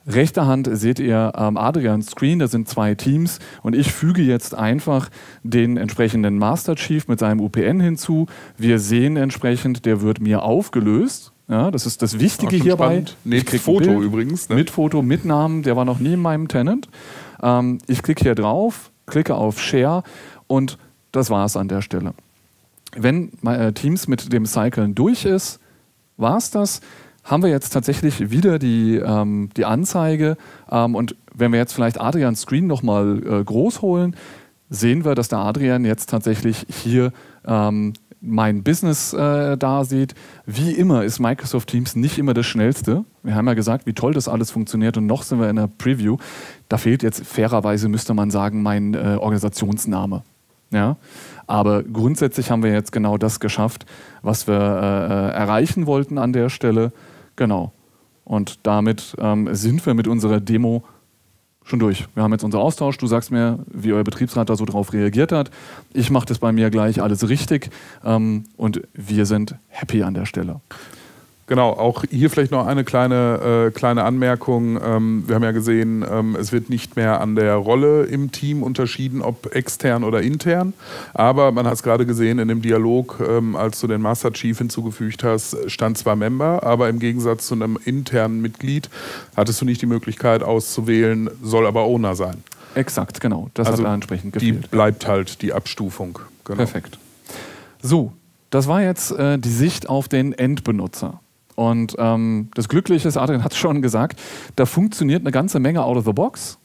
Rechter 0.08 0.48
Hand 0.48 0.68
seht 0.72 1.00
ihr 1.00 1.32
ähm, 1.36 1.58
Adrians 1.58 2.08
Screen, 2.08 2.40
da 2.40 2.48
sind 2.48 2.68
zwei 2.68 2.96
Teams 2.96 3.40
und 3.62 3.76
ich 3.76 3.92
füge 3.92 4.24
jetzt 4.24 4.56
einfach 4.56 5.10
den 5.44 5.78
entsprechenden 5.78 6.40
Master 6.40 6.76
Chief 6.76 7.08
mit 7.08 7.20
seinem 7.20 7.40
UPN 7.40 7.80
hinzu. 7.80 8.26
Wir 8.58 8.80
sehen 8.80 9.16
entsprechend, 9.16 9.86
der 9.86 10.02
wird 10.02 10.20
mir 10.20 10.42
aufgelöst. 10.42 11.34
Ja, 11.48 11.70
das 11.70 11.86
ist 11.86 12.02
das 12.02 12.20
Wichtige 12.20 12.56
hierbei. 12.56 13.04
Mit 13.24 13.50
Foto 13.50 14.02
übrigens. 14.02 14.50
Ne? 14.50 14.56
Mit 14.56 14.70
Foto, 14.70 15.02
mit 15.02 15.26
Namen, 15.26 15.64
der 15.64 15.76
war 15.76 15.86
noch 15.86 16.00
nie 16.00 16.14
in 16.14 16.22
meinem 16.22 16.48
Tenant. 16.48 16.88
Ähm, 17.44 17.78
ich 17.88 18.02
klicke 18.02 18.24
hier 18.24 18.36
drauf, 18.36 18.92
klicke 19.06 19.36
auf 19.36 19.62
Share 19.62 20.04
und 20.48 20.78
das 21.12 21.30
war 21.30 21.46
es 21.46 21.58
an 21.58 21.68
der 21.68 21.82
Stelle. 21.82 22.14
Wenn 22.96 23.32
äh, 23.46 23.74
Teams 23.74 24.08
mit 24.08 24.32
dem 24.34 24.46
Cyclen 24.46 24.96
durch 24.96 25.26
ist, 25.26 25.60
war 26.18 26.38
es 26.38 26.52
das. 26.52 26.82
Haben 27.24 27.44
wir 27.44 27.50
jetzt 27.50 27.70
tatsächlich 27.70 28.32
wieder 28.32 28.58
die, 28.58 28.96
ähm, 28.96 29.50
die 29.56 29.66
Anzeige 29.66 30.38
ähm, 30.72 30.96
und 30.96 31.16
wenn 31.34 31.52
wir 31.52 31.60
jetzt 31.60 31.74
vielleicht 31.74 32.02
Adrians 32.02 32.42
Screen 32.42 32.68
nochmal 32.68 33.22
äh, 33.26 33.44
groß 33.44 33.82
holen, 33.82 34.16
sehen 34.70 35.06
wir, 35.06 35.16
dass 35.16 35.28
der 35.28 35.40
Adrian 35.40 35.86
jetzt 35.86 36.10
tatsächlich 36.10 36.66
hier 36.70 37.12
ähm, 37.46 37.94
mein 38.22 38.64
Business 38.64 39.14
äh, 39.14 39.58
da 39.58 39.84
sieht. 39.84 40.14
Wie 40.46 40.72
immer 40.72 41.04
ist 41.04 41.20
Microsoft 41.20 41.70
Teams 41.70 41.96
nicht 41.96 42.18
immer 42.18 42.34
das 42.34 42.46
Schnellste. 42.46 43.04
Wir 43.24 43.36
haben 43.36 43.48
ja 43.48 43.56
gesagt, 43.56 43.86
wie 43.86 43.94
toll 43.94 44.14
das 44.14 44.28
alles 44.28 44.52
funktioniert 44.52 44.98
und 44.98 45.08
noch 45.08 45.24
sind 45.24 45.40
wir 45.40 45.50
in 45.50 45.56
der 45.56 45.68
Preview. 45.68 46.18
Da 46.70 46.78
fehlt 46.78 47.04
jetzt 47.04 47.26
fairerweise, 47.26 47.90
müsste 47.90 48.14
man 48.14 48.32
sagen, 48.32 48.62
mein 48.62 48.94
äh, 48.94 49.18
Organisationsname. 49.20 50.24
Ja? 50.72 50.98
Aber 51.48 51.84
grundsätzlich 51.84 52.50
haben 52.50 52.64
wir 52.64 52.72
jetzt 52.72 52.92
genau 52.92 53.18
das 53.18 53.40
geschafft, 53.40 53.86
was 54.22 54.48
wir 54.48 54.56
äh, 54.56 54.58
äh 54.58 55.32
erreichen 55.32 55.86
wollten 55.86 56.18
an 56.18 56.34
der 56.34 56.50
Stelle. 56.50 56.92
Genau. 57.36 57.74
Und 58.24 58.60
damit 58.64 59.16
ähm, 59.20 59.54
sind 59.54 59.86
wir 59.86 59.94
mit 59.94 60.08
unserer 60.08 60.40
Demo 60.40 60.84
schon 61.64 61.80
durch. 61.80 62.08
Wir 62.16 62.24
haben 62.24 62.32
jetzt 62.32 62.44
unseren 62.44 62.62
Austausch. 62.62 62.98
Du 62.98 63.08
sagst 63.08 63.32
mir, 63.32 63.60
wie 63.68 63.94
euer 63.94 64.04
Betriebsrat 64.04 64.50
da 64.50 64.56
so 64.56 64.66
drauf 64.66 64.94
reagiert 64.94 65.32
hat. 65.32 65.52
Ich 65.94 66.10
mache 66.10 66.26
das 66.26 66.40
bei 66.40 66.52
mir 66.52 66.70
gleich 66.70 67.02
alles 67.02 67.28
richtig 67.30 67.70
ähm, 68.04 68.46
und 68.58 68.82
wir 68.94 69.26
sind 69.26 69.56
happy 69.68 70.04
an 70.04 70.14
der 70.14 70.26
Stelle. 70.26 70.62
Genau, 71.52 71.72
auch 71.72 72.06
hier 72.10 72.30
vielleicht 72.30 72.54
noch 72.54 72.66
eine 72.66 72.86
kleine, 72.86 73.66
äh, 73.68 73.72
kleine 73.72 74.06
Anmerkung. 74.06 74.80
Ähm, 74.82 75.26
wir 75.28 75.36
haben 75.36 75.44
ja 75.44 75.52
gesehen, 75.52 76.06
ähm, 76.10 76.38
es 76.40 76.54
wird 76.54 76.70
nicht 76.70 76.96
mehr 76.96 77.20
an 77.20 77.36
der 77.36 77.56
Rolle 77.56 78.04
im 78.04 78.32
Team 78.32 78.64
unterschieden, 78.64 79.22
ob 79.22 79.54
extern 79.54 80.06
oder 80.06 80.22
intern. 80.22 80.72
Aber 81.14 81.52
man 81.52 81.66
hat 81.68 81.74
es 81.74 81.84
gerade 81.84 82.06
gesehen 82.06 82.40
in 82.40 82.48
dem 82.48 82.62
Dialog, 82.62 83.20
ähm, 83.20 83.58
als 83.58 83.82
du 83.82 83.88
den 83.88 84.00
Master 84.00 84.32
Chief 84.32 84.58
hinzugefügt 84.58 85.26
hast, 85.26 85.70
stand 85.70 85.98
zwar 85.98 86.16
Member, 86.16 86.64
aber 86.64 86.88
im 86.88 87.00
Gegensatz 87.00 87.48
zu 87.48 87.56
einem 87.56 87.78
internen 87.84 88.40
Mitglied 88.40 88.90
hattest 89.36 89.60
du 89.60 89.66
nicht 89.66 89.82
die 89.82 89.88
Möglichkeit 89.88 90.44
auszuwählen, 90.44 91.30
soll 91.44 91.68
aber 91.68 91.84
Owner 91.84 92.16
sein. 92.16 92.46
Exakt, 92.76 93.20
genau. 93.20 93.50
Das 93.56 93.68
also 93.68 93.84
hat 93.84 93.90
da 93.90 93.94
entsprechend 93.94 94.32
gefehlt. 94.32 94.64
Die 94.64 94.68
bleibt 94.70 95.06
halt 95.06 95.42
die 95.42 95.52
Abstufung. 95.52 96.18
Genau. 96.46 96.56
Perfekt. 96.56 96.98
So, 97.82 98.14
das 98.52 98.70
war 98.70 98.82
jetzt 98.82 99.12
äh, 99.12 99.38
die 99.38 99.50
Sicht 99.50 99.90
auf 99.90 100.08
den 100.08 100.32
Endbenutzer. 100.32 101.20
Und 101.56 101.96
ähm, 101.98 102.50
das 102.56 102.70
Glückliche 102.70 103.08
ist, 103.08 103.18
Adrian 103.18 103.44
hat 103.44 103.54
es 103.54 103.58
schon 103.58 103.82
gesagt, 103.82 104.20
da 104.56 104.66
funktioniert 104.66 105.22
eine 105.22 105.32
ganze 105.32 105.60
Menge 105.60 105.84
out 105.84 105.98
of 105.98 106.06
the 106.06 106.14
box. 106.14 106.58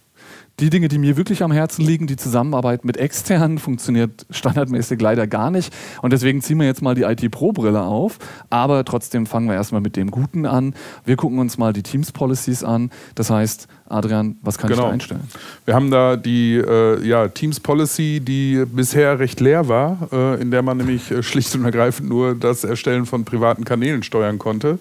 Die 0.59 0.71
Dinge, 0.71 0.88
die 0.88 0.97
mir 0.97 1.19
wirklich 1.19 1.42
am 1.42 1.53
Herzen 1.53 1.85
liegen, 1.85 2.07
die 2.07 2.16
Zusammenarbeit 2.16 2.87
mit 2.87 2.97
externen, 2.97 3.59
funktioniert 3.59 4.25
standardmäßig 4.31 4.99
leider 5.03 5.27
gar 5.27 5.51
nicht. 5.51 5.71
Und 6.01 6.14
deswegen 6.14 6.40
ziehen 6.40 6.59
wir 6.59 6.66
jetzt 6.66 6.81
mal 6.81 6.95
die 6.95 7.03
IT-Pro-Brille 7.03 7.83
auf. 7.83 8.19
Aber 8.49 8.83
trotzdem 8.87 9.27
fangen 9.27 9.49
wir 9.49 9.55
erstmal 9.55 9.83
mit 9.83 9.97
dem 9.97 10.11
Guten 10.11 10.47
an. 10.47 10.75
Wir 11.05 11.16
gucken 11.16 11.40
uns 11.40 11.59
mal 11.59 11.75
die 11.75 11.83
Teams-Policies 11.83 12.64
an. 12.64 12.90
Das 13.14 13.29
heißt, 13.29 13.69
Adrian, 13.88 14.37
was 14.40 14.57
kann 14.57 14.71
genau. 14.71 14.85
ich 14.85 14.88
da 14.88 14.92
einstellen? 14.95 15.29
Wir 15.66 15.75
haben 15.75 15.90
da 15.90 16.16
die 16.16 16.55
äh, 16.55 17.07
ja, 17.07 17.29
Teams 17.29 17.61
Policy, 17.61 18.21
die 18.21 18.64
bisher 18.64 19.19
recht 19.19 19.40
leer 19.40 19.69
war, 19.69 20.09
äh, 20.11 20.40
in 20.40 20.51
der 20.51 20.62
man 20.62 20.79
nämlich 20.79 21.11
äh, 21.11 21.23
schlicht 21.23 21.55
und 21.55 21.66
ergreifend 21.66 22.09
nur 22.09 22.35
das 22.35 22.64
Erstellen 22.64 23.05
von 23.05 23.27
privaten 23.27 23.66
Kanälen 23.66 24.03
steuern 24.03 24.38
konnte. 24.38 24.79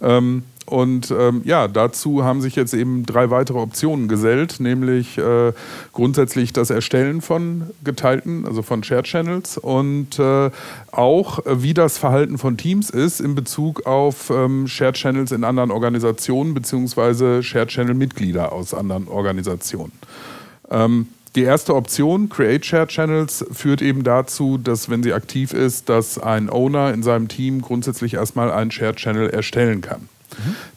Ähm, 0.00 0.44
und 0.68 1.10
ähm, 1.10 1.40
ja, 1.44 1.66
dazu 1.66 2.24
haben 2.24 2.42
sich 2.42 2.54
jetzt 2.54 2.74
eben 2.74 3.06
drei 3.06 3.30
weitere 3.30 3.58
Optionen 3.58 4.06
gesellt, 4.06 4.60
nämlich 4.60 5.16
äh, 5.16 5.52
grundsätzlich 5.94 6.52
das 6.52 6.68
Erstellen 6.68 7.22
von 7.22 7.70
geteilten, 7.84 8.44
also 8.44 8.60
von 8.60 8.82
Shared 8.82 9.06
Channels 9.06 9.56
und 9.56 10.18
äh, 10.18 10.50
auch 10.92 11.46
äh, 11.46 11.62
wie 11.62 11.72
das 11.72 11.96
Verhalten 11.96 12.36
von 12.36 12.58
Teams 12.58 12.90
ist 12.90 13.20
in 13.20 13.34
Bezug 13.34 13.86
auf 13.86 14.28
ähm, 14.28 14.66
Shared 14.66 14.96
Channels 14.96 15.32
in 15.32 15.42
anderen 15.42 15.70
Organisationen 15.70 16.52
beziehungsweise 16.52 17.42
Shared 17.42 17.68
Channel 17.68 17.94
Mitglieder 17.94 18.52
aus 18.52 18.74
anderen 18.74 19.08
Organisationen. 19.08 19.92
Ähm, 20.70 21.06
die 21.34 21.44
erste 21.44 21.74
Option, 21.74 22.28
Create 22.28 22.66
Shared 22.66 22.90
Channels, 22.90 23.44
führt 23.52 23.80
eben 23.80 24.04
dazu, 24.04 24.58
dass 24.58 24.90
wenn 24.90 25.02
sie 25.02 25.14
aktiv 25.14 25.54
ist, 25.54 25.88
dass 25.88 26.18
ein 26.18 26.50
Owner 26.50 26.92
in 26.92 27.02
seinem 27.02 27.28
Team 27.28 27.62
grundsätzlich 27.62 28.14
erstmal 28.14 28.50
einen 28.50 28.70
Shared 28.70 28.96
Channel 28.96 29.30
erstellen 29.30 29.80
kann. 29.80 30.08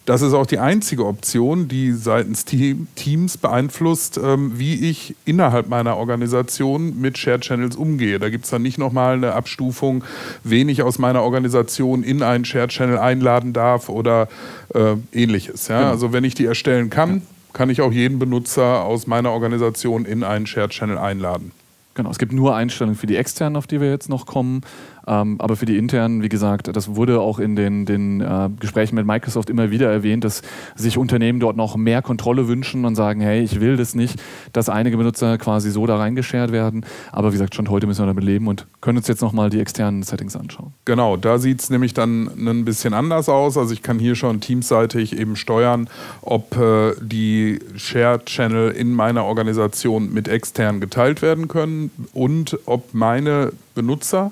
Das 0.06 0.22
ist 0.22 0.34
auch 0.34 0.46
die 0.46 0.60
einzige 0.60 1.06
Option, 1.06 1.68
die 1.68 1.92
seitens 1.94 2.46
Teams 2.46 3.38
beeinflusst, 3.38 4.20
ähm, 4.22 4.54
wie 4.58 4.90
ich 4.90 5.16
innerhalb 5.26 5.70
meiner 5.70 5.98
Organisation 5.98 7.00
mit 7.00 7.18
Shared 7.18 7.42
Channels 7.42 7.76
umgehe. 7.76 8.20
Da 8.20 8.30
gibt 8.30 8.46
es 8.46 8.52
dann 8.52 8.62
nicht 8.62 8.78
nochmal 8.78 9.16
eine 9.16 9.34
Abstufung, 9.34 10.04
wen 10.44 10.70
ich 10.70 10.84
aus 10.84 11.00
meiner 11.00 11.22
Organisation 11.22 12.04
in 12.04 12.24
einen 12.24 12.46
Shared 12.46 12.72
Channel 12.72 12.98
einladen 12.98 13.54
darf 13.54 13.90
oder 13.90 14.28
äh, 14.74 14.96
ähnliches. 15.12 15.68
Ja? 15.68 15.80
Genau. 15.80 15.92
Also 15.92 16.14
wenn 16.14 16.24
ich 16.24 16.36
die 16.36 16.46
erstellen 16.46 16.90
kann, 16.90 17.22
kann 17.54 17.70
ich 17.70 17.82
auch 17.82 17.92
jeden 17.92 18.20
Benutzer 18.20 18.84
aus 18.84 19.08
meiner 19.08 19.32
Organisation 19.32 20.06
in 20.06 20.24
einen 20.24 20.46
Shared 20.46 20.72
Channel 20.72 20.98
einladen. 20.98 21.52
Genau, 21.94 22.10
es 22.10 22.20
gibt 22.20 22.32
nur 22.32 22.56
Einstellungen 22.56 22.98
für 22.98 23.08
die 23.08 23.18
externen, 23.18 23.58
auf 23.58 23.68
die 23.68 23.82
wir 23.82 23.90
jetzt 23.90 24.08
noch 24.08 24.26
kommen. 24.26 24.62
Ähm, 25.08 25.36
aber 25.40 25.56
für 25.56 25.66
die 25.66 25.78
internen, 25.78 26.22
wie 26.22 26.30
gesagt, 26.30 26.76
das 26.76 26.96
wurde 26.96 27.20
auch 27.20 27.40
in 27.40 27.56
den, 27.56 27.86
den 27.86 28.22
äh, 28.22 28.50
Gesprächen 28.60 28.96
mit 28.96 29.06
Microsoft 29.06 29.50
immer 29.50 29.72
wieder 29.72 29.92
erwähnt, 29.92 30.24
dass 30.24 30.42
sich 30.76 30.98
Unternehmen 30.98 31.40
dort 31.40 31.58
noch 31.58 31.76
mehr 31.76 32.02
Kontrolle 32.02 32.48
wünschen 32.48 32.86
und 32.86 32.96
sagen, 32.96 33.22
hey, 33.22 33.42
ich 33.42 33.60
will 33.60 33.78
das 33.78 33.96
nicht, 33.96 34.22
dass 34.54 34.70
einige 34.70 34.98
Benutzer 34.98 35.38
quasi 35.38 35.72
so 35.72 35.86
da 35.86 35.98
reingeschert 35.98 36.52
werden. 36.52 36.86
Aber 37.12 37.30
wie 37.30 37.34
gesagt, 37.34 37.56
schon 37.56 37.70
heute 37.70 37.88
müssen 37.88 38.02
wir 38.02 38.08
damit 38.08 38.24
leben 38.24 38.48
und 38.48 38.68
können 38.82 38.98
uns 38.98 39.08
jetzt 39.08 39.22
nochmal 39.22 39.50
die 39.50 39.60
externen 39.60 40.04
Settings 40.04 40.36
anschauen. 40.36 40.74
Genau, 40.86 41.18
da 41.18 41.38
sieht 41.40 41.62
es 41.62 41.70
nämlich 41.70 41.94
dann 41.94 42.28
ein 42.38 42.66
bisschen 42.66 42.94
anders 42.94 43.30
aus. 43.30 43.58
Also 43.58 43.74
ich 43.74 43.82
kann 43.82 44.00
hier 44.00 44.16
schon 44.16 44.40
teamseitig 44.40 45.18
eben 45.18 45.36
steuern, 45.36 45.90
ob 46.22 46.58
äh, 46.58 46.94
die 47.02 47.60
Shared 47.76 48.26
Channel 48.26 48.72
in 48.72 48.94
meiner 48.94 49.26
Organisation 49.26 50.14
mit 50.14 50.28
extern 50.28 50.80
geteilt 50.80 51.22
werden 51.22 51.48
können 51.48 51.92
und 52.14 52.58
ob 52.66 52.94
meine 52.94 53.52
Benutzer 53.76 54.32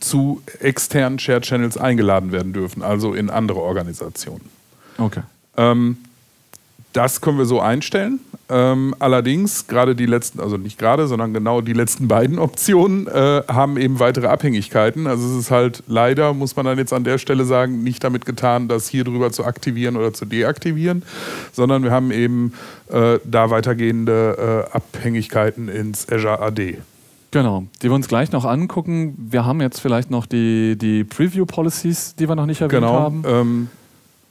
zu 0.00 0.42
externen 0.60 1.18
Shared 1.18 1.44
Channels 1.44 1.76
eingeladen 1.76 2.32
werden 2.32 2.52
dürfen, 2.52 2.82
also 2.82 3.14
in 3.14 3.30
andere 3.30 3.60
Organisationen. 3.60 4.48
Okay. 4.98 5.22
Ähm, 5.56 5.98
das 6.92 7.20
können 7.20 7.38
wir 7.38 7.44
so 7.44 7.60
einstellen. 7.60 8.18
Ähm, 8.48 8.96
allerdings, 8.98 9.68
gerade 9.68 9.94
die 9.94 10.06
letzten, 10.06 10.40
also 10.40 10.56
nicht 10.56 10.76
gerade, 10.76 11.06
sondern 11.06 11.32
genau 11.32 11.60
die 11.60 11.72
letzten 11.72 12.08
beiden 12.08 12.38
Optionen 12.38 13.06
äh, 13.06 13.42
haben 13.46 13.76
eben 13.76 14.00
weitere 14.00 14.26
Abhängigkeiten. 14.26 15.06
Also 15.06 15.28
es 15.28 15.44
ist 15.44 15.50
halt 15.52 15.84
leider, 15.86 16.34
muss 16.34 16.56
man 16.56 16.66
dann 16.66 16.78
jetzt 16.78 16.92
an 16.92 17.04
der 17.04 17.18
Stelle 17.18 17.44
sagen, 17.44 17.84
nicht 17.84 18.02
damit 18.02 18.26
getan, 18.26 18.66
das 18.66 18.88
hier 18.88 19.04
drüber 19.04 19.30
zu 19.30 19.44
aktivieren 19.44 19.96
oder 19.96 20.12
zu 20.12 20.24
deaktivieren, 20.24 21.04
sondern 21.52 21.84
wir 21.84 21.92
haben 21.92 22.10
eben 22.10 22.54
äh, 22.88 23.18
da 23.24 23.50
weitergehende 23.50 24.66
äh, 24.72 24.76
Abhängigkeiten 24.76 25.68
ins 25.68 26.10
Azure 26.10 26.40
AD. 26.40 26.78
Genau, 27.30 27.64
die 27.80 27.88
wir 27.88 27.94
uns 27.94 28.08
gleich 28.08 28.32
noch 28.32 28.44
angucken. 28.44 29.14
Wir 29.30 29.44
haben 29.44 29.60
jetzt 29.60 29.80
vielleicht 29.80 30.10
noch 30.10 30.26
die, 30.26 30.76
die 30.76 31.04
Preview-Policies, 31.04 32.16
die 32.16 32.28
wir 32.28 32.34
noch 32.34 32.46
nicht 32.46 32.60
erwähnt 32.60 32.82
genau, 32.82 32.92
haben. 32.94 33.22
Ähm, 33.26 33.68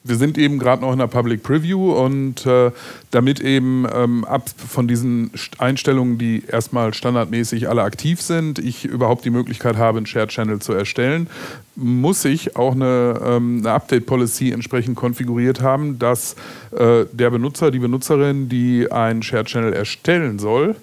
wir 0.03 0.15
sind 0.15 0.37
eben 0.37 0.59
gerade 0.59 0.81
noch 0.81 0.93
in 0.93 0.99
der 0.99 1.07
Public 1.07 1.43
Preview 1.43 1.91
und 1.93 2.45
äh, 2.45 2.71
damit 3.11 3.41
eben 3.41 3.85
ähm, 3.93 4.23
ab 4.23 4.49
von 4.49 4.87
diesen 4.87 5.31
Einstellungen, 5.57 6.17
die 6.17 6.43
erstmal 6.47 6.93
standardmäßig 6.93 7.67
alle 7.67 7.83
aktiv 7.83 8.21
sind, 8.21 8.59
ich 8.59 8.85
überhaupt 8.85 9.25
die 9.25 9.29
Möglichkeit 9.29 9.75
habe, 9.77 9.97
einen 9.97 10.05
Shared 10.05 10.29
Channel 10.29 10.59
zu 10.59 10.73
erstellen, 10.73 11.27
muss 11.75 12.23
ich 12.23 12.55
auch 12.55 12.73
eine, 12.73 13.19
ähm, 13.23 13.59
eine 13.59 13.71
Update 13.71 14.05
Policy 14.05 14.51
entsprechend 14.51 14.95
konfiguriert 14.95 15.61
haben, 15.61 15.99
dass 15.99 16.35
äh, 16.71 17.05
der 17.11 17.29
Benutzer, 17.29 17.69
die 17.69 17.79
Benutzerin, 17.79 18.47
die 18.47 18.89
einen 18.91 19.21
Shared 19.21 19.47
Channel 19.47 19.73
erstellen 19.73 20.39
soll, 20.39 20.75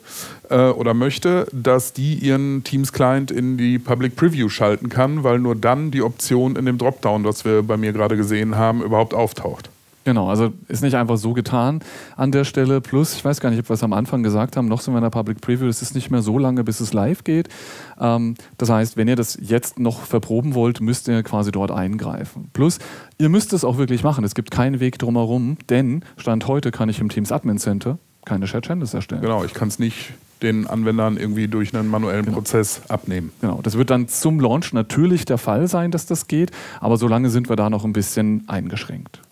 äh, 0.51 0.69
oder 0.69 0.95
möchte, 0.95 1.47
dass 1.53 1.93
die 1.93 2.15
ihren 2.15 2.65
Teams-Client 2.65 3.31
in 3.31 3.57
die 3.57 3.79
Public 3.79 4.17
Preview 4.17 4.49
schalten 4.49 4.89
kann, 4.89 5.25
weil 5.25 5.39
nur 5.39 5.55
dann 5.55 5.91
die 5.91 6.03
Option 6.03 6.57
in 6.57 6.67
dem 6.67 6.79
Dropdown, 6.79 7.25
was 7.25 7.45
wir 7.45 7.63
bei 7.63 7.77
mir 7.77 7.93
gerade 7.93 8.17
gesehen 8.17 8.57
haben, 8.57 8.83
überhaupt 8.83 9.15
auftaucht. 9.15 9.71
Genau, 10.07 10.29
also 10.29 10.53
ist 10.69 10.85
nicht 10.85 10.95
einfach 10.95 11.17
so 11.17 11.33
getan 11.33 11.81
an 12.15 12.31
der 12.31 12.45
Stelle. 12.45 12.81
Plus, 12.81 13.15
ich 13.15 13.25
weiß 13.25 13.41
gar 13.41 13.51
nicht, 13.51 13.59
ob 13.59 13.69
wir 13.69 13.75
es 13.75 13.83
am 13.83 13.93
Anfang 13.93 14.23
gesagt 14.23 14.57
haben, 14.57 14.69
noch 14.69 14.81
sind 14.81 14.95
wir 14.95 14.99
in 14.99 15.03
der 15.03 15.11
Public 15.11 15.41
Preview, 15.41 15.67
es 15.67 15.83
ist 15.83 15.97
nicht 15.97 16.13
mehr 16.13 16.23
so 16.23 16.39
lange, 16.39 16.63
bis 16.63 16.79
es 16.79 16.93
live 16.93 17.25
geht. 17.25 17.49
Ähm, 17.99 18.37
das 18.57 18.71
heißt, 18.71 18.97
wenn 18.97 19.09
ihr 19.09 19.17
das 19.17 19.37
jetzt 19.43 19.81
noch 19.81 20.03
verproben 20.03 20.55
wollt, 20.55 20.81
müsst 20.81 21.09
ihr 21.09 21.25
quasi 21.25 21.51
dort 21.51 21.73
eingreifen. 21.73 22.51
Plus, 22.53 22.79
ihr 23.19 23.29
müsst 23.29 23.53
es 23.53 23.65
auch 23.65 23.79
wirklich 23.79 24.05
machen. 24.05 24.23
Es 24.23 24.37
gibt 24.37 24.53
keinen 24.53 24.79
Weg 24.79 25.01
drumherum, 25.01 25.57
denn 25.71 26.05
Stand 26.17 26.47
heute 26.47 26.71
kann 26.71 26.89
ich 26.89 27.01
im 27.01 27.09
Teams 27.09 27.33
Admin 27.33 27.59
Center 27.59 27.99
keine 28.27 28.47
Shared 28.47 28.67
Channels 28.67 28.93
erstellen. 28.93 29.23
Genau, 29.23 29.45
ich 29.45 29.55
kann 29.55 29.69
es 29.69 29.79
nicht 29.79 30.13
den 30.43 30.67
Anwendern 30.67 31.17
irgendwie 31.17 31.49
durch 31.49 31.75
einen 31.75 31.89
manuellen 31.89 32.27
genau. 32.27 32.37
Prozess 32.37 32.83
abnehmen. 32.89 33.33
Genau, 33.41 33.61
das 33.63 33.79
wird 33.79 33.89
dann 33.89 34.09
zum 34.09 34.39
Launch 34.39 34.75
natürlich 34.75 35.25
der 35.25 35.39
Fall 35.39 35.67
sein, 35.67 35.91
dass 35.91 36.05
das 36.05 36.29
geht, 36.29 36.51
aber 36.81 36.99
solange 36.99 37.31
sind 37.31 37.49
wir 37.49 37.57
da 37.57 37.71
noch 37.71 37.85
ein 37.85 37.95
bisschen 37.95 38.45
eingeschränkt. 38.49 39.23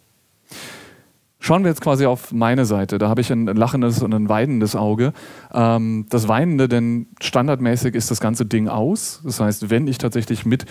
Schauen 1.40 1.62
wir 1.62 1.68
jetzt 1.68 1.82
quasi 1.82 2.06
auf 2.06 2.32
meine 2.32 2.64
Seite. 2.64 2.96
Da 2.96 3.10
habe 3.10 3.20
ich 3.20 3.30
ein 3.30 3.44
lachendes 3.44 4.02
und 4.02 4.14
ein 4.14 4.30
weinendes 4.30 4.74
Auge. 4.74 5.12
Ähm, 5.52 6.06
das 6.08 6.26
weinende, 6.26 6.68
denn 6.70 7.08
standardmäßig 7.20 7.94
ist 7.94 8.10
das 8.10 8.20
ganze 8.20 8.46
Ding 8.46 8.66
aus. 8.68 9.20
Das 9.24 9.40
heißt, 9.40 9.68
wenn 9.68 9.86
ich 9.86 9.98
tatsächlich 9.98 10.46
mit 10.46 10.64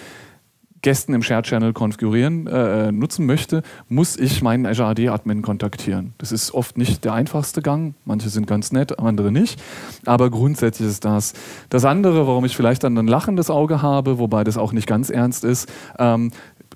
Gästen 0.84 1.14
im 1.14 1.24
Share 1.24 1.42
Channel 1.42 1.74
konfigurieren, 1.74 2.46
äh, 2.46 2.92
nutzen 2.92 3.26
möchte, 3.26 3.64
muss 3.90 4.18
ich 4.18 4.44
meinen 4.44 4.66
Azure 4.68 4.90
AD 4.90 5.10
Admin 5.10 5.42
kontaktieren. 5.42 6.14
Das 6.20 6.32
ist 6.32 6.54
oft 6.54 6.78
nicht 6.78 7.04
der 7.06 7.14
einfachste 7.14 7.62
Gang. 7.62 7.96
Manche 8.06 8.30
sind 8.30 8.46
ganz 8.46 8.72
nett, 8.72 9.00
andere 9.00 9.32
nicht. 9.32 9.60
Aber 10.06 10.30
grundsätzlich 10.30 10.88
ist 10.88 11.06
das. 11.06 11.34
Das 11.70 11.86
andere, 11.86 12.28
warum 12.28 12.46
ich 12.46 12.56
vielleicht 12.56 12.84
dann 12.84 12.98
ein 12.98 13.08
lachendes 13.08 13.50
Auge 13.50 13.82
habe, 13.82 14.20
wobei 14.20 14.44
das 14.44 14.58
auch 14.58 14.74
nicht 14.74 14.86
ganz 14.86 15.10
ernst 15.10 15.46
ist, 15.46 15.72
ähm, 15.98 16.32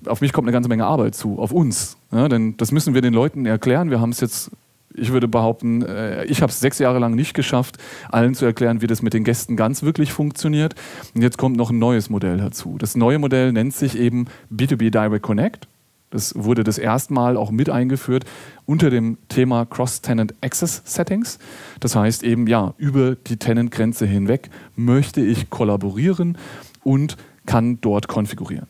auf 0.06 0.20
mich 0.20 0.32
kommt 0.32 0.46
eine 0.46 0.52
ganze 0.52 0.68
Menge 0.68 0.86
Arbeit 0.86 1.14
zu, 1.14 1.38
auf 1.38 1.52
uns. 1.52 1.96
Ja, 2.10 2.28
denn 2.28 2.56
das 2.56 2.72
müssen 2.72 2.94
wir 2.94 3.02
den 3.02 3.12
Leuten 3.12 3.46
erklären. 3.46 3.90
Wir 3.90 4.00
haben 4.00 4.10
es 4.10 4.20
jetzt 4.20 4.50
ich 4.98 5.12
würde 5.12 5.28
behaupten, 5.28 5.82
äh, 5.82 6.24
ich 6.24 6.42
habe 6.42 6.50
es 6.50 6.60
sechs 6.60 6.78
Jahre 6.78 6.98
lang 6.98 7.14
nicht 7.14 7.34
geschafft, 7.34 7.78
allen 8.10 8.34
zu 8.34 8.44
erklären, 8.44 8.82
wie 8.82 8.86
das 8.86 9.02
mit 9.02 9.14
den 9.14 9.24
Gästen 9.24 9.56
ganz 9.56 9.82
wirklich 9.82 10.12
funktioniert. 10.12 10.74
Und 11.14 11.22
jetzt 11.22 11.38
kommt 11.38 11.56
noch 11.56 11.70
ein 11.70 11.78
neues 11.78 12.10
Modell 12.10 12.38
dazu. 12.38 12.76
Das 12.78 12.96
neue 12.96 13.18
Modell 13.18 13.52
nennt 13.52 13.74
sich 13.74 13.98
eben 13.98 14.26
B2B 14.54 14.90
Direct 14.90 15.22
Connect. 15.22 15.68
Das 16.10 16.34
wurde 16.34 16.64
das 16.64 16.78
erste 16.78 17.12
Mal 17.12 17.36
auch 17.36 17.50
mit 17.50 17.68
eingeführt 17.68 18.24
unter 18.64 18.88
dem 18.88 19.18
Thema 19.28 19.66
Cross-Tenant 19.66 20.34
Access 20.40 20.82
Settings. 20.84 21.38
Das 21.80 21.96
heißt 21.96 22.22
eben, 22.22 22.46
ja, 22.46 22.72
über 22.78 23.14
die 23.14 23.36
Tenant-Grenze 23.36 24.06
hinweg 24.06 24.48
möchte 24.74 25.20
ich 25.20 25.50
kollaborieren 25.50 26.38
und 26.82 27.16
kann 27.44 27.80
dort 27.80 28.08
konfigurieren. 28.08 28.66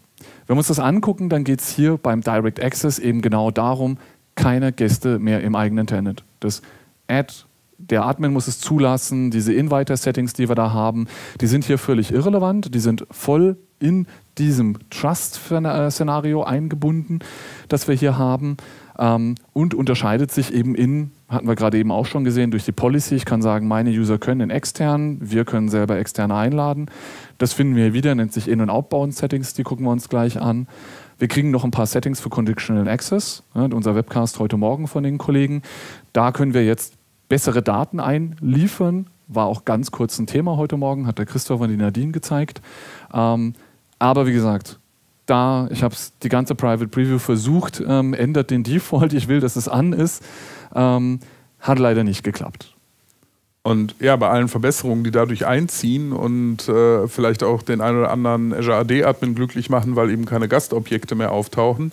Wenn 0.47 0.57
wir 0.57 0.61
uns 0.61 0.69
das 0.69 0.81
angucken, 0.81 1.29
dann 1.29 1.45
geht 1.45 1.61
es 1.61 1.69
hier 1.69 1.97
beim 1.97 2.23
Direct 2.23 2.63
Access 2.63 2.99
eben 2.99 3.23
genau 3.23 3.51
darum, 3.51 3.99
keine 4.39 4.73
Gäste 4.73 5.19
mehr 5.19 5.43
im 5.43 5.57
eigenen 5.57 5.89
Tenant. 5.89 6.23
Das 6.39 6.63
Add, 7.09 7.35
der 7.77 8.07
Admin 8.07 8.33
muss 8.33 8.47
es 8.47 8.61
zulassen, 8.61 9.31
diese 9.31 9.53
Inviter-Settings, 9.53 10.33
die 10.33 10.49
wir 10.49 10.55
da 10.55 10.73
haben, 10.73 11.09
die 11.41 11.49
sind 11.49 11.65
hier 11.65 11.77
völlig 11.77 12.13
irrelevant, 12.13 12.73
die 12.75 12.79
sind 12.79 13.05
voll 13.11 13.57
in 13.81 14.07
diesem 14.39 14.79
Trust-Szenario 14.91 16.45
eingebunden, 16.45 17.19
das 17.69 17.89
wir 17.89 17.97
hier 17.97 18.17
haben 18.17 18.57
ähm, 18.99 19.35
und 19.53 19.75
unterscheidet 19.75 20.31
sich 20.31 20.53
eben 20.53 20.75
in, 20.75 21.11
hatten 21.29 21.49
wir 21.49 21.57
gerade 21.57 21.79
eben 21.79 21.91
auch 21.91 22.07
schon 22.07 22.25
gesehen, 22.25 22.51
durch 22.51 22.65
die 22.65 22.73
Policy. 22.73 23.17
Ich 23.17 23.25
kann 23.25 23.43
sagen, 23.43 23.67
meine 23.69 23.91
User 23.91 24.19
können 24.19 24.41
in 24.43 24.51
extern, 24.51 25.19
wir 25.21 25.45
können 25.45 25.69
selber 25.69 25.99
externe 25.99 26.35
einladen. 26.35 26.87
Das 27.39 27.53
finden 27.53 27.77
wir 27.77 27.85
hier 27.85 27.93
wieder, 27.93 28.15
nennt 28.15 28.33
sich 28.33 28.49
In- 28.49 28.61
und 28.61 28.71
Outbound-Settings, 28.71 29.55
die 29.55 29.63
gucken 29.63 29.85
wir 29.85 29.91
uns 29.91 30.09
gleich 30.09 30.41
an. 30.41 30.67
Wir 31.19 31.27
kriegen 31.27 31.51
noch 31.51 31.65
ein 31.65 31.73
paar 31.73 31.87
Settings 31.87 32.21
für 32.21 32.29
Conditional 32.29 32.87
Access. 32.87 33.43
Ja, 33.53 33.63
unser 33.63 33.97
Webcast 33.97 34.39
heute 34.39 34.57
Morgen 34.57 34.87
von 34.87 35.03
den 35.03 35.19
Kollegen. 35.19 35.63
Da 36.13 36.31
können 36.31 36.55
wir 36.55 36.65
jetzt 36.65 36.95
bessere 37.29 37.61
Daten 37.61 37.99
einliefern. 37.99 39.09
War 39.27 39.47
auch 39.47 39.65
ganz 39.65 39.91
kurz 39.91 40.17
ein 40.21 40.29
Thema 40.29 40.57
heute 40.57 40.77
Morgen, 40.77 41.09
hat 41.09 41.19
der 41.19 41.27
Christoph 41.27 41.61
und 41.61 41.71
die 41.71 41.77
Nadine 41.77 42.13
gezeigt. 42.13 42.63
Ähm, 43.13 43.55
aber 43.99 44.29
wie 44.29 44.33
gesagt, 44.33 44.79
da, 45.27 45.67
ich 45.73 45.83
habe 45.83 45.97
die 46.23 46.29
ganze 46.29 46.55
Private 46.55 46.87
Preview 46.87 47.19
versucht, 47.19 47.83
ähm, 47.85 48.15
ändert 48.15 48.53
den 48.53 48.63
Default, 48.63 49.13
ich 49.13 49.27
will, 49.27 49.41
dass 49.41 49.57
es 49.57 49.69
an 49.69 49.93
ist. 49.93 50.25
Ähm, 50.73 51.19
hat 51.59 51.81
leider 51.81 52.05
nicht 52.05 52.23
geklappt. 52.23 52.77
Und 53.69 53.97
ja, 54.01 54.17
bei 54.17 54.31
allen 54.31 54.49
Verbesserungen, 54.49 55.05
die 55.05 55.11
dadurch 55.11 55.45
einziehen 55.45 56.13
und 56.13 56.67
äh, 56.71 57.07
vielleicht 57.07 57.43
auch 57.43 57.61
den 57.61 57.83
einen 57.83 57.99
oder 57.99 58.11
anderen 58.11 58.55
Azure 58.55 58.79
AD-Admin 58.79 59.35
glücklich 59.35 59.69
machen, 59.69 59.95
weil 59.95 60.11
eben 60.11 60.25
keine 60.25 60.49
Gastobjekte 60.49 61.15
mehr 61.15 61.33
auftauchen, 61.33 61.93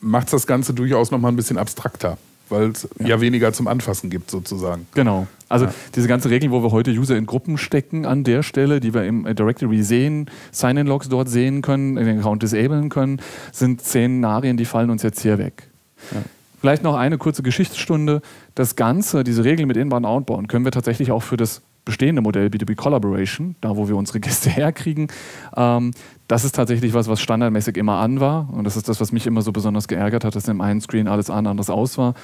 macht 0.00 0.26
es 0.26 0.30
das 0.32 0.48
Ganze 0.48 0.74
durchaus 0.74 1.12
nochmal 1.12 1.30
ein 1.30 1.36
bisschen 1.36 1.58
abstrakter, 1.58 2.18
weil 2.48 2.70
es 2.70 2.88
ja. 2.98 3.06
ja. 3.06 3.20
weniger 3.20 3.52
zum 3.52 3.68
Anfassen 3.68 4.10
gibt 4.10 4.32
sozusagen. 4.32 4.88
Genau. 4.94 5.28
Also 5.48 5.66
ja. 5.66 5.74
diese 5.94 6.08
ganze 6.08 6.28
Regel, 6.28 6.50
wo 6.50 6.60
wir 6.64 6.72
heute 6.72 6.90
User 6.90 7.16
in 7.16 7.26
Gruppen 7.26 7.56
stecken 7.56 8.04
an 8.04 8.24
der 8.24 8.42
Stelle, 8.42 8.80
die 8.80 8.92
wir 8.92 9.04
im 9.04 9.22
Directory 9.22 9.84
sehen, 9.84 10.28
Sign-in-Logs 10.50 11.08
dort 11.08 11.28
sehen 11.28 11.62
können, 11.62 11.94
den 11.94 12.18
Account 12.18 12.42
disablen 12.42 12.88
können, 12.88 13.20
sind 13.52 13.80
Szenarien, 13.80 14.56
die 14.56 14.64
fallen 14.64 14.90
uns 14.90 15.04
jetzt 15.04 15.20
hier 15.20 15.38
weg. 15.38 15.68
Ja. 16.12 16.22
Vielleicht 16.62 16.84
noch 16.84 16.94
eine 16.94 17.18
kurze 17.18 17.42
Geschichtsstunde. 17.42 18.22
Das 18.54 18.76
Ganze, 18.76 19.24
diese 19.24 19.42
Regel 19.42 19.66
mit 19.66 19.76
Inbound, 19.76 20.06
Outbound, 20.06 20.48
können 20.48 20.64
wir 20.64 20.70
tatsächlich 20.70 21.10
auch 21.10 21.24
für 21.24 21.36
das 21.36 21.62
bestehende 21.84 22.22
Modell 22.22 22.46
B2B 22.46 22.76
Collaboration, 22.76 23.56
da 23.60 23.76
wo 23.76 23.88
wir 23.88 23.96
unsere 23.96 24.20
Gäste 24.20 24.48
herkriegen, 24.48 25.08
ähm, 25.56 25.90
das 26.28 26.44
ist 26.44 26.54
tatsächlich 26.54 26.94
was, 26.94 27.08
was 27.08 27.20
standardmäßig 27.20 27.76
immer 27.76 27.96
an 27.96 28.20
war. 28.20 28.48
Und 28.52 28.62
das 28.62 28.76
ist 28.76 28.88
das, 28.88 29.00
was 29.00 29.10
mich 29.10 29.26
immer 29.26 29.42
so 29.42 29.50
besonders 29.50 29.88
geärgert 29.88 30.24
hat, 30.24 30.36
dass 30.36 30.46
im 30.46 30.60
einen 30.60 30.80
Screen 30.80 31.08
alles 31.08 31.30
an, 31.30 31.48
anders 31.48 31.68
aus 31.68 31.98
war. 31.98 32.14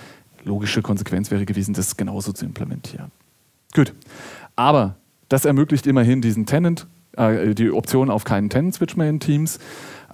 Logische 0.45 0.83
Konsequenz 0.83 1.33
wäre 1.33 1.45
gewesen, 1.45 1.75
das 1.75 1.97
genauso 1.97 2.33
zu 2.33 2.45
implementieren. 2.45 3.11
Gut. 3.75 3.93
Aber 4.55 4.95
das 5.29 5.47
ermöglicht 5.47 5.89
immerhin 5.89 6.21
diesen 6.23 6.47
Tenant, 6.47 6.87
äh, 7.17 7.57
die 7.57 7.73
Option 7.73 8.09
auf 8.09 8.23
keinen 8.23 8.51
Tenant-Switch 8.51 8.95
mehr 8.95 9.11
in 9.11 9.19
Teams. 9.19 9.59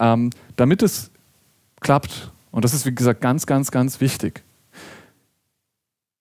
Ähm, 0.00 0.30
damit 0.56 0.82
es 0.82 1.10
klappt, 1.82 2.30
und 2.54 2.64
das 2.64 2.72
ist, 2.72 2.86
wie 2.86 2.94
gesagt, 2.94 3.20
ganz, 3.20 3.46
ganz, 3.46 3.72
ganz 3.72 4.00
wichtig. 4.00 4.44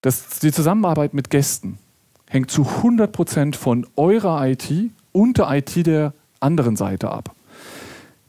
Das, 0.02 0.40
die 0.40 0.52
Zusammenarbeit 0.52 1.14
mit 1.14 1.30
Gästen 1.30 1.78
hängt 2.28 2.50
zu 2.50 2.64
100% 2.64 3.56
von 3.56 3.86
eurer 3.96 4.48
IT 4.48 4.68
und 5.12 5.38
der 5.38 5.52
IT 5.52 5.86
der 5.86 6.14
anderen 6.40 6.76
Seite 6.76 7.12
ab. 7.12 7.36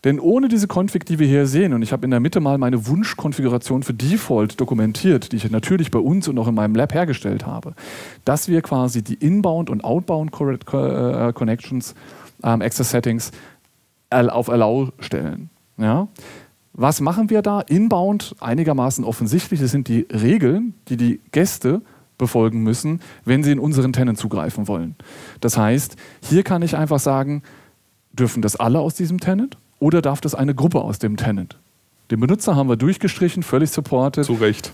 Denn 0.04 0.20
ohne 0.20 0.48
diese 0.48 0.68
Config, 0.68 1.06
die 1.06 1.18
wir 1.18 1.26
hier 1.26 1.46
sehen, 1.46 1.72
und 1.72 1.80
ich 1.80 1.92
habe 1.92 2.04
in 2.04 2.10
der 2.10 2.20
Mitte 2.20 2.40
mal 2.40 2.58
meine 2.58 2.86
Wunschkonfiguration 2.86 3.82
für 3.82 3.94
Default 3.94 4.60
dokumentiert, 4.60 5.32
die 5.32 5.36
ich 5.36 5.50
natürlich 5.50 5.90
bei 5.90 5.98
uns 5.98 6.28
und 6.28 6.38
auch 6.38 6.46
in 6.46 6.54
meinem 6.54 6.74
Lab 6.74 6.92
hergestellt 6.92 7.46
habe, 7.46 7.72
dass 8.26 8.48
wir 8.48 8.60
quasi 8.60 9.00
die 9.00 9.14
Inbound- 9.14 9.70
und 9.70 9.82
Outbound-Connections, 9.82 11.94
ähm, 12.42 12.60
Access 12.60 12.90
Settings 12.90 13.32
auf 14.10 14.50
Allow 14.50 14.92
stellen. 15.00 15.48
Ja? 15.78 16.06
Was 16.76 17.00
machen 17.00 17.30
wir 17.30 17.40
da? 17.40 17.60
Inbound 17.60 18.34
einigermaßen 18.40 19.04
offensichtlich. 19.04 19.60
Das 19.60 19.70
sind 19.70 19.86
die 19.86 20.06
Regeln, 20.12 20.74
die 20.88 20.96
die 20.96 21.20
Gäste 21.30 21.82
befolgen 22.18 22.62
müssen, 22.62 23.00
wenn 23.24 23.44
sie 23.44 23.52
in 23.52 23.60
unseren 23.60 23.92
Tenant 23.92 24.18
zugreifen 24.18 24.66
wollen. 24.66 24.96
Das 25.40 25.56
heißt, 25.56 25.96
hier 26.20 26.42
kann 26.42 26.62
ich 26.62 26.76
einfach 26.76 26.98
sagen, 26.98 27.42
dürfen 28.12 28.42
das 28.42 28.56
alle 28.56 28.80
aus 28.80 28.94
diesem 28.94 29.20
Tenant 29.20 29.56
oder 29.78 30.02
darf 30.02 30.20
das 30.20 30.34
eine 30.34 30.54
Gruppe 30.54 30.80
aus 30.80 30.98
dem 30.98 31.16
Tenant? 31.16 31.58
Den 32.10 32.20
Benutzer 32.20 32.54
haben 32.54 32.68
wir 32.68 32.76
durchgestrichen, 32.76 33.42
völlig 33.42 33.70
supported. 33.70 34.24
Zu 34.24 34.34
Recht. 34.34 34.72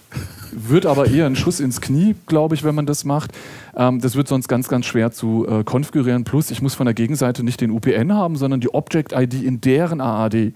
Wird 0.53 0.85
aber 0.85 1.07
eher 1.07 1.27
ein 1.27 1.37
Schuss 1.37 1.61
ins 1.61 1.81
Knie, 1.81 2.17
glaube 2.27 2.57
ich, 2.57 2.65
wenn 2.65 2.75
man 2.75 2.87
das 2.87 3.05
macht. 3.05 3.31
Ähm, 3.77 4.01
das 4.01 4.17
wird 4.17 4.27
sonst 4.27 4.49
ganz, 4.49 4.69
ganz 4.69 4.87
schwer 4.87 5.13
zu 5.13 5.47
äh, 5.47 5.63
konfigurieren. 5.63 6.25
Plus, 6.25 6.51
ich 6.51 6.61
muss 6.61 6.75
von 6.75 6.87
der 6.87 6.95
Gegenseite 6.95 7.45
nicht 7.45 7.61
den 7.61 7.71
UPN 7.71 8.13
haben, 8.13 8.35
sondern 8.35 8.61
die 8.61 8.75
Object-ID 8.75 9.35
in 9.45 9.61
deren 9.61 10.01
AAD. 10.01 10.55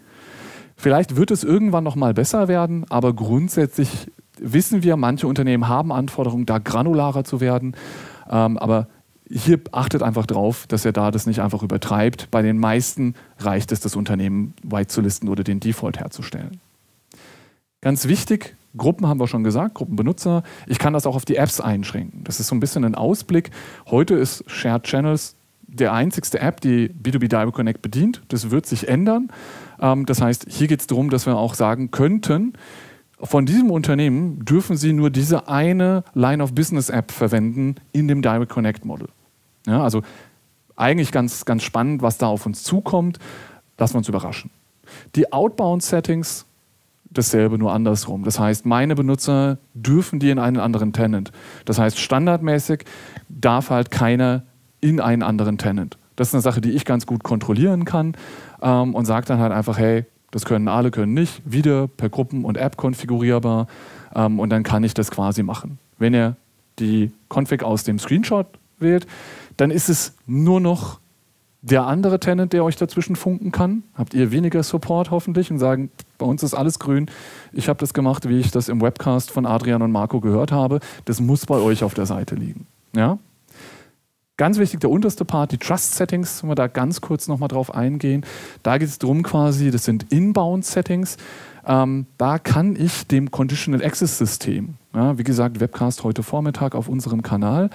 Vielleicht 0.77 1.16
wird 1.16 1.31
es 1.31 1.45
irgendwann 1.45 1.85
noch 1.85 1.97
mal 1.97 2.14
besser 2.14 2.49
werden, 2.49 2.85
aber 2.91 3.12
grundsätzlich 3.12 4.11
wissen 4.39 4.83
wir, 4.83 4.97
manche 4.97 5.27
Unternehmen 5.27 5.68
haben 5.68 5.93
Anforderungen, 5.93 6.47
da 6.47 6.59
granularer 6.59 7.25
zu 7.25 7.41
werden. 7.41 7.77
Ähm, 8.29 8.59
aber 8.59 8.89
hier 9.29 9.61
achtet 9.72 10.03
einfach 10.03 10.27
drauf, 10.27 10.66
dass 10.66 10.85
er 10.85 10.93
da 10.93 11.11
das 11.11 11.27
nicht 11.27 11.41
einfach 11.41 11.62
übertreibt. 11.62 12.31
Bei 12.31 12.43
den 12.43 12.59
meisten 12.59 13.14
reicht 13.39 13.72
es, 13.72 13.81
das 13.81 13.97
Unternehmen 13.97 14.55
white 14.62 14.89
zu 14.89 15.01
listen 15.01 15.29
oder 15.29 15.45
den 15.45 15.61
Default 15.61 15.99
herzustellen. 15.99 16.61
Ganz 17.81 18.09
wichtig, 18.09 18.57
Gruppen 18.77 19.07
haben 19.07 19.20
wir 19.20 19.29
schon 19.29 19.45
gesagt, 19.45 19.75
Gruppenbenutzer. 19.75 20.43
Ich 20.66 20.79
kann 20.79 20.93
das 20.93 21.07
auch 21.07 21.16
auf 21.16 21.25
die 21.25 21.37
Apps 21.37 21.61
einschränken. 21.61 22.25
Das 22.25 22.41
ist 22.41 22.49
so 22.49 22.55
ein 22.55 22.61
bisschen 22.61 22.85
ein 22.85 22.95
Ausblick. 22.95 23.51
Heute 23.87 24.14
ist 24.14 24.45
Shared 24.51 24.83
Channels 24.85 25.37
der 25.75 25.93
einzigste 25.93 26.41
App, 26.41 26.61
die 26.61 26.89
B2B 26.89 27.29
Direct 27.29 27.53
Connect 27.53 27.83
bedient. 27.83 28.22
Das 28.29 28.51
wird 28.51 28.66
sich 28.66 28.89
ändern. 28.89 29.29
Ähm, 29.81 30.07
das 30.07 30.20
heißt, 30.20 30.47
hier 30.49 30.68
geht 30.68 30.81
es 30.81 30.87
darum, 30.87 31.11
dass 31.11 31.27
wir 31.27 31.37
auch 31.37 31.55
sagen 31.55 31.91
könnten, 31.91 32.55
von 33.20 33.47
diesem 33.47 33.70
Unternehmen 33.70 34.45
dürfen 34.45 34.77
Sie 34.77 34.93
nur 34.93 35.11
diese 35.11 35.49
eine 35.49 36.05
Line 36.14 36.43
of 36.43 36.55
Business 36.55 36.91
App 36.91 37.11
verwenden 37.11 37.77
in 37.93 38.09
dem 38.09 38.22
Direct 38.22 38.51
Connect 38.51 38.85
Model. 38.85 39.09
Ja, 39.66 39.83
also 39.83 40.03
eigentlich 40.77 41.12
ganz, 41.12 41.45
ganz 41.45 41.62
spannend, 41.62 42.03
was 42.03 42.18
da 42.18 42.27
auf 42.27 42.45
uns 42.45 42.62
zukommt. 42.62 43.18
Lassen 43.79 43.95
wir 43.95 43.99
uns 43.99 44.09
überraschen. 44.09 44.51
Die 45.14 45.33
Outbound 45.33 45.83
Settings, 45.83 46.45
dasselbe, 47.11 47.57
nur 47.57 47.72
andersrum. 47.72 48.25
Das 48.25 48.39
heißt, 48.39 48.66
meine 48.66 48.95
Benutzer 48.95 49.59
dürfen 49.72 50.18
die 50.18 50.31
in 50.31 50.39
einen 50.39 50.59
anderen 50.59 50.93
Tenant. 50.93 51.33
Das 51.64 51.79
heißt, 51.79 51.99
standardmäßig 51.99 52.85
darf 53.29 53.70
halt 53.70 53.91
keiner 53.91 54.43
in 54.85 55.01
einen 55.01 55.22
anderen 55.22 55.57
Tenant. 55.57 55.97
Das 56.14 56.28
ist 56.28 56.35
eine 56.35 56.43
Sache, 56.43 56.61
die 56.61 56.72
ich 56.72 56.85
ganz 56.85 57.07
gut 57.07 57.24
kontrollieren 57.24 57.87
kann 57.87 58.14
ähm, 58.61 58.95
und 58.95 59.07
sage 59.07 59.26
dann 59.26 59.39
halt 59.39 59.51
einfach, 59.51 59.78
hey, 59.78 60.05
das 60.30 60.45
können 60.45 60.68
alle, 60.68 60.91
können 60.91 61.14
nicht, 61.14 61.41
wieder 61.45 61.89
per 61.89 62.11
Gruppen- 62.11 62.45
und 62.45 62.59
App 62.59 62.76
konfigurierbar 62.76 63.66
ähm, 64.14 64.39
und 64.39 64.51
dann 64.51 64.62
kann 64.62 64.85
ich 64.85 64.93
das 64.93 65.11
quasi 65.11 65.43
machen. 65.43 65.78
Wenn 65.99 66.12
ihr 66.12 66.37
die 66.78 67.12
Config 67.30 67.62
aus 67.62 67.85
dem 67.85 67.99
Screenshot 67.99 68.47
wählt, 68.78 69.07
dann 69.57 69.70
ist 69.70 69.89
es 69.89 70.14
nur 70.26 70.61
noch 70.61 71.01
der 71.62 71.87
andere 71.87 72.20
Tenant, 72.20 72.53
der 72.53 72.62
euch 72.62 72.76
dazwischen 72.76 73.16
funken 73.16 73.51
kann? 73.51 73.85
Habt 73.95 74.12
ihr 74.12 74.30
weniger 74.32 74.62
Support 74.62 75.11
hoffentlich 75.11 75.51
und 75.51 75.59
sagen, 75.59 75.91
bei 76.18 76.26
uns 76.26 76.43
ist 76.43 76.53
alles 76.53 76.78
grün. 76.78 77.11
Ich 77.53 77.70
habe 77.70 77.78
das 77.78 77.95
gemacht, 77.95 78.28
wie 78.28 78.39
ich 78.39 78.51
das 78.51 78.68
im 78.68 78.82
Webcast 78.82 79.30
von 79.30 79.47
Adrian 79.47 79.80
und 79.80 79.91
Marco 79.91 80.20
gehört 80.20 80.53
habe. 80.53 80.80
Das 81.07 81.20
muss 81.20 81.47
bei 81.47 81.57
euch 81.57 81.82
auf 81.82 81.95
der 81.95 82.05
Seite 82.05 82.35
liegen. 82.35 82.66
Ja? 82.95 83.18
Ganz 84.37 84.59
wichtig, 84.59 84.80
der 84.80 84.91
unterste 84.91 85.24
Part, 85.24 85.53
die 85.53 85.59
Trust 85.59 85.95
Settings, 85.95 86.43
wenn 86.43 86.51
wir 86.51 86.57
da 86.57 86.66
ganz 86.66 87.01
kurz 87.01 87.28
nochmal 87.28 87.49
drauf 87.49 87.72
eingehen. 87.72 88.26
Da 88.64 88.78
geht 88.78 88.89
es 88.89 88.99
darum 88.99 89.22
quasi, 89.22 89.70
das 89.70 89.85
sind 89.85 90.12
Inbound 90.12 90.64
Settings. 90.64 91.18
Ähm, 91.64 92.07
da 92.18 92.41
kann 92.41 92.74
ich 92.74 93.07
dem 93.07 93.30
Conditional 93.30 93.85
Access 93.85 94.18
System, 94.18 94.74
ja, 94.93 95.16
wie 95.18 95.22
gesagt, 95.22 95.61
Webcast 95.61 96.03
heute 96.03 96.24
Vormittag 96.24 96.74
auf 96.74 96.89
unserem 96.89 97.22
Kanal, 97.22 97.70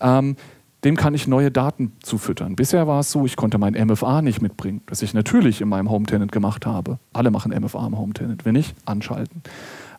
ähm, 0.00 0.36
dem 0.84 0.96
kann 0.96 1.14
ich 1.14 1.26
neue 1.26 1.50
Daten 1.50 1.92
zufüttern. 2.02 2.56
Bisher 2.56 2.86
war 2.86 3.00
es 3.00 3.10
so, 3.10 3.24
ich 3.24 3.36
konnte 3.36 3.56
mein 3.56 3.72
MFA 3.72 4.20
nicht 4.20 4.42
mitbringen, 4.42 4.82
das 4.86 5.00
ich 5.00 5.14
natürlich 5.14 5.62
in 5.62 5.68
meinem 5.68 5.90
Home 5.90 6.04
Tenant 6.04 6.30
gemacht 6.30 6.66
habe. 6.66 6.98
Alle 7.14 7.30
machen 7.30 7.58
MFA 7.58 7.86
im 7.86 7.96
Home 7.96 8.12
Tenant, 8.12 8.44
wenn 8.44 8.52
nicht, 8.52 8.76
anschalten. 8.84 9.42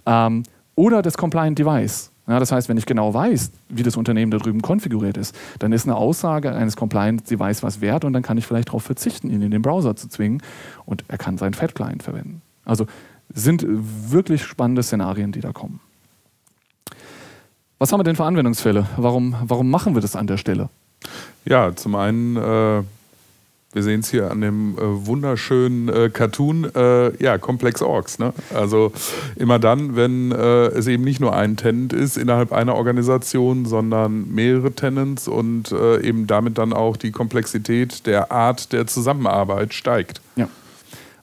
Ähm, 0.05 0.43
oder 0.75 1.01
das 1.01 1.17
Compliant 1.17 1.57
Device. 1.57 2.12
Ja, 2.27 2.39
das 2.39 2.53
heißt, 2.53 2.69
wenn 2.69 2.77
ich 2.77 2.85
genau 2.85 3.13
weiß, 3.13 3.51
wie 3.67 3.83
das 3.83 3.97
Unternehmen 3.97 4.31
da 4.31 4.37
drüben 4.37 4.61
konfiguriert 4.61 5.17
ist, 5.17 5.35
dann 5.59 5.73
ist 5.73 5.85
eine 5.85 5.95
Aussage 5.95 6.53
eines 6.53 6.77
Compliant 6.77 7.29
Device 7.29 7.63
was 7.63 7.81
wert 7.81 8.05
und 8.05 8.13
dann 8.13 8.23
kann 8.23 8.37
ich 8.37 8.45
vielleicht 8.45 8.69
darauf 8.69 8.83
verzichten, 8.83 9.29
ihn 9.29 9.41
in 9.41 9.51
den 9.51 9.61
Browser 9.61 9.95
zu 9.95 10.07
zwingen 10.07 10.41
und 10.85 11.03
er 11.09 11.17
kann 11.17 11.37
seinen 11.37 11.53
Fat 11.53 11.75
Client 11.75 12.01
verwenden. 12.01 12.41
Also 12.63 12.87
sind 13.33 13.65
wirklich 13.67 14.43
spannende 14.43 14.83
Szenarien, 14.83 15.33
die 15.33 15.41
da 15.41 15.51
kommen. 15.51 15.81
Was 17.77 17.91
haben 17.91 17.99
wir 17.99 18.05
denn 18.05 18.15
für 18.15 18.23
Anwendungsfälle? 18.23 18.87
Warum, 18.95 19.35
warum 19.41 19.69
machen 19.69 19.93
wir 19.93 20.01
das 20.01 20.15
an 20.15 20.27
der 20.27 20.37
Stelle? 20.37 20.69
Ja, 21.43 21.75
zum 21.75 21.95
einen, 21.95 22.37
äh, 22.37 22.83
wir 23.73 23.83
sehen 23.83 24.01
es 24.01 24.09
hier 24.09 24.31
an 24.31 24.41
dem 24.41 24.77
äh, 24.77 25.07
wunderschönen 25.07 25.89
äh, 25.89 26.09
Cartoon, 26.09 26.69
äh, 26.75 27.23
ja, 27.23 27.37
Komplex 27.37 27.81
Orgs. 27.81 28.19
Ne? 28.19 28.33
Also 28.53 28.91
immer 29.35 29.59
dann, 29.59 29.95
wenn 29.95 30.31
äh, 30.31 30.67
es 30.67 30.87
eben 30.87 31.03
nicht 31.03 31.19
nur 31.19 31.35
ein 31.35 31.57
Tenant 31.57 31.93
ist 31.93 32.17
innerhalb 32.17 32.51
einer 32.51 32.75
Organisation, 32.75 33.65
sondern 33.65 34.29
mehrere 34.33 34.71
Tenants 34.71 35.27
und 35.27 35.71
äh, 35.71 36.01
eben 36.01 36.27
damit 36.27 36.57
dann 36.57 36.73
auch 36.73 36.97
die 36.97 37.11
Komplexität 37.11 38.05
der 38.05 38.31
Art 38.31 38.71
der 38.73 38.87
Zusammenarbeit 38.87 39.73
steigt. 39.73 40.21
Ja. 40.35 40.47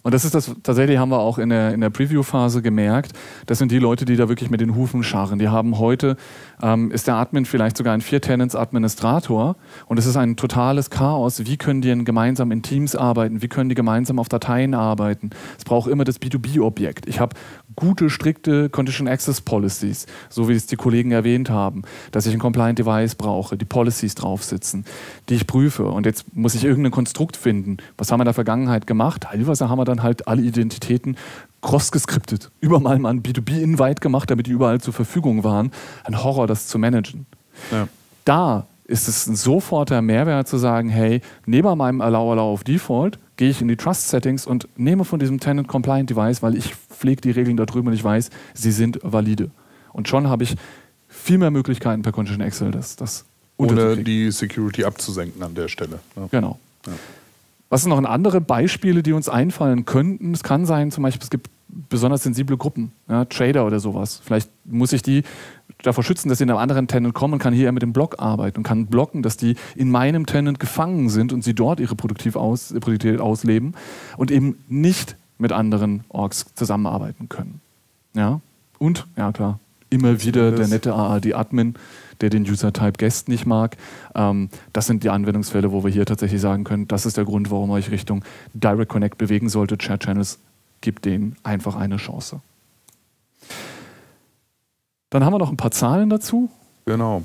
Und 0.02 0.14
das 0.14 0.24
ist 0.24 0.34
das, 0.34 0.50
tatsächlich 0.62 0.98
haben 0.98 1.10
wir 1.10 1.18
auch 1.18 1.38
in 1.38 1.50
der, 1.50 1.74
in 1.74 1.80
der 1.80 1.90
Preview-Phase 1.90 2.62
gemerkt, 2.62 3.12
das 3.46 3.58
sind 3.58 3.70
die 3.70 3.78
Leute, 3.78 4.06
die 4.06 4.16
da 4.16 4.28
wirklich 4.28 4.50
mit 4.50 4.60
den 4.60 4.74
Hufen 4.74 5.02
scharren. 5.02 5.38
Die 5.38 5.48
haben 5.48 5.78
heute, 5.78 6.16
ähm, 6.62 6.90
ist 6.90 7.06
der 7.06 7.16
Admin 7.16 7.44
vielleicht 7.44 7.76
sogar 7.76 7.92
ein 7.92 8.00
Vier-Tenants-Administrator 8.00 9.56
und 9.86 9.98
es 9.98 10.06
ist 10.06 10.16
ein 10.16 10.36
totales 10.36 10.88
Chaos. 10.88 11.44
Wie 11.44 11.58
können 11.58 11.82
die 11.82 11.88
denn 11.88 12.04
gemeinsam 12.04 12.50
in 12.50 12.62
Teams 12.62 12.96
arbeiten? 12.96 13.42
Wie 13.42 13.48
können 13.48 13.68
die 13.68 13.74
gemeinsam 13.74 14.18
auf 14.18 14.28
Dateien 14.28 14.74
arbeiten? 14.74 15.30
Es 15.58 15.64
braucht 15.64 15.90
immer 15.90 16.04
das 16.04 16.20
B2B-Objekt. 16.20 17.06
Ich 17.06 17.20
habe 17.20 17.36
gute, 17.76 18.10
strikte 18.10 18.68
Condition 18.68 19.08
Access 19.08 19.40
Policies, 19.40 20.06
so 20.28 20.48
wie 20.48 20.54
es 20.54 20.66
die 20.66 20.76
Kollegen 20.76 21.12
erwähnt 21.12 21.50
haben, 21.50 21.82
dass 22.12 22.26
ich 22.26 22.32
ein 22.32 22.38
Compliant 22.38 22.78
Device 22.78 23.14
brauche, 23.14 23.56
die 23.56 23.64
Policies 23.64 24.14
drauf 24.14 24.44
sitzen, 24.44 24.84
die 25.28 25.34
ich 25.34 25.46
prüfe. 25.46 25.86
Und 25.86 26.06
jetzt 26.06 26.36
muss 26.36 26.54
ich 26.54 26.64
irgendein 26.64 26.92
Konstrukt 26.92 27.36
finden. 27.36 27.78
Was 27.96 28.10
haben 28.10 28.18
wir 28.18 28.24
in 28.24 28.26
der 28.26 28.34
Vergangenheit 28.34 28.86
gemacht? 28.86 29.22
Teilweise 29.22 29.68
haben 29.68 29.78
wir 29.78 29.84
dann 29.84 30.02
halt 30.02 30.28
alle 30.28 30.42
Identitäten 30.42 31.16
cross-geskriptet, 31.62 32.50
überall 32.60 32.98
mal 32.98 33.10
ein 33.10 33.22
B2B-Invite 33.22 34.00
gemacht, 34.00 34.30
damit 34.30 34.46
die 34.46 34.52
überall 34.52 34.80
zur 34.80 34.94
Verfügung 34.94 35.44
waren. 35.44 35.72
Ein 36.04 36.22
Horror, 36.22 36.46
das 36.46 36.66
zu 36.66 36.78
managen. 36.78 37.26
Ja. 37.70 37.88
Da 38.24 38.66
ist 38.84 39.08
es 39.08 39.26
ein 39.26 39.36
soforter 39.36 40.02
Mehrwert 40.02 40.48
zu 40.48 40.58
sagen, 40.58 40.88
hey, 40.88 41.20
neben 41.46 41.78
meinem 41.78 42.00
Allow 42.00 42.32
Allow 42.32 42.52
auf 42.52 42.64
Default 42.64 43.18
gehe 43.40 43.48
ich 43.48 43.62
in 43.62 43.68
die 43.68 43.76
Trust 43.76 44.10
Settings 44.10 44.46
und 44.46 44.68
nehme 44.76 45.06
von 45.06 45.18
diesem 45.18 45.40
Tenant 45.40 45.66
Compliant 45.66 46.10
Device, 46.10 46.42
weil 46.42 46.54
ich 46.56 46.74
pflege 46.74 47.22
die 47.22 47.30
Regeln 47.30 47.56
da 47.56 47.64
drüben 47.64 47.88
und 47.88 47.94
ich 47.94 48.04
weiß, 48.04 48.28
sie 48.52 48.70
sind 48.70 49.00
valide. 49.02 49.50
Und 49.94 50.08
schon 50.08 50.28
habe 50.28 50.44
ich 50.44 50.56
viel 51.08 51.38
mehr 51.38 51.50
Möglichkeiten 51.50 52.02
per 52.02 52.12
Condition 52.12 52.42
Excel, 52.42 52.70
das, 52.70 52.96
das 52.96 53.24
ohne 53.56 53.96
die 53.96 54.30
Security 54.30 54.84
abzusenken 54.84 55.42
an 55.42 55.54
der 55.54 55.68
Stelle. 55.68 56.00
Ja. 56.16 56.28
Genau. 56.30 56.58
Ja. 56.86 56.92
Was 57.70 57.80
sind 57.80 57.88
noch 57.88 58.04
andere 58.04 58.42
Beispiele, 58.42 59.02
die 59.02 59.14
uns 59.14 59.30
einfallen 59.30 59.86
könnten? 59.86 60.34
Es 60.34 60.42
kann 60.42 60.66
sein, 60.66 60.90
zum 60.90 61.02
Beispiel, 61.02 61.22
es 61.22 61.30
gibt 61.30 61.48
besonders 61.88 62.22
sensible 62.22 62.56
Gruppen, 62.56 62.92
ja, 63.08 63.24
Trader 63.24 63.66
oder 63.66 63.80
sowas. 63.80 64.20
Vielleicht 64.24 64.50
muss 64.64 64.92
ich 64.92 65.02
die 65.02 65.22
davor 65.82 66.04
schützen, 66.04 66.28
dass 66.28 66.38
sie 66.38 66.44
in 66.44 66.50
einem 66.50 66.58
anderen 66.58 66.88
Tenant 66.88 67.14
kommen 67.14 67.34
und 67.34 67.38
kann 67.38 67.54
hier 67.54 67.72
mit 67.72 67.82
dem 67.82 67.92
Block 67.92 68.16
arbeiten 68.18 68.58
und 68.58 68.62
kann 68.64 68.86
blocken, 68.86 69.22
dass 69.22 69.36
die 69.36 69.56
in 69.74 69.90
meinem 69.90 70.26
Tenant 70.26 70.60
gefangen 70.60 71.08
sind 71.08 71.32
und 71.32 71.42
sie 71.42 71.54
dort 71.54 71.80
ihre 71.80 71.94
Produktiv 71.94 72.36
aus, 72.36 72.68
Produktivität 72.68 73.20
ausleben 73.20 73.74
und 74.16 74.30
eben 74.30 74.58
nicht 74.68 75.16
mit 75.38 75.52
anderen 75.52 76.04
Orgs 76.08 76.46
zusammenarbeiten 76.54 77.28
können. 77.28 77.60
Ja? 78.14 78.40
Und, 78.78 79.06
ja 79.16 79.32
klar, 79.32 79.58
immer 79.88 80.22
wieder 80.22 80.52
der 80.52 80.68
nette 80.68 80.94
AAD-Admin, 80.94 81.74
der 82.20 82.30
den 82.30 82.42
User-Type 82.42 82.92
Guest 82.98 83.28
nicht 83.28 83.46
mag. 83.46 83.76
Ähm, 84.14 84.50
das 84.72 84.86
sind 84.86 85.02
die 85.02 85.10
Anwendungsfälle, 85.10 85.72
wo 85.72 85.84
wir 85.84 85.90
hier 85.90 86.06
tatsächlich 86.06 86.40
sagen 86.40 86.64
können, 86.64 86.86
das 86.88 87.06
ist 87.06 87.16
der 87.16 87.24
Grund, 87.24 87.50
warum 87.50 87.70
ihr 87.70 87.74
euch 87.74 87.90
Richtung 87.90 88.24
Direct 88.54 88.90
Connect 88.90 89.18
bewegen 89.18 89.48
solltet. 89.48 89.80
Chat 89.80 90.06
Gibt 90.80 91.04
denen 91.04 91.36
einfach 91.42 91.76
eine 91.76 91.96
Chance. 91.96 92.40
Dann 95.10 95.24
haben 95.24 95.32
wir 95.32 95.38
noch 95.38 95.50
ein 95.50 95.56
paar 95.56 95.72
Zahlen 95.72 96.08
dazu. 96.08 96.50
Genau. 96.86 97.24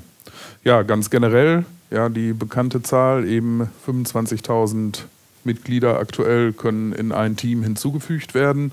Ja, 0.64 0.82
ganz 0.82 1.08
generell, 1.10 1.64
ja, 1.90 2.08
die 2.08 2.32
bekannte 2.32 2.82
Zahl, 2.82 3.26
eben 3.26 3.68
25.000 3.86 5.04
Mitglieder 5.44 5.98
aktuell 5.98 6.52
können 6.52 6.92
in 6.92 7.12
ein 7.12 7.36
Team 7.36 7.62
hinzugefügt 7.62 8.34
werden. 8.34 8.72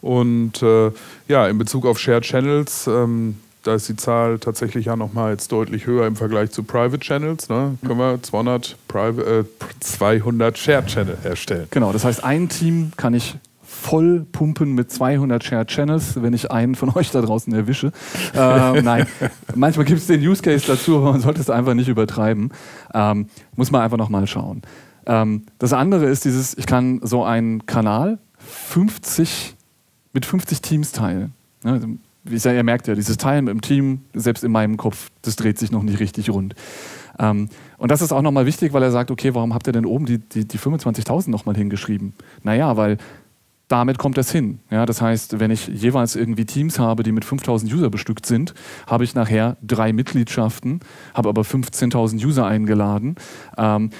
Und 0.00 0.62
äh, 0.62 0.90
ja, 1.28 1.46
in 1.46 1.58
Bezug 1.58 1.86
auf 1.86 1.98
Shared 1.98 2.24
Channels, 2.24 2.86
ähm, 2.86 3.36
da 3.62 3.74
ist 3.74 3.88
die 3.88 3.96
Zahl 3.96 4.38
tatsächlich 4.38 4.86
ja 4.86 4.96
nochmal 4.96 5.32
jetzt 5.32 5.52
deutlich 5.52 5.86
höher 5.86 6.06
im 6.06 6.16
Vergleich 6.16 6.50
zu 6.50 6.62
Private 6.62 6.98
Channels. 6.98 7.48
Ne? 7.48 7.78
Können 7.86 7.98
wir 7.98 8.22
200, 8.22 8.76
Private, 8.88 9.40
äh, 9.40 9.44
200 9.80 10.58
Shared 10.58 10.86
Channel 10.86 11.18
erstellen. 11.24 11.68
Genau, 11.70 11.92
das 11.92 12.04
heißt, 12.04 12.24
ein 12.24 12.48
Team 12.48 12.92
kann 12.96 13.14
ich 13.14 13.36
voll 13.74 14.26
pumpen 14.30 14.74
mit 14.74 14.90
200 14.90 15.42
Shared 15.42 15.68
Channels, 15.68 16.22
wenn 16.22 16.32
ich 16.32 16.50
einen 16.50 16.74
von 16.74 16.90
euch 16.94 17.10
da 17.10 17.20
draußen 17.20 17.52
erwische. 17.52 17.92
Ähm, 18.34 18.84
nein, 18.84 19.06
manchmal 19.54 19.84
gibt 19.84 20.00
es 20.00 20.06
den 20.06 20.20
Use 20.20 20.42
Case 20.42 20.66
dazu, 20.66 20.96
aber 20.98 21.12
man 21.12 21.20
sollte 21.20 21.40
es 21.40 21.50
einfach 21.50 21.74
nicht 21.74 21.88
übertreiben. 21.88 22.50
Ähm, 22.94 23.26
muss 23.56 23.70
man 23.70 23.82
einfach 23.82 23.98
nochmal 23.98 24.26
schauen. 24.26 24.62
Ähm, 25.06 25.42
das 25.58 25.72
andere 25.72 26.06
ist 26.06 26.24
dieses, 26.24 26.56
ich 26.56 26.66
kann 26.66 27.00
so 27.02 27.24
einen 27.24 27.66
Kanal 27.66 28.18
50, 28.38 29.54
mit 30.12 30.24
50 30.24 30.62
Teams 30.62 30.92
teilen. 30.92 31.32
Ja, 31.64 31.72
also, 31.72 31.88
wie 32.24 32.36
ich 32.36 32.42
sage, 32.42 32.56
ihr 32.56 32.64
merkt 32.64 32.86
ja, 32.88 32.94
dieses 32.94 33.18
Teilen 33.18 33.48
im 33.48 33.60
Team, 33.60 34.00
selbst 34.14 34.44
in 34.44 34.52
meinem 34.52 34.76
Kopf, 34.78 35.10
das 35.22 35.36
dreht 35.36 35.58
sich 35.58 35.70
noch 35.70 35.82
nicht 35.82 36.00
richtig 36.00 36.30
rund. 36.30 36.54
Ähm, 37.18 37.48
und 37.76 37.90
das 37.90 38.02
ist 38.02 38.12
auch 38.12 38.22
nochmal 38.22 38.46
wichtig, 38.46 38.72
weil 38.72 38.82
er 38.82 38.90
sagt, 38.90 39.10
okay, 39.10 39.34
warum 39.34 39.54
habt 39.54 39.66
ihr 39.66 39.72
denn 39.72 39.86
oben 39.86 40.06
die, 40.06 40.18
die, 40.18 40.46
die 40.46 40.58
25.000 40.58 41.30
nochmal 41.30 41.56
hingeschrieben? 41.56 42.14
Naja, 42.42 42.76
weil 42.76 42.98
damit 43.74 43.98
kommt 43.98 44.16
das 44.16 44.30
hin. 44.30 44.60
Ja, 44.70 44.86
das 44.86 45.02
heißt, 45.02 45.40
wenn 45.40 45.50
ich 45.50 45.66
jeweils 45.66 46.14
irgendwie 46.14 46.44
Teams 46.44 46.78
habe, 46.78 47.02
die 47.02 47.10
mit 47.10 47.24
5000 47.24 47.72
User 47.72 47.90
bestückt 47.90 48.24
sind, 48.24 48.54
habe 48.86 49.02
ich 49.02 49.16
nachher 49.16 49.56
drei 49.66 49.92
Mitgliedschaften, 49.92 50.78
habe 51.12 51.28
aber 51.28 51.42
15.000 51.42 52.24
User 52.24 52.46
eingeladen. 52.46 53.16
Ähm, 53.58 53.90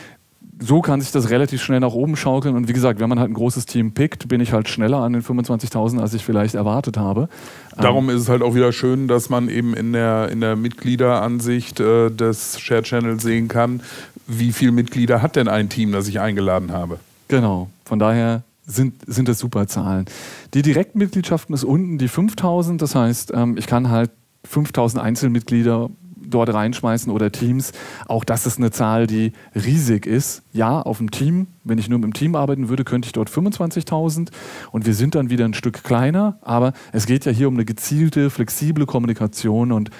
so 0.60 0.80
kann 0.80 1.00
sich 1.00 1.10
das 1.10 1.28
relativ 1.28 1.60
schnell 1.60 1.80
nach 1.80 1.92
oben 1.92 2.14
schaukeln. 2.14 2.54
Und 2.54 2.68
wie 2.68 2.72
gesagt, 2.72 3.00
wenn 3.00 3.08
man 3.08 3.18
halt 3.18 3.32
ein 3.32 3.34
großes 3.34 3.66
Team 3.66 3.90
pickt, 3.94 4.28
bin 4.28 4.40
ich 4.40 4.52
halt 4.52 4.68
schneller 4.68 4.98
an 4.98 5.12
den 5.12 5.22
25.000, 5.22 6.00
als 6.00 6.14
ich 6.14 6.24
vielleicht 6.24 6.54
erwartet 6.54 6.96
habe. 6.96 7.28
Darum 7.76 8.08
ähm, 8.08 8.14
ist 8.14 8.22
es 8.22 8.28
halt 8.28 8.42
auch 8.42 8.54
wieder 8.54 8.70
schön, 8.70 9.08
dass 9.08 9.28
man 9.28 9.48
eben 9.48 9.74
in 9.74 9.92
der, 9.92 10.28
in 10.28 10.40
der 10.40 10.54
Mitgliederansicht 10.54 11.80
äh, 11.80 12.10
des 12.10 12.60
Share 12.60 12.82
Channels 12.82 13.24
sehen 13.24 13.48
kann, 13.48 13.80
wie 14.28 14.52
viele 14.52 14.70
Mitglieder 14.70 15.20
hat 15.20 15.34
denn 15.34 15.48
ein 15.48 15.68
Team, 15.68 15.90
das 15.90 16.06
ich 16.06 16.20
eingeladen 16.20 16.70
habe. 16.70 17.00
Genau. 17.26 17.70
Von 17.84 17.98
daher 17.98 18.44
sind, 18.66 18.94
sind 19.06 19.28
das 19.28 19.38
super 19.38 19.66
Zahlen. 19.66 20.06
Die 20.54 20.62
Direktmitgliedschaften 20.62 21.54
ist 21.54 21.64
unten 21.64 21.98
die 21.98 22.08
5000. 22.08 22.80
Das 22.80 22.94
heißt, 22.94 23.32
ähm, 23.34 23.56
ich 23.56 23.66
kann 23.66 23.90
halt 23.90 24.10
5000 24.44 25.02
Einzelmitglieder 25.02 25.90
dort 26.26 26.52
reinschmeißen 26.52 27.12
oder 27.12 27.30
Teams. 27.30 27.72
Auch 28.06 28.24
das 28.24 28.46
ist 28.46 28.58
eine 28.58 28.70
Zahl, 28.70 29.06
die 29.06 29.32
riesig 29.54 30.06
ist. 30.06 30.42
Ja, 30.52 30.80
auf 30.80 30.98
dem 30.98 31.10
Team, 31.10 31.46
wenn 31.64 31.78
ich 31.78 31.88
nur 31.88 31.98
mit 31.98 32.06
dem 32.06 32.14
Team 32.14 32.34
arbeiten 32.34 32.68
würde, 32.68 32.84
könnte 32.84 33.06
ich 33.06 33.12
dort 33.12 33.30
25.000 33.30 34.30
und 34.72 34.86
wir 34.86 34.94
sind 34.94 35.14
dann 35.14 35.30
wieder 35.30 35.44
ein 35.44 35.54
Stück 35.54 35.84
kleiner. 35.84 36.38
Aber 36.42 36.72
es 36.92 37.06
geht 37.06 37.24
ja 37.24 37.32
hier 37.32 37.48
um 37.48 37.54
eine 37.54 37.64
gezielte, 37.64 38.30
flexible 38.30 38.86
Kommunikation 38.86 39.72
und 39.72 39.90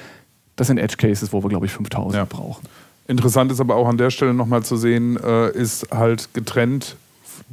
das 0.57 0.69
sind 0.69 0.79
Edge 0.79 0.97
Cases, 0.97 1.33
wo 1.33 1.43
wir, 1.43 1.49
glaube 1.49 1.67
ich, 1.67 1.73
5000 1.73 2.15
ja. 2.15 2.25
brauchen. 2.25 2.67
Interessant 3.07 3.53
ist 3.53 3.61
aber 3.61 3.77
auch 3.77 3.89
an 3.89 3.99
der 3.99 4.11
Stelle 4.11 4.33
nochmal 4.33 4.63
zu 4.63 4.77
sehen, 4.77 5.19
äh, 5.23 5.51
ist 5.51 5.89
halt 5.91 6.33
getrennt 6.33 6.97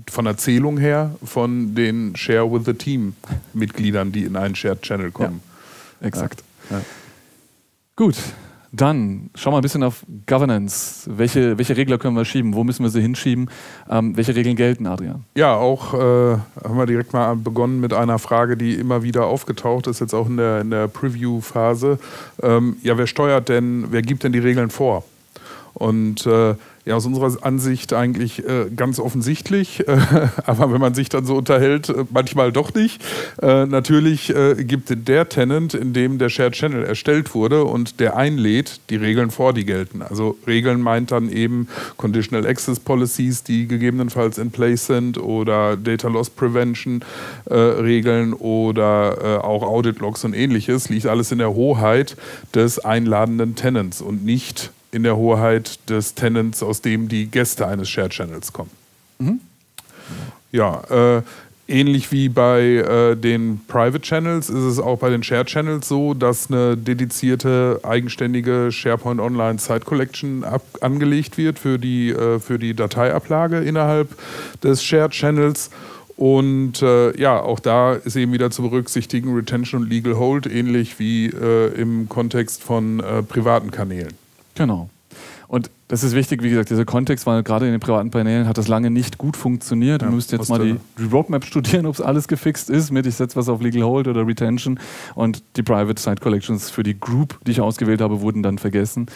von 0.09 0.25
der 0.25 0.37
Zählung 0.37 0.77
her 0.77 1.15
von 1.23 1.75
den 1.75 2.15
Share 2.15 2.51
with 2.51 2.65
the 2.65 2.73
Team 2.73 3.15
Mitgliedern, 3.53 4.11
die 4.11 4.23
in 4.23 4.35
einen 4.35 4.55
Shared 4.55 4.81
Channel 4.81 5.11
kommen. 5.11 5.41
Ja, 6.01 6.07
exakt. 6.07 6.43
Ja. 6.69 6.81
Gut, 7.95 8.15
Dann 8.73 9.29
schauen 9.35 9.51
wir 9.51 9.57
ein 9.57 9.63
bisschen 9.63 9.83
auf 9.83 10.05
Governance. 10.27 11.09
Welche, 11.17 11.57
welche 11.57 11.75
Regler 11.75 11.97
können 11.97 12.15
wir 12.15 12.23
schieben? 12.23 12.53
Wo 12.53 12.63
müssen 12.63 12.83
wir 12.83 12.89
sie 12.89 13.01
hinschieben? 13.01 13.49
Ähm, 13.89 14.15
welche 14.15 14.33
Regeln 14.33 14.55
gelten, 14.55 14.87
Adrian? 14.87 15.25
Ja, 15.35 15.55
auch 15.55 15.93
äh, 15.93 15.97
haben 15.97 16.77
wir 16.77 16.85
direkt 16.85 17.11
mal 17.11 17.35
begonnen 17.35 17.81
mit 17.81 17.93
einer 17.93 18.17
Frage, 18.17 18.55
die 18.55 18.75
immer 18.75 19.03
wieder 19.03 19.25
aufgetaucht 19.25 19.87
ist, 19.87 19.99
jetzt 19.99 20.13
auch 20.13 20.27
in 20.27 20.37
der, 20.37 20.61
in 20.61 20.71
der 20.71 20.87
Preview-Phase. 20.87 21.99
Ähm, 22.41 22.77
ja, 22.81 22.97
wer 22.97 23.07
steuert 23.07 23.49
denn, 23.49 23.87
wer 23.89 24.01
gibt 24.01 24.23
denn 24.23 24.31
die 24.31 24.39
Regeln 24.39 24.69
vor? 24.69 25.03
Und 25.73 26.25
äh, 26.25 26.55
ja, 26.85 26.95
aus 26.95 27.05
unserer 27.05 27.31
Ansicht 27.43 27.93
eigentlich 27.93 28.47
äh, 28.47 28.65
ganz 28.75 28.99
offensichtlich, 28.99 29.87
äh, 29.87 29.99
aber 30.45 30.73
wenn 30.73 30.81
man 30.81 30.93
sich 30.93 31.09
dann 31.09 31.25
so 31.25 31.35
unterhält, 31.35 31.89
äh, 31.89 32.05
manchmal 32.09 32.51
doch 32.51 32.73
nicht. 32.73 33.01
Äh, 33.41 33.65
natürlich 33.65 34.33
äh, 34.35 34.63
gibt 34.63 35.07
der 35.07 35.29
Tenant, 35.29 35.73
in 35.73 35.93
dem 35.93 36.17
der 36.17 36.29
Shared 36.29 36.53
Channel 36.53 36.83
erstellt 36.83 37.35
wurde 37.35 37.65
und 37.65 37.99
der 37.99 38.17
einlädt, 38.17 38.79
die 38.89 38.95
Regeln 38.95 39.29
vor, 39.29 39.53
die 39.53 39.65
gelten. 39.65 40.01
Also 40.01 40.37
Regeln 40.47 40.81
meint 40.81 41.11
dann 41.11 41.29
eben 41.29 41.67
Conditional 41.97 42.47
Access 42.47 42.79
Policies, 42.79 43.43
die 43.43 43.67
gegebenenfalls 43.67 44.37
in 44.37 44.51
place 44.51 44.87
sind 44.87 45.17
oder 45.19 45.77
Data 45.77 46.07
Loss 46.07 46.31
Prevention 46.31 47.03
äh, 47.45 47.53
Regeln 47.53 48.33
oder 48.33 49.43
auch 49.43 49.63
Audit 49.63 49.99
Logs 49.99 50.23
und 50.23 50.33
ähnliches, 50.33 50.89
liegt 50.89 51.05
alles 51.05 51.31
in 51.31 51.37
der 51.37 51.53
Hoheit 51.53 52.15
des 52.53 52.79
einladenden 52.79 53.55
Tenants 53.55 54.01
und 54.01 54.25
nicht 54.25 54.71
in 54.91 55.03
der 55.03 55.17
Hoheit 55.17 55.79
des 55.89 56.15
Tenants, 56.15 56.61
aus 56.61 56.81
dem 56.81 57.07
die 57.07 57.27
Gäste 57.27 57.67
eines 57.67 57.89
Shared 57.89 58.11
Channels 58.11 58.53
kommen. 58.53 58.71
Mhm. 59.19 59.39
Ja, 60.51 60.81
äh, 61.17 61.21
ähnlich 61.67 62.11
wie 62.11 62.27
bei 62.27 62.61
äh, 62.61 63.15
den 63.15 63.61
Private 63.67 64.01
Channels 64.01 64.49
ist 64.49 64.63
es 64.63 64.79
auch 64.79 64.99
bei 64.99 65.09
den 65.09 65.23
Shared 65.23 65.47
Channels 65.47 65.87
so, 65.87 66.13
dass 66.13 66.51
eine 66.51 66.75
dedizierte, 66.75 67.79
eigenständige 67.83 68.71
SharePoint 68.71 69.21
Online 69.21 69.59
Site 69.59 69.85
Collection 69.85 70.45
angelegt 70.81 71.37
wird 71.37 71.57
für 71.57 71.79
die, 71.79 72.09
äh, 72.09 72.39
für 72.39 72.59
die 72.59 72.73
Dateiablage 72.73 73.59
innerhalb 73.59 74.09
des 74.61 74.83
Shared 74.83 75.11
Channels. 75.11 75.69
Und 76.17 76.83
äh, 76.83 77.17
ja, 77.19 77.39
auch 77.39 77.59
da 77.59 77.93
ist 77.93 78.15
eben 78.15 78.31
wieder 78.33 78.51
zu 78.51 78.61
berücksichtigen 78.61 79.33
Retention 79.33 79.83
und 79.83 79.89
Legal 79.89 80.17
Hold, 80.17 80.45
ähnlich 80.45 80.99
wie 80.99 81.27
äh, 81.27 81.73
im 81.73 82.09
Kontext 82.09 82.61
von 82.61 82.99
äh, 82.99 83.23
privaten 83.23 83.71
Kanälen. 83.71 84.20
Genau. 84.55 84.89
Und 85.47 85.69
das 85.89 86.05
ist 86.05 86.15
wichtig, 86.15 86.41
wie 86.43 86.49
gesagt, 86.49 86.69
dieser 86.69 86.85
Kontext, 86.85 87.25
weil 87.25 87.43
gerade 87.43 87.65
in 87.65 87.73
den 87.73 87.81
privaten 87.81 88.09
Paneelen 88.09 88.47
hat 88.47 88.57
das 88.57 88.69
lange 88.69 88.89
nicht 88.89 89.17
gut 89.17 89.35
funktioniert. 89.35 90.01
Ja, 90.01 90.07
du 90.07 90.15
müsst 90.15 90.31
jetzt 90.31 90.47
mal 90.47 90.59
die, 90.59 90.77
die, 90.97 91.03
Roadmap 91.03 91.43
studieren, 91.43 91.85
ob 91.85 91.95
es 91.95 91.99
alles 91.99 92.29
gefixt 92.29 92.69
ist 92.69 92.91
mit 92.91 93.05
ich 93.05 93.15
setze 93.15 93.35
was 93.35 93.49
auf 93.49 93.59
Legal 93.59 93.83
Hold 93.83 94.07
oder 94.07 94.25
Retention. 94.25 94.79
Und 95.13 95.43
die 95.57 95.63
Private 95.63 96.01
Site 96.01 96.21
Collections 96.21 96.69
für 96.69 96.83
die 96.83 96.97
Group, 96.97 97.37
die 97.45 97.51
ich 97.51 97.59
ausgewählt 97.59 97.99
habe, 97.99 98.21
wurden 98.21 98.41
dann 98.43 98.57
vergessen. 98.57 99.07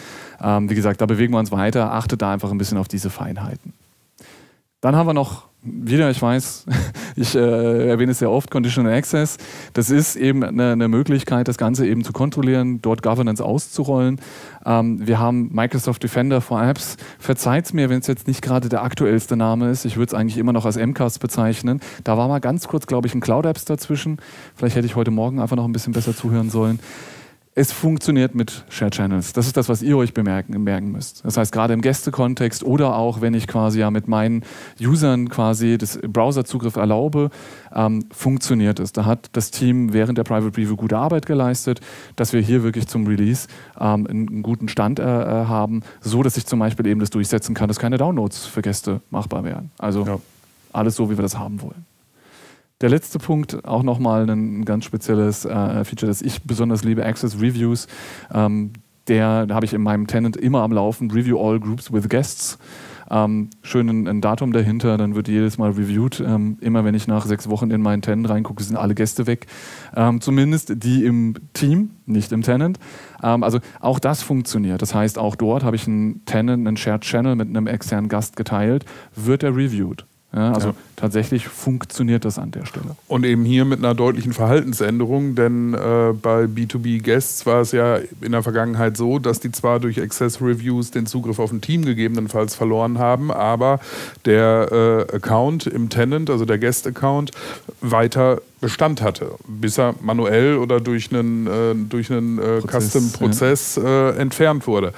Ähm, 0.42 0.68
wie 0.68 0.74
gesagt, 0.74 1.00
da 1.00 1.06
bewegen 1.06 1.32
wir 1.32 1.38
uns 1.38 1.52
weiter. 1.52 1.92
Achtet 1.94 2.20
da 2.20 2.30
einfach 2.30 2.50
ein 2.50 2.58
bisschen 2.58 2.76
auf 2.76 2.88
diese 2.88 3.08
Feinheiten. 3.08 3.72
Dann 4.80 4.94
haben 4.94 5.06
wir 5.06 5.14
noch 5.14 5.46
wieder, 5.66 6.10
ich 6.10 6.22
weiß, 6.22 6.66
ich 7.16 7.34
äh, 7.34 7.88
erwähne 7.88 8.12
es 8.12 8.20
sehr 8.20 8.30
oft, 8.30 8.50
Conditional 8.50 8.92
Access. 8.92 9.36
Das 9.72 9.90
ist 9.90 10.16
eben 10.16 10.44
eine, 10.44 10.72
eine, 10.72 10.88
Möglichkeit, 10.88 11.48
das 11.48 11.58
Ganze 11.58 11.86
eben 11.86 12.04
zu 12.04 12.12
kontrollieren, 12.12 12.80
dort 12.82 13.02
Governance 13.02 13.44
auszurollen. 13.44 14.20
Ähm, 14.64 15.06
wir 15.06 15.18
haben 15.18 15.50
Microsoft 15.52 16.02
Defender 16.02 16.40
for 16.40 16.62
Apps. 16.62 16.96
Verzeiht 17.18 17.72
mir, 17.74 17.88
wenn 17.88 18.00
es 18.00 18.06
jetzt 18.06 18.28
nicht 18.28 18.42
gerade 18.42 18.68
der 18.68 18.82
aktuellste 18.82 19.36
Name 19.36 19.70
ist. 19.70 19.84
Ich 19.84 19.96
würde 19.96 20.10
es 20.10 20.14
eigentlich 20.14 20.38
immer 20.38 20.52
noch 20.52 20.64
als 20.64 20.76
MCAS 20.76 21.18
bezeichnen. 21.18 21.80
Da 22.04 22.16
war 22.16 22.28
mal 22.28 22.40
ganz 22.40 22.68
kurz, 22.68 22.86
glaube 22.86 23.08
ich, 23.08 23.14
ein 23.14 23.20
Cloud 23.20 23.46
Apps 23.46 23.64
dazwischen. 23.64 24.18
Vielleicht 24.54 24.76
hätte 24.76 24.86
ich 24.86 24.96
heute 24.96 25.10
Morgen 25.10 25.40
einfach 25.40 25.56
noch 25.56 25.64
ein 25.64 25.72
bisschen 25.72 25.92
besser 25.92 26.14
zuhören 26.14 26.50
sollen 26.50 26.78
es 27.58 27.72
funktioniert 27.72 28.34
mit 28.34 28.66
Share 28.68 28.90
Channels. 28.90 29.32
Das 29.32 29.46
ist 29.46 29.56
das, 29.56 29.70
was 29.70 29.80
ihr 29.80 29.96
euch 29.96 30.12
bemerken, 30.12 30.62
merken 30.62 30.92
müsst. 30.92 31.24
Das 31.24 31.38
heißt, 31.38 31.52
gerade 31.52 31.72
im 31.72 31.80
Gästekontext 31.80 32.62
oder 32.62 32.94
auch, 32.94 33.22
wenn 33.22 33.32
ich 33.32 33.46
quasi 33.46 33.80
ja 33.80 33.90
mit 33.90 34.08
meinen 34.08 34.44
Usern 34.78 35.30
quasi 35.30 35.78
das 35.78 35.98
Browserzugriff 36.06 36.76
erlaube, 36.76 37.30
ähm, 37.74 38.04
funktioniert 38.12 38.78
es. 38.78 38.92
Da 38.92 39.06
hat 39.06 39.30
das 39.32 39.50
Team 39.50 39.94
während 39.94 40.18
der 40.18 40.24
Private 40.24 40.50
Preview 40.50 40.76
gute 40.76 40.98
Arbeit 40.98 41.24
geleistet, 41.24 41.80
dass 42.14 42.34
wir 42.34 42.42
hier 42.42 42.62
wirklich 42.62 42.88
zum 42.88 43.06
Release 43.06 43.48
ähm, 43.80 44.06
einen, 44.06 44.28
einen, 44.28 44.42
guten 44.42 44.68
Stand 44.68 44.98
äh, 44.98 45.02
äh, 45.04 45.46
haben, 45.46 45.80
so 46.02 46.22
dass 46.22 46.36
ich 46.36 46.44
zum 46.44 46.58
Beispiel 46.58 46.86
eben 46.86 47.00
das 47.00 47.08
durchsetzen 47.08 47.54
kann, 47.54 47.68
dass 47.68 47.78
keine 47.78 47.96
Downloads 47.96 48.44
für 48.44 48.60
Gäste 48.60 49.00
machbar 49.08 49.44
wären. 49.44 49.70
Also 49.78 50.04
ja. 50.04 50.18
alles 50.74 50.96
so, 50.96 51.10
wie 51.10 51.16
wir 51.16 51.22
das 51.22 51.38
haben 51.38 51.62
wollen. 51.62 51.86
Der 52.82 52.90
letzte 52.90 53.18
Punkt, 53.18 53.64
auch 53.64 53.82
nochmal 53.82 54.28
ein 54.28 54.64
ganz 54.66 54.84
spezielles 54.84 55.46
äh, 55.46 55.84
Feature, 55.84 56.08
das 56.08 56.20
ich 56.20 56.42
besonders 56.42 56.84
liebe, 56.84 57.06
Access 57.06 57.40
Reviews. 57.40 57.86
Ähm, 58.32 58.72
der 59.08 59.46
habe 59.50 59.64
ich 59.64 59.72
in 59.72 59.82
meinem 59.82 60.06
Tenant 60.06 60.36
immer 60.36 60.62
am 60.62 60.72
Laufen, 60.72 61.10
Review 61.10 61.38
All 61.38 61.58
Groups 61.58 61.92
with 61.92 62.08
Guests. 62.08 62.58
Ähm, 63.08 63.50
schön 63.62 63.88
ein, 63.88 64.08
ein, 64.08 64.20
Datum 64.20 64.52
dahinter, 64.52 64.98
dann 64.98 65.14
wird 65.14 65.28
jedes 65.28 65.58
Mal 65.58 65.70
reviewed. 65.70 66.20
Ähm, 66.20 66.58
immer 66.60 66.84
wenn 66.84 66.94
ich 66.94 67.06
nach 67.06 67.24
sechs 67.24 67.48
Wochen 67.48 67.70
in 67.70 67.80
meinen 67.80 68.02
Tenant 68.02 68.28
reingucke, 68.28 68.62
sind 68.62 68.76
alle 68.76 68.94
Gäste 68.94 69.26
weg. 69.26 69.46
Ähm, 69.94 70.20
zumindest 70.20 70.82
die 70.82 71.04
im 71.04 71.34
Team, 71.52 71.90
nicht 72.04 72.32
im 72.32 72.42
Tenant. 72.42 72.78
Ähm, 73.22 73.42
also 73.42 73.60
auch 73.80 74.00
das 74.00 74.22
funktioniert. 74.22 74.82
Das 74.82 74.94
heißt, 74.94 75.18
auch 75.18 75.36
dort 75.36 75.62
habe 75.62 75.76
ich 75.76 75.86
einen 75.86 76.24
Tenant, 76.24 76.66
einen 76.66 76.76
Shared 76.76 77.02
Channel 77.02 77.36
mit 77.36 77.48
einem 77.48 77.68
externen 77.68 78.08
Gast 78.08 78.36
geteilt, 78.36 78.84
wird 79.14 79.44
er 79.44 79.54
reviewed. 79.54 80.04
Ja, 80.32 80.52
also 80.52 80.68
ja. 80.70 80.74
Tatsächlich 80.96 81.46
funktioniert 81.46 82.24
das 82.24 82.38
an 82.38 82.50
der 82.50 82.64
Stelle. 82.64 82.96
Und 83.06 83.24
eben 83.24 83.44
hier 83.44 83.64
mit 83.64 83.78
einer 83.78 83.94
deutlichen 83.94 84.32
Verhaltensänderung, 84.32 85.34
denn 85.34 85.74
äh, 85.74 86.12
bei 86.20 86.44
B2B 86.44 87.02
Guests 87.02 87.46
war 87.46 87.60
es 87.60 87.72
ja 87.72 87.98
in 88.20 88.32
der 88.32 88.42
Vergangenheit 88.42 88.96
so, 88.96 89.18
dass 89.18 89.40
die 89.40 89.52
zwar 89.52 89.78
durch 89.78 90.00
Access 90.00 90.40
Reviews 90.40 90.90
den 90.90 91.06
Zugriff 91.06 91.38
auf 91.38 91.52
ein 91.52 91.60
Team 91.60 91.84
gegebenenfalls 91.84 92.54
verloren 92.54 92.98
haben, 92.98 93.30
aber 93.30 93.78
der 94.24 95.06
äh, 95.10 95.16
Account 95.16 95.66
im 95.66 95.90
Tenant, 95.90 96.30
also 96.30 96.44
der 96.44 96.58
Guest-Account, 96.58 97.30
weiter 97.80 98.40
Bestand 98.60 99.02
hatte, 99.02 99.32
bis 99.46 99.76
er 99.76 99.94
manuell 100.00 100.56
oder 100.56 100.80
durch 100.80 101.12
einen, 101.12 101.46
äh, 101.46 101.74
durch 101.74 102.10
einen 102.10 102.38
äh, 102.38 102.62
Custom-Prozess 102.62 103.76
ja. 103.76 104.10
äh, 104.10 104.16
entfernt 104.16 104.66
wurde. 104.66 104.92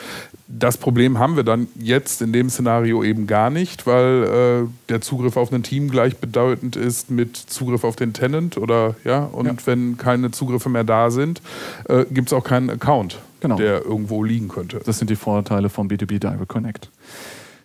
Das 0.46 0.78
Problem 0.78 1.18
haben 1.18 1.36
wir 1.36 1.42
dann 1.42 1.68
jetzt 1.78 2.22
in 2.22 2.32
dem 2.32 2.48
Szenario 2.48 3.02
eben 3.02 3.26
gar 3.26 3.50
nicht, 3.50 3.86
weil 3.86 4.64
äh, 4.64 4.88
der 4.88 5.00
Zugriff 5.00 5.36
auf 5.36 5.52
ein 5.52 5.62
Team 5.62 5.87
gleichbedeutend 5.90 6.76
ist 6.76 7.10
mit 7.10 7.36
Zugriff 7.36 7.84
auf 7.84 7.96
den 7.96 8.12
Tenant 8.12 8.56
oder 8.56 8.96
ja, 9.04 9.24
und 9.24 9.46
ja. 9.46 9.54
wenn 9.64 9.96
keine 9.96 10.30
Zugriffe 10.30 10.68
mehr 10.68 10.84
da 10.84 11.10
sind, 11.10 11.42
äh, 11.88 12.04
gibt 12.10 12.28
es 12.28 12.32
auch 12.32 12.44
keinen 12.44 12.70
Account, 12.70 13.18
genau. 13.40 13.56
der 13.56 13.84
irgendwo 13.84 14.24
liegen 14.24 14.48
könnte. 14.48 14.80
Das 14.84 14.98
sind 14.98 15.10
die 15.10 15.16
Vorteile 15.16 15.68
vom 15.68 15.88
B2B 15.88 16.18
Direct 16.18 16.48
Connect. 16.48 16.90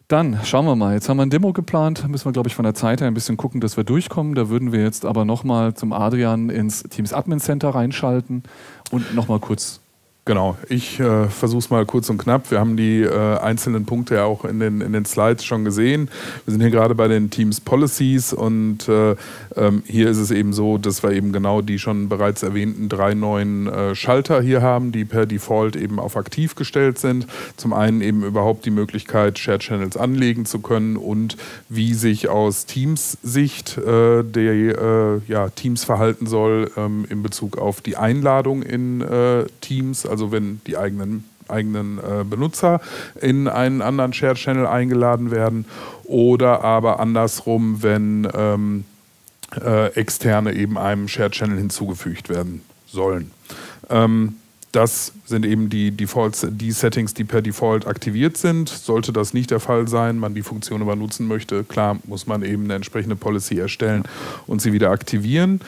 Dann 0.07 0.39
schauen 0.43 0.65
wir 0.65 0.76
mal. 0.76 0.93
Jetzt 0.93 1.09
haben 1.09 1.17
wir 1.17 1.24
ein 1.24 1.30
Demo 1.30 1.53
geplant. 1.53 2.07
Müssen 2.07 2.26
wir, 2.26 2.34
glaube 2.34 2.49
ich, 2.49 2.55
von 2.55 2.65
der 2.65 2.76
Zeit 2.76 3.01
her 3.01 3.07
ein 3.07 3.13
bisschen 3.13 3.38
gucken, 3.38 3.61
dass 3.61 3.78
wir 3.78 3.84
durchkommen. 3.84 4.36
Da 4.36 4.49
würden 4.49 4.71
wir 4.71 4.84
jetzt 4.84 5.05
aber 5.05 5.26
nochmal 5.26 5.74
zum 5.74 5.93
Adrian 5.93 6.49
ins 6.49 6.84
Teams 6.84 7.13
Admin 7.13 7.39
Center 7.39 7.69
reinschalten 7.69 8.43
und 8.91 9.15
nochmal 9.15 9.39
kurz 9.39 9.80
Genau, 10.26 10.55
ich 10.69 11.01
äh, 11.01 11.28
versuche 11.28 11.59
es 11.59 11.69
mal 11.69 11.86
kurz 11.86 12.09
und 12.09 12.17
knapp. 12.17 12.49
Wir 12.49 12.61
haben 12.61 12.78
die 12.78 13.01
äh, 13.01 13.38
einzelnen 13.39 13.86
Punkte 13.86 14.15
ja 14.15 14.24
auch 14.24 14.45
in 14.45 14.61
den, 14.61 14.80
in 14.80 14.93
den 14.93 15.03
Slides 15.03 15.43
schon 15.43 15.65
gesehen. 15.65 16.09
Wir 16.45 16.53
sind 16.53 16.61
hier 16.61 16.69
gerade 16.69 16.95
bei 16.95 17.09
den 17.09 17.30
Teams 17.30 17.59
Policies 17.59 18.32
und 18.32 18.88
äh, 18.88 19.17
ähm, 19.57 19.84
hier 19.86 20.09
ist 20.09 20.19
es 20.19 20.32
eben 20.32 20.53
so, 20.53 20.78
dass 20.78 21.03
wir 21.03 21.11
eben 21.11 21.34
genau 21.34 21.61
die 21.61 21.78
schon 21.78 22.07
bereits 22.07 22.41
erwähnten 22.41 22.88
drei 22.88 23.15
neuen 23.15 23.67
äh, 23.67 23.95
Schalter 23.95 24.41
hier 24.41 24.61
haben, 24.61 24.93
die 24.93 25.03
per 25.03 25.26
Default 25.26 25.76
eben 25.76 25.99
auf 25.99 26.15
aktiv 26.15 26.55
gestellt 26.55 26.99
sind. 26.99 27.28
Zum 27.57 27.74
einen 27.74 27.99
eben 27.99 28.24
überhaupt 28.24 28.63
die 28.65 28.71
Möglichkeit, 28.71 29.38
Shared 29.39 29.59
Channels 29.59 29.97
anlegen 29.97 30.45
zu 30.45 30.59
können 30.59 30.95
und 30.95 31.36
wie 31.67 31.93
sich 31.93 32.30
aus 32.30 32.65
Teams-Sicht 32.65 33.78
äh, 33.78 34.24
der 34.24 34.53
äh, 34.53 35.21
ja, 35.28 35.49
Teams 35.49 35.84
verhalten 35.84 36.28
soll 36.28 36.71
ähm, 36.78 37.05
in 37.09 37.24
Bezug 37.24 37.57
auf 37.57 37.82
die 37.82 37.97
Einladung 37.97 38.63
in 38.63 39.03
Teams 39.59 40.05
also 40.14 40.32
wenn 40.32 40.61
die 40.68 40.78
eigenen 40.78 41.24
eigenen 41.49 41.97
äh, 41.97 42.24
Benutzer 42.24 42.80
in 43.20 43.47
einen 43.49 43.82
anderen 43.82 44.14
Shared 44.14 44.38
Channel 44.38 44.66
eingeladen 44.66 45.32
werden 45.32 45.66
oder 46.05 46.64
aber 46.64 47.01
andersrum, 47.01 47.84
wenn 47.84 48.28
ähm, 48.34 48.86
äh, 49.59 49.88
externe 49.93 50.53
eben 50.53 50.78
einem 50.78 51.07
Shared 51.07 51.34
Channel 51.34 51.57
hinzugefügt 51.57 52.30
werden 52.30 52.61
sollen. 52.88 53.32
Ähm, 53.89 54.36
das 54.72 55.11
sind 55.26 55.45
eben 55.45 55.70
die, 55.70 55.91
Defaults, 55.91 56.47
die 56.49 56.72
Settings, 56.72 57.14
die 57.14 57.26
per 57.26 57.43
Default 57.43 57.86
aktiviert 57.86 58.38
sind. 58.38 58.70
Sollte 58.70 59.14
das 59.14 59.34
nicht 59.34 59.51
der 59.51 59.59
Fall 59.59 59.88
sein, 59.88 60.18
man 60.18 60.34
die 60.34 60.41
Funktion 60.41 60.82
aber 60.82 60.95
nutzen 60.95 61.28
möchte, 61.28 61.64
klar, 61.64 61.99
muss 62.05 62.26
man 62.26 62.41
eben 62.41 62.64
eine 62.64 62.74
entsprechende 62.74 63.16
Policy 63.16 63.59
erstellen 63.59 64.03
und 64.47 64.64
sie 64.64 64.74
wieder 64.74 64.89
aktivieren. 64.89 65.61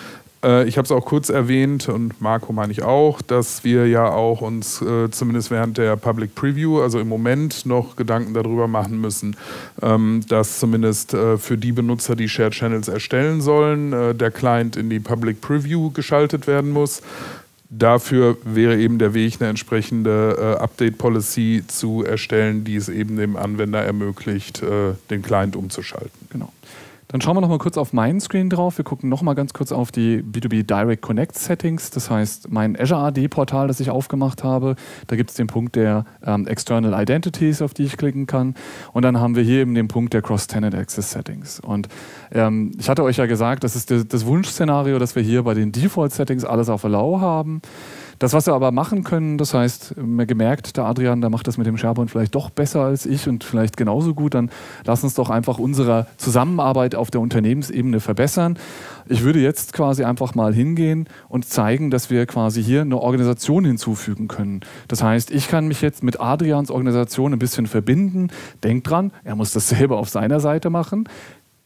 Äh, 0.45 0.67
ich 0.67 0.77
habe 0.77 0.85
es 0.85 0.91
auch 0.91 1.05
kurz 1.05 1.29
erwähnt 1.29 1.89
und 1.89 2.21
Marco 2.21 2.53
meine 2.53 2.71
ich 2.71 2.83
auch, 2.83 3.21
dass 3.21 3.63
wir 3.63 3.87
ja 3.87 4.09
auch 4.09 4.41
uns 4.41 4.81
äh, 4.81 5.09
zumindest 5.09 5.51
während 5.51 5.77
der 5.77 5.95
Public 5.97 6.35
Preview, 6.35 6.81
also 6.81 6.99
im 6.99 7.09
Moment 7.09 7.65
noch 7.65 7.95
Gedanken 7.95 8.33
darüber 8.33 8.67
machen 8.67 9.01
müssen, 9.01 9.35
ähm, 9.81 10.21
dass 10.29 10.59
zumindest 10.59 11.13
äh, 11.13 11.37
für 11.37 11.57
die 11.57 11.71
Benutzer, 11.71 12.15
die 12.15 12.29
Shared 12.29 12.53
Channels 12.53 12.87
erstellen 12.87 13.41
sollen, 13.41 13.91
äh, 13.91 14.13
der 14.13 14.31
Client 14.31 14.77
in 14.77 14.89
die 14.89 14.99
Public 14.99 15.41
Preview 15.41 15.89
geschaltet 15.91 16.47
werden 16.47 16.71
muss. 16.71 17.01
dafür 17.69 18.37
wäre 18.43 18.77
eben 18.77 18.99
der 18.99 19.13
Weg, 19.13 19.37
eine 19.39 19.49
entsprechende 19.49 20.37
äh, 20.39 20.61
Update-Policy 20.61 21.63
zu 21.67 22.03
erstellen, 22.03 22.63
die 22.63 22.75
es 22.75 22.89
eben 22.89 23.17
dem 23.17 23.35
Anwender 23.35 23.81
ermöglicht, 23.83 24.61
äh, 24.61 24.93
den 25.09 25.23
Client 25.23 25.55
umzuschalten. 25.55 26.27
Genau. 26.29 26.53
Dann 27.07 27.21
schauen 27.21 27.35
wir 27.35 27.41
noch 27.41 27.49
mal 27.49 27.59
kurz 27.59 27.77
auf 27.77 27.93
meinen 27.93 28.19
Screen 28.19 28.49
drauf. 28.49 28.77
Wir 28.77 28.85
gucken 28.85 29.09
noch 29.09 29.21
mal 29.21 29.35
ganz 29.35 29.53
kurz 29.53 29.71
auf 29.71 29.91
die 29.91 30.23
B2B 30.23 30.63
Direct 30.63 31.01
Connect 31.03 31.37
Settings. 31.37 31.91
Das 31.91 32.09
heißt, 32.09 32.51
mein 32.51 32.79
Azure 32.79 33.01
AD 33.01 33.27
Portal, 33.27 33.67
das 33.67 33.79
ich 33.79 33.91
aufgemacht 33.91 34.43
habe. 34.43 34.75
Da 35.07 35.15
gibt 35.15 35.29
es 35.29 35.35
den 35.35 35.47
Punkt 35.47 35.75
der 35.75 36.05
ähm, 36.25 36.47
External 36.47 36.99
Identities, 36.99 37.61
auf 37.61 37.73
die 37.73 37.83
ich 37.83 37.97
klicken 37.97 38.25
kann. 38.25 38.55
Und 38.91 39.03
dann 39.03 39.19
haben 39.19 39.35
wir 39.35 39.43
hier 39.43 39.61
eben 39.61 39.75
den 39.75 39.87
Punkt 39.87 40.13
der 40.13 40.23
Cross-Tenant 40.23 40.73
Access 40.73 41.11
Settings. 41.11 41.59
Und 41.59 41.89
ähm, 42.31 42.71
ich 42.79 42.89
hatte 42.89 43.03
euch 43.03 43.17
ja 43.17 43.27
gesagt, 43.27 43.63
das 43.63 43.75
ist 43.75 43.91
das 43.91 44.25
Wunschszenario, 44.25 44.97
dass 44.97 45.15
wir 45.15 45.21
hier 45.21 45.43
bei 45.43 45.53
den 45.53 45.71
Default 45.71 46.11
Settings 46.11 46.43
alles 46.43 46.69
auf 46.69 46.85
Allow 46.85 47.21
haben. 47.21 47.61
Das, 48.19 48.33
was 48.33 48.45
wir 48.47 48.53
aber 48.53 48.71
machen 48.71 49.03
können, 49.03 49.37
das 49.37 49.53
heißt, 49.53 49.97
mir 49.97 50.25
gemerkt, 50.25 50.77
der 50.77 50.85
Adrian, 50.85 51.21
der 51.21 51.29
macht 51.29 51.47
das 51.47 51.57
mit 51.57 51.67
dem 51.67 51.77
SharePoint 51.77 52.09
vielleicht 52.09 52.33
doch 52.35 52.49
besser 52.49 52.81
als 52.81 53.05
ich 53.05 53.27
und 53.27 53.43
vielleicht 53.43 53.75
genauso 53.75 54.13
gut, 54.13 54.33
dann 54.33 54.49
lass 54.85 55.03
uns 55.03 55.15
doch 55.15 55.29
einfach 55.29 55.59
unsere 55.59 56.07
Zusammenarbeit 56.17 56.95
auf 56.95 57.11
der 57.11 57.21
Unternehmensebene 57.21 57.99
verbessern. 57.99 58.57
Ich 59.07 59.23
würde 59.23 59.39
jetzt 59.39 59.73
quasi 59.73 60.03
einfach 60.03 60.33
mal 60.33 60.53
hingehen 60.53 61.07
und 61.29 61.45
zeigen, 61.45 61.91
dass 61.91 62.09
wir 62.09 62.25
quasi 62.25 62.63
hier 62.63 62.81
eine 62.81 62.99
Organisation 62.99 63.65
hinzufügen 63.65 64.27
können. 64.27 64.61
Das 64.87 65.03
heißt, 65.03 65.31
ich 65.31 65.47
kann 65.47 65.67
mich 65.67 65.81
jetzt 65.81 66.03
mit 66.03 66.19
Adrians 66.19 66.71
Organisation 66.71 67.33
ein 67.33 67.39
bisschen 67.39 67.67
verbinden. 67.67 68.29
Denkt 68.63 68.89
dran, 68.89 69.11
er 69.23 69.35
muss 69.35 69.51
das 69.51 69.69
selber 69.75 69.97
auf 69.97 70.09
seiner 70.09 70.39
Seite 70.39 70.69
machen. 70.69 71.07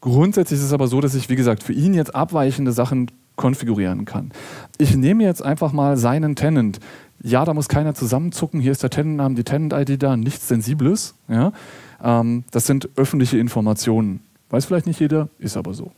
Grundsätzlich 0.00 0.58
ist 0.58 0.64
es 0.64 0.72
aber 0.72 0.86
so, 0.86 1.00
dass 1.00 1.14
ich, 1.14 1.28
wie 1.28 1.36
gesagt, 1.36 1.62
für 1.62 1.74
ihn 1.74 1.92
jetzt 1.92 2.14
abweichende 2.14 2.72
Sachen 2.72 3.10
konfigurieren 3.40 4.04
kann. 4.04 4.30
Ich 4.76 4.94
nehme 4.94 5.24
jetzt 5.24 5.42
einfach 5.42 5.72
mal 5.72 5.96
seinen 5.96 6.36
Tenant. 6.36 6.78
Ja, 7.22 7.44
da 7.46 7.54
muss 7.54 7.68
keiner 7.68 7.94
zusammenzucken. 7.94 8.60
Hier 8.60 8.70
ist 8.70 8.82
der 8.82 8.90
Tenantname, 8.90 9.34
die 9.34 9.44
Tenant-ID 9.44 10.02
da, 10.02 10.16
nichts 10.16 10.46
Sensibles. 10.46 11.14
Ja? 11.26 11.52
Ähm, 12.02 12.44
das 12.50 12.66
sind 12.66 12.90
öffentliche 12.96 13.38
Informationen. 13.38 14.20
Weiß 14.50 14.66
vielleicht 14.66 14.86
nicht 14.86 15.00
jeder, 15.00 15.30
ist 15.38 15.56
aber 15.56 15.72
so. 15.72 15.90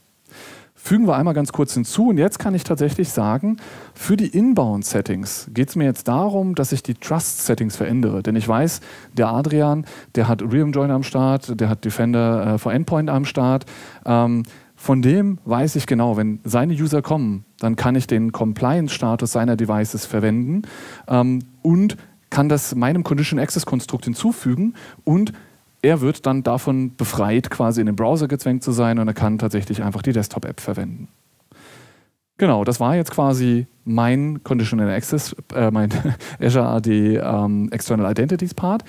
Fügen 0.74 1.06
wir 1.06 1.16
einmal 1.16 1.34
ganz 1.34 1.52
kurz 1.52 1.74
hinzu 1.74 2.08
und 2.08 2.18
jetzt 2.18 2.38
kann 2.38 2.54
ich 2.54 2.64
tatsächlich 2.64 3.08
sagen, 3.08 3.58
für 3.94 4.16
die 4.16 4.26
Inbound-Settings 4.26 5.50
geht 5.52 5.68
es 5.68 5.76
mir 5.76 5.84
jetzt 5.84 6.08
darum, 6.08 6.54
dass 6.54 6.72
ich 6.72 6.82
die 6.82 6.94
Trust-Settings 6.94 7.76
verändere. 7.76 8.22
Denn 8.22 8.34
ich 8.34 8.48
weiß, 8.48 8.80
der 9.12 9.28
Adrian, 9.28 9.84
der 10.14 10.26
hat 10.28 10.42
Realm 10.42 10.72
Join 10.72 10.90
am 10.90 11.02
Start, 11.04 11.60
der 11.60 11.68
hat 11.68 11.84
Defender 11.84 12.54
äh, 12.54 12.58
for 12.58 12.72
Endpoint 12.72 13.10
am 13.10 13.24
Start. 13.24 13.64
Ähm, 14.04 14.44
von 14.82 15.00
dem 15.00 15.38
weiß 15.44 15.76
ich 15.76 15.86
genau, 15.86 16.16
wenn 16.16 16.40
seine 16.42 16.74
User 16.74 17.02
kommen, 17.02 17.44
dann 17.60 17.76
kann 17.76 17.94
ich 17.94 18.08
den 18.08 18.32
Compliance-Status 18.32 19.30
seiner 19.30 19.54
Devices 19.54 20.06
verwenden 20.06 20.62
ähm, 21.06 21.38
und 21.62 21.96
kann 22.30 22.48
das 22.48 22.74
meinem 22.74 23.04
Condition 23.04 23.38
Access 23.38 23.64
Konstrukt 23.64 24.06
hinzufügen 24.06 24.74
und 25.04 25.32
er 25.82 26.00
wird 26.00 26.26
dann 26.26 26.42
davon 26.42 26.96
befreit, 26.96 27.48
quasi 27.48 27.80
in 27.80 27.86
den 27.86 27.94
Browser 27.94 28.26
gezwängt 28.26 28.64
zu 28.64 28.72
sein 28.72 28.98
und 28.98 29.06
er 29.06 29.14
kann 29.14 29.38
tatsächlich 29.38 29.84
einfach 29.84 30.02
die 30.02 30.12
Desktop-App 30.12 30.60
verwenden. 30.60 31.06
Genau, 32.36 32.64
das 32.64 32.80
war 32.80 32.96
jetzt 32.96 33.12
quasi 33.12 33.68
mein 33.84 34.42
Conditional 34.42 34.90
Access, 34.90 35.36
äh, 35.54 35.70
mein 35.70 35.90
Azure 36.40 36.66
AD 36.66 37.18
ähm, 37.18 37.68
External 37.70 38.10
Identities 38.10 38.52
Part. 38.52 38.82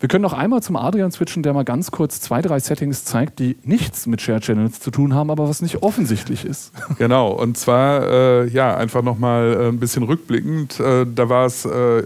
Wir 0.00 0.08
können 0.08 0.22
noch 0.22 0.32
einmal 0.32 0.62
zum 0.62 0.76
Adrian 0.76 1.12
switchen, 1.12 1.42
der 1.42 1.52
mal 1.52 1.64
ganz 1.64 1.90
kurz 1.90 2.20
zwei, 2.20 2.42
drei 2.42 2.58
Settings 2.58 3.04
zeigt, 3.04 3.38
die 3.38 3.56
nichts 3.62 4.06
mit 4.06 4.20
Share 4.20 4.40
Channels 4.40 4.80
zu 4.80 4.90
tun 4.90 5.14
haben, 5.14 5.30
aber 5.30 5.48
was 5.48 5.62
nicht 5.62 5.82
offensichtlich 5.82 6.44
ist. 6.44 6.72
Genau, 6.98 7.32
und 7.32 7.58
zwar 7.58 8.08
äh, 8.08 8.48
ja 8.48 8.76
einfach 8.76 9.02
nochmal 9.02 9.54
äh, 9.54 9.68
ein 9.68 9.80
bisschen 9.80 10.04
rückblickend. 10.04 10.78
Äh, 10.80 11.06
da 11.12 11.28
war 11.28 11.46
es 11.46 11.64
äh, 11.64 12.04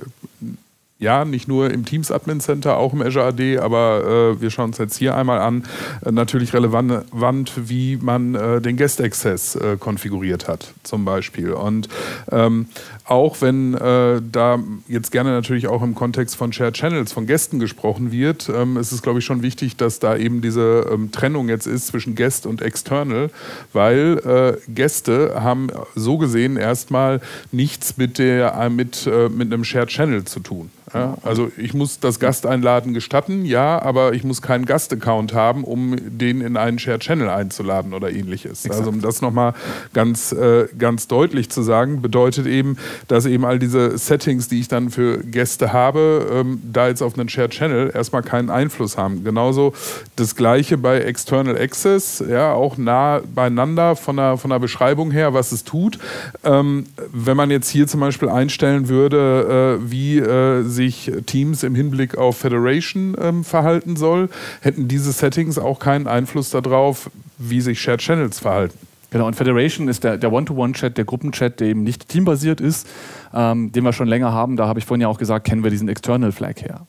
ja, 1.00 1.24
nicht 1.24 1.46
nur 1.46 1.70
im 1.70 1.84
Teams 1.84 2.10
Admin 2.10 2.40
Center, 2.40 2.76
auch 2.76 2.92
im 2.92 3.02
Azure 3.02 3.26
AD, 3.26 3.58
aber 3.58 4.34
äh, 4.34 4.40
wir 4.40 4.50
schauen 4.50 4.70
uns 4.70 4.78
jetzt 4.78 4.96
hier 4.96 5.16
einmal 5.16 5.38
an, 5.38 5.64
äh, 6.04 6.10
natürlich 6.10 6.52
relevant, 6.52 7.52
wie 7.56 7.96
man 7.96 8.34
äh, 8.34 8.60
den 8.60 8.76
Guest 8.76 9.00
Access 9.00 9.54
äh, 9.54 9.76
konfiguriert 9.78 10.48
hat, 10.48 10.74
zum 10.82 11.04
Beispiel. 11.04 11.52
Und 11.52 11.88
ähm, 12.32 12.66
auch 13.04 13.40
wenn 13.40 13.74
äh, 13.74 14.20
da 14.32 14.58
jetzt 14.88 15.12
gerne 15.12 15.30
natürlich 15.30 15.68
auch 15.68 15.82
im 15.82 15.94
Kontext 15.94 16.34
von 16.34 16.52
Shared 16.52 16.74
Channels 16.74 17.12
von 17.12 17.26
Gästen 17.26 17.60
gesprochen 17.60 18.10
wird, 18.10 18.48
ähm, 18.48 18.76
ist 18.76 18.90
es, 18.90 19.00
glaube 19.00 19.20
ich, 19.20 19.24
schon 19.24 19.42
wichtig, 19.42 19.76
dass 19.76 20.00
da 20.00 20.16
eben 20.16 20.40
diese 20.40 20.84
ähm, 20.92 21.12
Trennung 21.12 21.48
jetzt 21.48 21.66
ist 21.66 21.86
zwischen 21.86 22.16
Guest 22.16 22.44
und 22.44 22.60
External, 22.60 23.30
weil 23.72 24.18
äh, 24.66 24.70
Gäste 24.72 25.36
haben 25.40 25.68
so 25.94 26.18
gesehen 26.18 26.56
erstmal 26.56 27.20
nichts 27.52 27.96
mit, 27.96 28.18
der, 28.18 28.68
mit, 28.68 29.08
mit 29.30 29.52
einem 29.52 29.64
Shared 29.64 29.88
Channel 29.88 30.24
zu 30.24 30.40
tun. 30.40 30.70
Ja, 30.94 31.16
also 31.22 31.50
ich 31.56 31.74
muss 31.74 32.00
das 32.00 32.20
Gasteinladen 32.20 32.94
gestatten, 32.94 33.44
ja, 33.44 33.80
aber 33.80 34.14
ich 34.14 34.24
muss 34.24 34.42
keinen 34.42 34.64
Gastaccount 34.64 35.34
haben, 35.34 35.64
um 35.64 35.96
den 36.18 36.40
in 36.40 36.56
einen 36.56 36.78
Shared 36.78 37.00
Channel 37.00 37.28
einzuladen 37.28 37.94
oder 37.94 38.10
ähnliches. 38.10 38.64
Exakt. 38.64 38.80
Also 38.80 38.90
um 38.90 39.00
das 39.00 39.20
nochmal 39.20 39.54
ganz, 39.92 40.32
äh, 40.32 40.66
ganz 40.78 41.08
deutlich 41.08 41.50
zu 41.50 41.62
sagen, 41.62 42.02
bedeutet 42.02 42.46
eben, 42.46 42.76
dass 43.08 43.26
eben 43.26 43.44
all 43.44 43.58
diese 43.58 43.96
Settings, 43.98 44.48
die 44.48 44.60
ich 44.60 44.68
dann 44.68 44.90
für 44.90 45.18
Gäste 45.18 45.72
habe, 45.72 46.26
ähm, 46.32 46.60
da 46.72 46.88
jetzt 46.88 47.02
auf 47.02 47.18
einen 47.18 47.28
Shared 47.28 47.50
Channel 47.50 47.90
erstmal 47.94 48.22
keinen 48.22 48.50
Einfluss 48.50 48.96
haben. 48.96 49.24
Genauso 49.24 49.74
das 50.16 50.36
gleiche 50.36 50.78
bei 50.78 51.00
External 51.00 51.56
Access, 51.56 52.22
ja, 52.28 52.52
auch 52.52 52.76
nah 52.76 53.20
beieinander 53.34 53.96
von 53.96 54.16
der, 54.16 54.36
von 54.36 54.50
der 54.50 54.58
Beschreibung 54.58 55.10
her, 55.10 55.34
was 55.34 55.52
es 55.52 55.64
tut. 55.64 55.98
Ähm, 56.44 56.86
wenn 57.12 57.36
man 57.36 57.50
jetzt 57.50 57.68
hier 57.68 57.86
zum 57.86 58.00
Beispiel 58.00 58.28
einstellen 58.28 58.88
würde, 58.88 59.78
äh, 59.78 59.90
wie 59.90 60.18
äh, 60.18 60.62
sich 60.78 61.10
Teams 61.26 61.64
im 61.64 61.74
Hinblick 61.74 62.16
auf 62.16 62.38
Federation 62.38 63.16
ähm, 63.20 63.42
verhalten 63.42 63.96
soll, 63.96 64.28
hätten 64.60 64.86
diese 64.86 65.10
Settings 65.12 65.58
auch 65.58 65.80
keinen 65.80 66.06
Einfluss 66.06 66.50
darauf, 66.50 67.10
wie 67.36 67.60
sich 67.60 67.80
Shared 67.80 68.00
Channels 68.00 68.38
verhalten. 68.38 68.78
Genau, 69.10 69.26
und 69.26 69.34
Federation 69.34 69.88
ist 69.88 70.04
der, 70.04 70.18
der 70.18 70.32
One-to-One-Chat, 70.32 70.96
der 70.96 71.04
Gruppenchat, 71.04 71.60
der 71.60 71.68
eben 71.68 71.82
nicht 71.82 72.08
teambasiert 72.08 72.60
ist, 72.60 72.86
ähm, 73.34 73.72
den 73.72 73.82
wir 73.82 73.92
schon 73.92 74.06
länger 74.06 74.32
haben. 74.32 74.56
Da 74.56 74.68
habe 74.68 74.78
ich 74.78 74.84
vorhin 74.84 75.00
ja 75.00 75.08
auch 75.08 75.18
gesagt, 75.18 75.46
kennen 75.46 75.64
wir 75.64 75.70
diesen 75.70 75.88
External 75.88 76.30
Flag 76.30 76.60
her. 76.60 76.86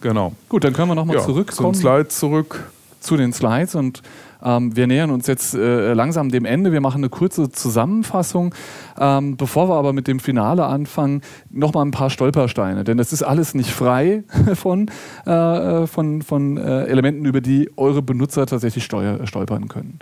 Genau. 0.00 0.34
Gut, 0.48 0.64
dann 0.64 0.74
können 0.74 0.88
wir 0.88 0.94
nochmal 0.94 1.16
ja, 1.16 1.22
zurückkommen. 1.22 1.74
Zu 1.74 1.80
den 1.80 1.90
Slides 1.90 2.18
zurück. 2.18 2.70
Zu 3.00 3.16
den 3.16 3.32
Slides 3.32 3.74
und 3.74 4.02
ähm, 4.42 4.76
wir 4.76 4.86
nähern 4.86 5.10
uns 5.10 5.26
jetzt 5.26 5.54
äh, 5.54 5.92
langsam 5.92 6.30
dem 6.30 6.44
Ende. 6.44 6.72
Wir 6.72 6.80
machen 6.80 6.98
eine 6.98 7.08
kurze 7.08 7.50
Zusammenfassung. 7.50 8.54
Ähm, 8.98 9.36
bevor 9.36 9.68
wir 9.68 9.76
aber 9.76 9.92
mit 9.92 10.08
dem 10.08 10.20
Finale 10.20 10.66
anfangen, 10.66 11.22
nochmal 11.50 11.84
ein 11.84 11.90
paar 11.90 12.10
Stolpersteine. 12.10 12.84
Denn 12.84 12.98
das 12.98 13.12
ist 13.12 13.22
alles 13.22 13.54
nicht 13.54 13.70
frei 13.70 14.24
von, 14.54 14.90
äh, 15.24 15.86
von, 15.86 16.22
von 16.22 16.56
äh, 16.56 16.84
Elementen, 16.84 17.24
über 17.24 17.40
die 17.40 17.70
eure 17.76 18.02
Benutzer 18.02 18.46
tatsächlich 18.46 18.84
steuer, 18.84 19.26
stolpern 19.26 19.68
können. 19.68 19.98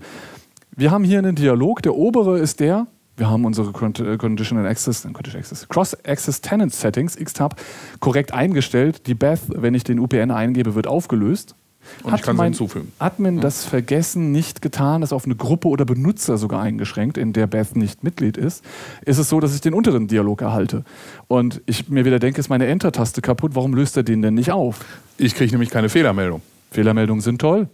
Wir 0.77 0.91
haben 0.91 1.05
hier 1.05 1.19
einen 1.19 1.37
Dialog. 1.37 1.83
Der 1.83 1.95
obere 1.95 2.39
ist 2.39 2.61
der, 2.61 2.87
wir 3.17 3.31
haben 3.31 3.47
unsere 3.47 3.71
äh, 3.71 4.17
Conditional 4.19 4.67
Access, 4.67 5.07
Access 5.07 5.67
Cross-Access 5.69 6.43
Tenant 6.43 6.75
Settings, 6.75 7.17
XTAB, 7.17 7.57
korrekt 8.01 8.35
eingestellt. 8.35 9.07
Die 9.07 9.15
Beth, 9.15 9.41
wenn 9.49 9.75
ich 9.75 9.85
den 9.85 9.99
UPN 9.99 10.31
eingebe, 10.31 10.75
wird 10.75 10.87
aufgelöst. 10.87 11.55
Und 12.03 12.13
hat 12.13 12.21
ich 12.21 12.27
kann 12.27 12.37
mein 12.37 12.53
hinzufügen. 12.53 12.93
Admin 12.99 13.41
das 13.41 13.65
Vergessen 13.65 14.33
nicht 14.33 14.63
getan, 14.63 15.01
das 15.01 15.13
auf 15.13 15.25
eine 15.25 15.35
Gruppe 15.35 15.69
oder 15.69 15.85
Benutzer 15.85 16.39
sogar 16.39 16.63
eingeschränkt, 16.63 17.19
in 17.19 17.33
der 17.33 17.47
Beth 17.47 17.77
nicht 17.77 18.05
Mitglied 18.05 18.37
ist, 18.37 18.65
ist 19.05 19.19
es 19.19 19.29
so, 19.29 19.41
dass 19.41 19.55
ich 19.55 19.61
den 19.61 19.75
unteren 19.75 20.09
Dialog 20.09 20.43
erhalte. 20.43 20.85
Und 21.29 21.61
ich 21.67 21.89
mir 21.89 22.05
wieder 22.05 22.19
denke, 22.19 22.41
ist 22.41 22.49
meine 22.49 22.67
Enter-Taste 22.67 23.23
kaputt, 23.23 23.55
warum 23.55 23.75
löst 23.75 23.97
er 23.97 24.03
den 24.03 24.23
denn 24.23 24.35
nicht 24.35 24.53
auf? 24.53 24.85
Ich 25.19 25.35
kriege 25.35 25.53
nämlich 25.53 25.71
keine 25.71 25.89
Fehlermeldung. 25.89 26.43
Fehlermeldungen 26.71 27.23
sind 27.23 27.41
toll. 27.41 27.69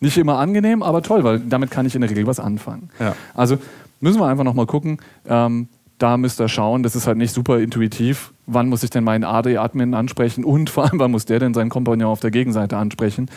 Nicht 0.00 0.18
immer 0.18 0.38
angenehm, 0.38 0.82
aber 0.82 1.02
toll, 1.02 1.24
weil 1.24 1.40
damit 1.40 1.70
kann 1.70 1.86
ich 1.86 1.94
in 1.94 2.02
der 2.02 2.10
Regel 2.10 2.26
was 2.26 2.40
anfangen. 2.40 2.90
Ja. 2.98 3.14
Also 3.32 3.58
müssen 4.00 4.20
wir 4.20 4.26
einfach 4.26 4.44
nochmal 4.44 4.66
gucken. 4.66 4.98
Ähm, 5.26 5.68
da 5.98 6.16
müsst 6.16 6.40
ihr 6.40 6.48
schauen, 6.48 6.82
das 6.82 6.96
ist 6.96 7.06
halt 7.06 7.18
nicht 7.18 7.32
super 7.32 7.60
intuitiv. 7.60 8.32
Wann 8.46 8.68
muss 8.68 8.82
ich 8.82 8.90
denn 8.90 9.04
meinen 9.04 9.24
AD-Admin 9.24 9.94
ansprechen 9.94 10.44
und 10.44 10.70
vor 10.70 10.84
allem, 10.84 10.98
wann 10.98 11.10
muss 11.10 11.24
der 11.24 11.38
denn 11.38 11.54
seinen 11.54 11.70
Kompagnon 11.70 12.08
auf 12.08 12.20
der 12.20 12.30
Gegenseite 12.30 12.76
ansprechen? 12.76 13.30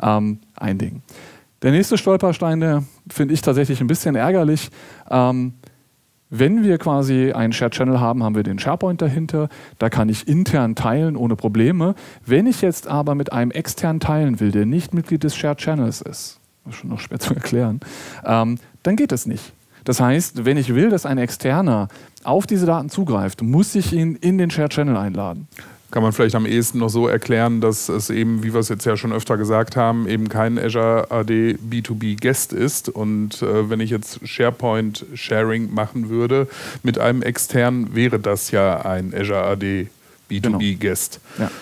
Ähm, 0.00 0.38
ein 0.56 0.78
Ding. 0.78 1.02
Der 1.62 1.70
nächste 1.70 1.96
Stolperstein, 1.96 2.60
der 2.60 2.84
finde 3.08 3.34
ich 3.34 3.40
tatsächlich 3.40 3.80
ein 3.80 3.86
bisschen 3.86 4.14
ärgerlich. 4.14 4.70
Ähm, 5.10 5.54
wenn 6.34 6.64
wir 6.64 6.78
quasi 6.78 7.32
einen 7.32 7.52
Shared 7.52 7.74
Channel 7.74 8.00
haben, 8.00 8.22
haben 8.24 8.34
wir 8.34 8.42
den 8.42 8.58
SharePoint 8.58 9.02
dahinter. 9.02 9.48
Da 9.78 9.90
kann 9.90 10.08
ich 10.08 10.26
intern 10.26 10.74
teilen 10.74 11.16
ohne 11.16 11.36
Probleme. 11.36 11.94
Wenn 12.24 12.46
ich 12.46 12.62
jetzt 12.62 12.88
aber 12.88 13.14
mit 13.14 13.32
einem 13.32 13.50
extern 13.50 14.00
teilen 14.00 14.40
will, 14.40 14.50
der 14.50 14.64
nicht 14.64 14.94
Mitglied 14.94 15.24
des 15.24 15.36
Shared 15.36 15.58
Channels 15.58 16.00
ist, 16.00 16.40
das 16.64 16.74
ist 16.74 16.80
schon 16.80 16.90
noch 16.90 17.00
schwer 17.00 17.18
zu 17.18 17.34
erklären, 17.34 17.80
ähm, 18.24 18.58
dann 18.82 18.96
geht 18.96 19.12
es 19.12 19.26
nicht. 19.26 19.52
Das 19.84 20.00
heißt, 20.00 20.44
wenn 20.44 20.56
ich 20.56 20.74
will, 20.74 20.90
dass 20.90 21.06
ein 21.06 21.18
Externer 21.18 21.88
auf 22.24 22.46
diese 22.46 22.66
Daten 22.66 22.88
zugreift, 22.88 23.42
muss 23.42 23.74
ich 23.74 23.92
ihn 23.92 24.16
in 24.16 24.38
den 24.38 24.50
Shared 24.50 24.72
Channel 24.72 24.96
einladen. 24.96 25.48
kann 25.90 26.02
man 26.02 26.12
vielleicht 26.12 26.34
am 26.34 26.46
ehesten 26.46 26.78
noch 26.78 26.88
so 26.88 27.06
erklären, 27.06 27.60
dass 27.60 27.88
es 27.88 28.08
eben, 28.08 28.42
wie 28.42 28.54
wir 28.54 28.60
es 28.60 28.70
jetzt 28.70 28.86
ja 28.86 28.96
schon 28.96 29.12
öfter 29.12 29.36
gesagt 29.36 29.76
haben, 29.76 30.08
eben 30.08 30.28
kein 30.28 30.58
Azure 30.58 31.10
AD 31.10 31.58
B2B 31.70 32.18
Guest 32.20 32.52
ist. 32.52 32.88
Und 32.88 33.42
äh, 33.42 33.68
wenn 33.68 33.80
ich 33.80 33.90
jetzt 33.90 34.26
SharePoint 34.26 35.04
Sharing 35.14 35.72
machen 35.74 36.08
würde 36.08 36.48
mit 36.82 36.98
einem 36.98 37.20
externen, 37.20 37.94
wäre 37.94 38.18
das 38.18 38.52
ja 38.52 38.80
ein 38.86 39.12
Azure 39.14 39.44
AD 39.44 39.88
B2B 40.30 40.78
Guest. 40.78 41.20
Genau. 41.36 41.50
Ja. 41.50 41.54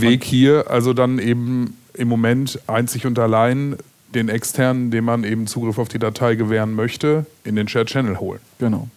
Weg 0.00 0.22
hier 0.22 0.70
also 0.70 0.92
dann 0.92 1.18
eben 1.18 1.76
im 1.94 2.08
Moment 2.08 2.60
einzig 2.68 3.06
und 3.06 3.18
allein 3.18 3.76
den 4.14 4.28
externen, 4.28 4.90
dem 4.90 5.04
man 5.04 5.24
eben 5.24 5.46
Zugriff 5.46 5.78
auf 5.78 5.88
die 5.88 5.98
Datei 5.98 6.34
gewähren 6.34 6.74
möchte, 6.74 7.26
in 7.44 7.56
den 7.56 7.68
Shared 7.68 7.88
Channel 7.88 8.18
holen. 8.20 8.40
Genau. 8.58 8.88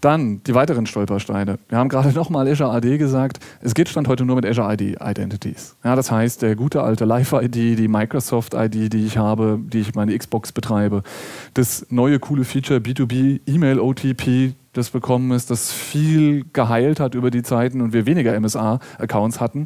Dann 0.00 0.42
die 0.44 0.54
weiteren 0.54 0.86
Stolpersteine. 0.86 1.58
Wir 1.68 1.78
haben 1.78 1.88
gerade 1.88 2.10
nochmal 2.14 2.48
Azure 2.48 2.70
AD 2.70 2.98
gesagt. 2.98 3.40
Es 3.60 3.74
geht 3.74 3.88
Stand 3.88 4.08
heute 4.08 4.24
nur 4.24 4.36
mit 4.36 4.46
Azure 4.46 4.72
ID 4.72 4.98
Identities. 5.00 5.74
Ja, 5.84 5.96
das 5.96 6.10
heißt, 6.10 6.42
der 6.42 6.54
gute 6.54 6.82
alte 6.82 7.04
Live-ID, 7.04 7.78
die 7.78 7.88
Microsoft-ID, 7.88 8.92
die 8.92 9.06
ich 9.06 9.16
habe, 9.16 9.58
die 9.60 9.80
ich 9.80 9.94
meine 9.94 10.16
Xbox 10.16 10.52
betreibe, 10.52 11.02
das 11.54 11.86
neue 11.90 12.18
coole 12.18 12.44
Feature 12.44 12.80
B2B 12.80 13.40
E-Mail 13.46 13.80
OTP, 13.80 14.52
das 14.74 14.90
bekommen 14.90 15.30
ist, 15.32 15.50
das 15.50 15.72
viel 15.72 16.44
geheilt 16.52 17.00
hat 17.00 17.14
über 17.14 17.30
die 17.30 17.42
Zeiten 17.42 17.80
und 17.80 17.92
wir 17.92 18.04
weniger 18.04 18.38
MSA-Accounts 18.38 19.40
hatten. 19.40 19.64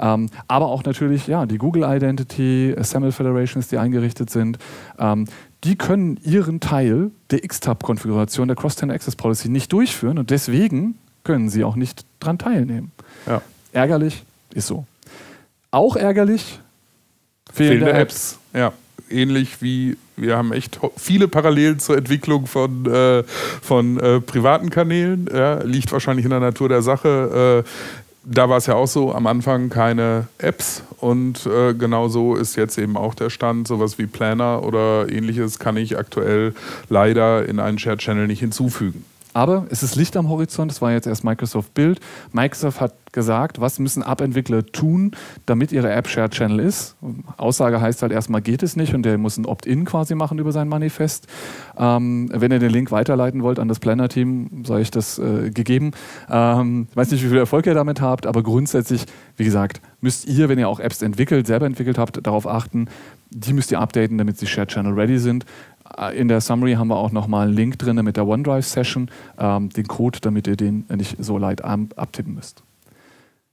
Ähm, 0.00 0.28
aber 0.48 0.66
auch 0.66 0.84
natürlich 0.84 1.26
ja, 1.26 1.46
die 1.46 1.58
Google 1.58 1.84
Identity, 1.84 2.74
SAML 2.78 3.12
Federations, 3.12 3.68
die 3.68 3.78
eingerichtet 3.78 4.30
sind. 4.30 4.58
Ähm, 4.98 5.26
die 5.64 5.76
können 5.76 6.18
ihren 6.22 6.60
Teil 6.60 7.10
der 7.30 7.40
Xtab-Konfiguration 7.40 8.48
der 8.48 8.56
Cross-10-Access-Policy 8.56 9.48
nicht 9.48 9.72
durchführen 9.72 10.18
und 10.18 10.30
deswegen 10.30 10.98
können 11.22 11.48
sie 11.48 11.64
auch 11.64 11.76
nicht 11.76 12.04
daran 12.20 12.38
teilnehmen. 12.38 12.92
Ja. 13.26 13.40
Ärgerlich, 13.72 14.24
ist 14.52 14.66
so. 14.66 14.86
Auch 15.70 15.96
ärgerlich, 15.96 16.60
fehlende, 17.52 17.86
fehlende 17.86 18.00
Apps. 18.00 18.38
Apps. 18.52 18.58
Ja, 18.58 18.72
ähnlich 19.10 19.62
wie 19.62 19.96
wir 20.16 20.36
haben 20.36 20.52
echt 20.52 20.78
viele 20.96 21.28
Parallelen 21.28 21.78
zur 21.78 21.96
Entwicklung 21.96 22.46
von, 22.46 22.86
äh, 22.86 23.24
von 23.24 23.98
äh, 23.98 24.20
privaten 24.20 24.70
Kanälen. 24.70 25.28
Ja, 25.32 25.60
liegt 25.62 25.90
wahrscheinlich 25.92 26.24
in 26.24 26.30
der 26.30 26.40
Natur 26.40 26.68
der 26.68 26.82
Sache. 26.82 27.64
Da 28.26 28.48
war 28.48 28.56
es 28.56 28.66
ja 28.66 28.74
auch 28.74 28.86
so, 28.86 29.12
am 29.12 29.26
Anfang 29.26 29.68
keine 29.68 30.28
Apps 30.38 30.82
und 31.00 31.44
äh, 31.44 31.74
genau 31.74 32.08
so 32.08 32.36
ist 32.36 32.56
jetzt 32.56 32.78
eben 32.78 32.96
auch 32.96 33.14
der 33.14 33.28
Stand. 33.28 33.68
Sowas 33.68 33.98
wie 33.98 34.06
Planner 34.06 34.62
oder 34.62 35.10
ähnliches 35.10 35.58
kann 35.58 35.76
ich 35.76 35.98
aktuell 35.98 36.54
leider 36.88 37.46
in 37.46 37.60
einen 37.60 37.78
Shared 37.78 37.98
Channel 37.98 38.26
nicht 38.26 38.40
hinzufügen. 38.40 39.04
Aber 39.34 39.66
es 39.68 39.82
ist 39.82 39.96
Licht 39.96 40.16
am 40.16 40.28
Horizont, 40.28 40.70
das 40.70 40.80
war 40.80 40.92
jetzt 40.92 41.06
erst 41.06 41.24
Microsoft 41.24 41.74
Build. 41.74 42.00
Microsoft 42.32 42.80
hat 42.80 42.94
gesagt, 43.12 43.60
was 43.60 43.78
müssen 43.78 44.02
App-Entwickler 44.02 44.66
tun, 44.66 45.12
damit 45.46 45.72
ihre 45.72 45.90
App 45.90 46.08
Shared 46.08 46.32
Channel 46.32 46.60
ist. 46.60 46.96
Aussage 47.36 47.80
heißt 47.80 48.02
halt 48.02 48.12
erstmal 48.12 48.42
geht 48.42 48.62
es 48.62 48.76
nicht 48.76 48.94
und 48.94 49.02
der 49.04 49.18
muss 49.18 49.36
ein 49.36 49.46
Opt-in 49.46 49.84
quasi 49.84 50.14
machen 50.14 50.38
über 50.38 50.52
sein 50.52 50.68
Manifest. 50.68 51.26
Ähm, 51.76 52.28
wenn 52.32 52.52
ihr 52.52 52.58
den 52.58 52.70
Link 52.70 52.90
weiterleiten 52.90 53.42
wollt 53.42 53.58
an 53.58 53.68
das 53.68 53.78
Planner-Team, 53.80 54.64
sei 54.64 54.80
ich 54.80 54.90
das 54.90 55.18
äh, 55.18 55.50
gegeben. 55.50 55.92
Ähm, 56.30 56.88
weiß 56.94 57.10
nicht, 57.10 57.24
wie 57.24 57.28
viel 57.28 57.38
Erfolg 57.38 57.66
ihr 57.66 57.74
damit 57.74 58.00
habt, 58.00 58.26
aber 58.26 58.42
grundsätzlich, 58.42 59.04
wie 59.36 59.44
gesagt, 59.44 59.80
müsst 60.04 60.26
ihr, 60.26 60.48
wenn 60.48 60.58
ihr 60.58 60.68
auch 60.68 60.78
Apps 60.78 61.02
entwickelt, 61.02 61.46
selber 61.48 61.66
entwickelt 61.66 61.98
habt, 61.98 62.24
darauf 62.24 62.46
achten, 62.46 62.88
die 63.30 63.52
müsst 63.52 63.72
ihr 63.72 63.80
updaten, 63.80 64.18
damit 64.18 64.38
sie 64.38 64.46
Shared 64.46 64.68
Channel 64.68 64.92
ready 64.92 65.18
sind. 65.18 65.44
Äh, 65.98 66.16
in 66.16 66.28
der 66.28 66.40
Summary 66.40 66.74
haben 66.74 66.88
wir 66.88 66.96
auch 66.96 67.10
nochmal 67.10 67.48
einen 67.48 67.56
Link 67.56 67.78
drin 67.78 67.96
mit 68.04 68.16
der 68.16 68.26
OneDrive-Session, 68.26 69.10
ähm, 69.38 69.70
den 69.70 69.88
Code, 69.88 70.20
damit 70.20 70.46
ihr 70.46 70.56
den 70.56 70.84
nicht 70.94 71.16
so 71.18 71.38
leid 71.38 71.64
abtippen 71.64 72.34
müsst. 72.34 72.62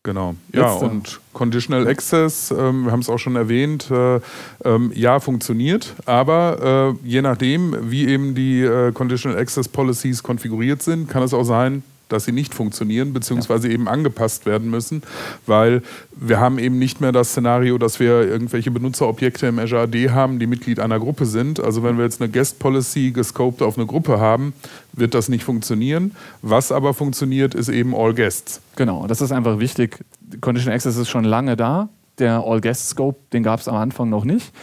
Genau. 0.03 0.35
Ja, 0.51 0.71
Letzte. 0.71 0.85
und 0.85 1.19
Conditional 1.31 1.87
Access, 1.87 2.51
ähm, 2.51 2.85
wir 2.85 2.91
haben 2.91 3.01
es 3.01 3.09
auch 3.09 3.19
schon 3.19 3.35
erwähnt, 3.35 3.89
äh, 3.91 4.19
ähm, 4.65 4.91
ja, 4.95 5.19
funktioniert, 5.19 5.93
aber 6.05 6.95
äh, 7.03 7.07
je 7.07 7.21
nachdem, 7.21 7.91
wie 7.91 8.07
eben 8.07 8.33
die 8.33 8.61
äh, 8.61 8.91
Conditional 8.93 9.37
Access 9.37 9.69
Policies 9.69 10.23
konfiguriert 10.23 10.81
sind, 10.81 11.07
kann 11.07 11.21
es 11.21 11.35
auch 11.35 11.43
sein, 11.43 11.83
dass 12.11 12.25
sie 12.25 12.31
nicht 12.31 12.53
funktionieren, 12.53 13.13
beziehungsweise 13.13 13.67
ja. 13.67 13.73
eben 13.73 13.87
angepasst 13.87 14.45
werden 14.45 14.69
müssen, 14.69 15.03
weil 15.45 15.81
wir 16.15 16.39
haben 16.39 16.59
eben 16.59 16.77
nicht 16.79 17.01
mehr 17.01 17.11
das 17.11 17.29
Szenario, 17.31 17.77
dass 17.77 17.99
wir 17.99 18.27
irgendwelche 18.27 18.71
Benutzerobjekte 18.71 19.47
im 19.47 19.59
Azure 19.59 19.81
AD 19.81 20.09
haben, 20.11 20.39
die 20.39 20.47
Mitglied 20.47 20.79
einer 20.79 20.99
Gruppe 20.99 21.25
sind. 21.25 21.59
Also 21.59 21.83
wenn 21.83 21.97
wir 21.97 22.03
jetzt 22.03 22.21
eine 22.21 22.31
Guest 22.31 22.59
Policy 22.59 23.11
gescoped 23.11 23.61
auf 23.61 23.77
eine 23.77 23.85
Gruppe 23.85 24.19
haben, 24.19 24.53
wird 24.93 25.13
das 25.13 25.29
nicht 25.29 25.43
funktionieren. 25.43 26.15
Was 26.41 26.71
aber 26.71 26.93
funktioniert, 26.93 27.55
ist 27.55 27.69
eben 27.69 27.95
All 27.95 28.13
Guests. 28.13 28.61
Genau, 28.75 29.07
das 29.07 29.21
ist 29.21 29.31
einfach 29.31 29.59
wichtig. 29.59 29.99
Condition 30.39 30.73
Access 30.73 30.97
ist 30.97 31.09
schon 31.09 31.23
lange 31.23 31.55
da. 31.55 31.89
Der 32.19 32.43
All-Guest-Scope, 32.45 33.19
den 33.33 33.43
gab 33.43 33.59
es 33.59 33.67
am 33.67 33.75
Anfang 33.75 34.09
noch 34.09 34.25
nicht. 34.25 34.53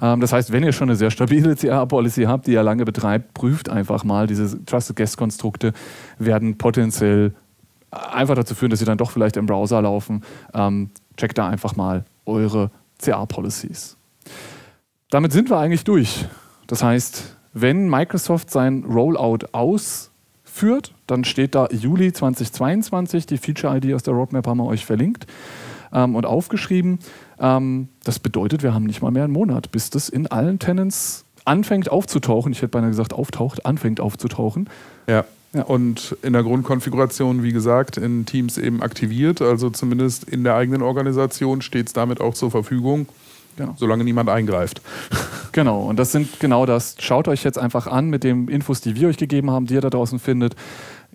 Ähm, 0.00 0.20
das 0.20 0.32
heißt, 0.32 0.52
wenn 0.52 0.62
ihr 0.62 0.72
schon 0.72 0.88
eine 0.88 0.96
sehr 0.96 1.10
stabile 1.10 1.56
CA-Policy 1.60 2.24
habt, 2.24 2.46
die 2.46 2.52
ihr 2.52 2.62
lange 2.62 2.84
betreibt, 2.84 3.34
prüft 3.34 3.68
einfach 3.68 4.04
mal, 4.04 4.26
diese 4.26 4.64
Trusted 4.64 4.96
Guest-Konstrukte 4.96 5.72
werden 6.18 6.58
potenziell 6.58 7.34
einfach 7.90 8.34
dazu 8.34 8.54
führen, 8.54 8.70
dass 8.70 8.80
sie 8.80 8.84
dann 8.84 8.98
doch 8.98 9.10
vielleicht 9.10 9.36
im 9.36 9.46
Browser 9.46 9.80
laufen. 9.82 10.22
Ähm, 10.52 10.90
checkt 11.16 11.38
da 11.38 11.48
einfach 11.48 11.76
mal 11.76 12.04
eure 12.26 12.70
CA-Policies. 12.98 13.96
Damit 15.10 15.32
sind 15.32 15.48
wir 15.48 15.58
eigentlich 15.58 15.84
durch. 15.84 16.26
Das 16.66 16.82
heißt, 16.82 17.36
wenn 17.54 17.88
Microsoft 17.88 18.50
sein 18.50 18.84
Rollout 18.84 19.46
ausführt, 19.52 20.94
dann 21.06 21.24
steht 21.24 21.54
da 21.54 21.66
Juli 21.70 22.12
2022. 22.12 23.26
Die 23.26 23.38
Feature-ID 23.38 23.94
aus 23.94 24.02
der 24.02 24.14
Roadmap 24.14 24.46
haben 24.46 24.58
wir 24.58 24.66
euch 24.66 24.84
verlinkt 24.84 25.26
ähm, 25.92 26.14
und 26.14 26.26
aufgeschrieben. 26.26 26.98
Ähm, 27.38 27.88
das 28.04 28.18
bedeutet, 28.18 28.62
wir 28.62 28.74
haben 28.74 28.84
nicht 28.84 29.02
mal 29.02 29.10
mehr 29.10 29.24
einen 29.24 29.32
Monat, 29.32 29.70
bis 29.70 29.90
das 29.90 30.08
in 30.08 30.26
allen 30.26 30.58
Tenants 30.58 31.24
anfängt 31.44 31.90
aufzutauchen. 31.90 32.52
Ich 32.52 32.58
hätte 32.58 32.68
beinahe 32.68 32.90
gesagt, 32.90 33.12
auftaucht, 33.12 33.64
anfängt 33.66 34.00
aufzutauchen. 34.00 34.68
Ja. 35.06 35.24
Ja. 35.54 35.62
Und 35.62 36.14
in 36.22 36.34
der 36.34 36.42
Grundkonfiguration, 36.42 37.42
wie 37.42 37.52
gesagt, 37.52 37.96
in 37.96 38.26
Teams 38.26 38.58
eben 38.58 38.82
aktiviert. 38.82 39.40
Also 39.40 39.70
zumindest 39.70 40.24
in 40.24 40.44
der 40.44 40.54
eigenen 40.54 40.82
Organisation 40.82 41.62
steht 41.62 41.86
es 41.86 41.92
damit 41.94 42.20
auch 42.20 42.34
zur 42.34 42.50
Verfügung, 42.50 43.08
genau. 43.56 43.74
solange 43.76 44.04
niemand 44.04 44.28
eingreift. 44.28 44.82
Genau, 45.52 45.80
und 45.80 45.98
das 45.98 46.12
sind 46.12 46.38
genau 46.40 46.66
das. 46.66 46.94
Schaut 47.00 47.26
euch 47.26 47.42
jetzt 47.42 47.58
einfach 47.58 47.86
an 47.86 48.10
mit 48.10 48.22
den 48.22 48.48
Infos, 48.48 48.82
die 48.82 48.94
wir 48.94 49.08
euch 49.08 49.16
gegeben 49.16 49.50
haben, 49.50 49.66
die 49.66 49.74
ihr 49.74 49.80
da 49.80 49.88
draußen 49.88 50.18
findet. 50.18 50.54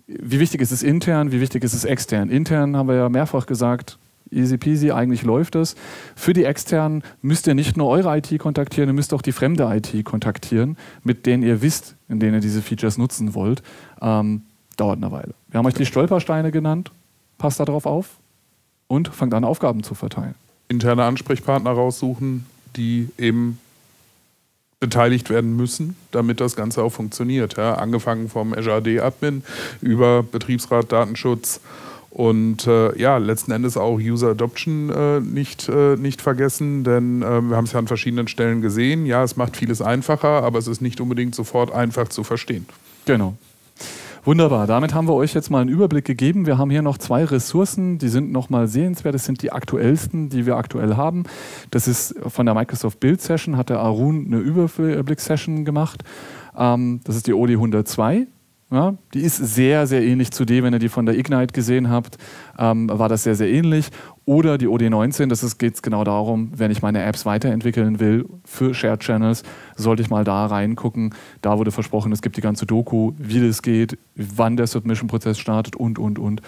Wie 0.06 0.40
wichtig 0.40 0.60
ist 0.60 0.72
es 0.72 0.82
intern, 0.82 1.30
wie 1.30 1.40
wichtig 1.40 1.62
ist 1.62 1.72
es 1.72 1.84
extern? 1.84 2.28
Intern 2.28 2.76
haben 2.76 2.88
wir 2.88 2.96
ja 2.96 3.08
mehrfach 3.08 3.46
gesagt, 3.46 3.96
easy 4.34 4.58
peasy, 4.58 4.90
eigentlich 4.90 5.22
läuft 5.22 5.54
es. 5.54 5.76
Für 6.16 6.32
die 6.32 6.44
externen 6.44 7.02
müsst 7.22 7.46
ihr 7.46 7.54
nicht 7.54 7.76
nur 7.76 7.88
eure 7.88 8.16
IT 8.18 8.38
kontaktieren, 8.38 8.88
ihr 8.88 8.94
müsst 8.94 9.14
auch 9.14 9.22
die 9.22 9.32
fremde 9.32 9.64
IT 9.64 10.04
kontaktieren, 10.04 10.76
mit 11.02 11.26
denen 11.26 11.42
ihr 11.42 11.62
wisst, 11.62 11.96
in 12.08 12.20
denen 12.20 12.34
ihr 12.34 12.40
diese 12.40 12.62
Features 12.62 12.98
nutzen 12.98 13.34
wollt. 13.34 13.62
Ähm, 14.00 14.42
dauert 14.76 14.96
eine 14.96 15.12
Weile. 15.12 15.34
Wir 15.48 15.58
haben 15.58 15.66
euch 15.66 15.74
die 15.74 15.86
Stolpersteine 15.86 16.50
genannt, 16.50 16.90
passt 17.38 17.60
darauf 17.60 17.86
auf 17.86 18.16
und 18.88 19.08
fangt 19.08 19.34
an, 19.34 19.44
Aufgaben 19.44 19.82
zu 19.82 19.94
verteilen. 19.94 20.34
Interne 20.68 21.04
Ansprechpartner 21.04 21.70
raussuchen, 21.70 22.46
die 22.76 23.08
eben 23.18 23.58
beteiligt 24.80 25.30
werden 25.30 25.56
müssen, 25.56 25.96
damit 26.10 26.40
das 26.40 26.56
Ganze 26.56 26.82
auch 26.82 26.90
funktioniert. 26.90 27.56
Ja, 27.56 27.76
angefangen 27.76 28.28
vom 28.28 28.52
Azure 28.52 28.76
AD 28.76 29.00
Admin 29.00 29.42
über 29.80 30.22
Betriebsrat, 30.22 30.92
Datenschutz 30.92 31.60
und 32.14 32.68
äh, 32.68 32.96
ja, 32.96 33.16
letzten 33.16 33.50
Endes 33.50 33.76
auch 33.76 33.98
User 33.98 34.30
Adoption 34.30 34.88
äh, 34.88 35.18
nicht, 35.18 35.68
äh, 35.68 35.96
nicht 35.96 36.22
vergessen, 36.22 36.84
denn 36.84 37.22
äh, 37.22 37.42
wir 37.42 37.56
haben 37.56 37.64
es 37.64 37.72
ja 37.72 37.80
an 37.80 37.88
verschiedenen 37.88 38.28
Stellen 38.28 38.62
gesehen. 38.62 39.04
Ja, 39.04 39.24
es 39.24 39.36
macht 39.36 39.56
vieles 39.56 39.82
einfacher, 39.82 40.44
aber 40.44 40.60
es 40.60 40.68
ist 40.68 40.80
nicht 40.80 41.00
unbedingt 41.00 41.34
sofort 41.34 41.72
einfach 41.72 42.08
zu 42.08 42.22
verstehen. 42.22 42.66
Genau. 43.04 43.34
Wunderbar, 44.24 44.68
damit 44.68 44.94
haben 44.94 45.08
wir 45.08 45.14
euch 45.14 45.34
jetzt 45.34 45.50
mal 45.50 45.60
einen 45.60 45.68
Überblick 45.68 46.04
gegeben. 46.04 46.46
Wir 46.46 46.56
haben 46.56 46.70
hier 46.70 46.82
noch 46.82 46.98
zwei 46.98 47.24
Ressourcen, 47.24 47.98
die 47.98 48.08
sind 48.08 48.30
nochmal 48.30 48.68
sehenswert. 48.68 49.16
Das 49.16 49.24
sind 49.24 49.42
die 49.42 49.50
aktuellsten, 49.50 50.28
die 50.28 50.46
wir 50.46 50.56
aktuell 50.56 50.96
haben. 50.96 51.24
Das 51.72 51.88
ist 51.88 52.14
von 52.28 52.46
der 52.46 52.54
Microsoft 52.54 53.00
Build 53.00 53.22
Session, 53.22 53.56
hat 53.56 53.70
der 53.70 53.80
Arun 53.80 54.26
eine 54.28 54.38
Überblick-Session 54.38 55.64
gemacht. 55.64 56.04
Ähm, 56.56 57.00
das 57.02 57.16
ist 57.16 57.26
die 57.26 57.34
OD 57.34 57.50
102. 57.50 58.28
Ja, 58.70 58.94
die 59.12 59.20
ist 59.20 59.36
sehr, 59.36 59.86
sehr 59.86 60.02
ähnlich 60.02 60.32
zu 60.32 60.44
dem, 60.44 60.64
wenn 60.64 60.72
ihr 60.72 60.78
die 60.78 60.88
von 60.88 61.06
der 61.06 61.16
Ignite 61.16 61.52
gesehen 61.52 61.90
habt, 61.90 62.16
ähm, 62.58 62.88
war 62.90 63.08
das 63.08 63.22
sehr, 63.22 63.34
sehr 63.34 63.48
ähnlich. 63.48 63.90
Oder 64.24 64.56
die 64.58 64.66
OD19, 64.66 65.28
das 65.28 65.58
geht 65.58 65.82
genau 65.82 66.02
darum, 66.02 66.50
wenn 66.56 66.70
ich 66.70 66.80
meine 66.80 67.02
Apps 67.04 67.26
weiterentwickeln 67.26 68.00
will 68.00 68.26
für 68.44 68.74
Shared 68.74 69.00
Channels, 69.00 69.42
sollte 69.76 70.02
ich 70.02 70.10
mal 70.10 70.24
da 70.24 70.46
reingucken. 70.46 71.14
Da 71.42 71.58
wurde 71.58 71.72
versprochen, 71.72 72.10
es 72.10 72.22
gibt 72.22 72.36
die 72.36 72.40
ganze 72.40 72.64
Doku, 72.64 73.12
wie 73.18 73.46
das 73.46 73.60
geht, 73.60 73.98
wann 74.16 74.56
der 74.56 74.66
Submission-Prozess 74.66 75.38
startet 75.38 75.76
und, 75.76 75.98
und, 75.98 76.18
und. 76.18 76.40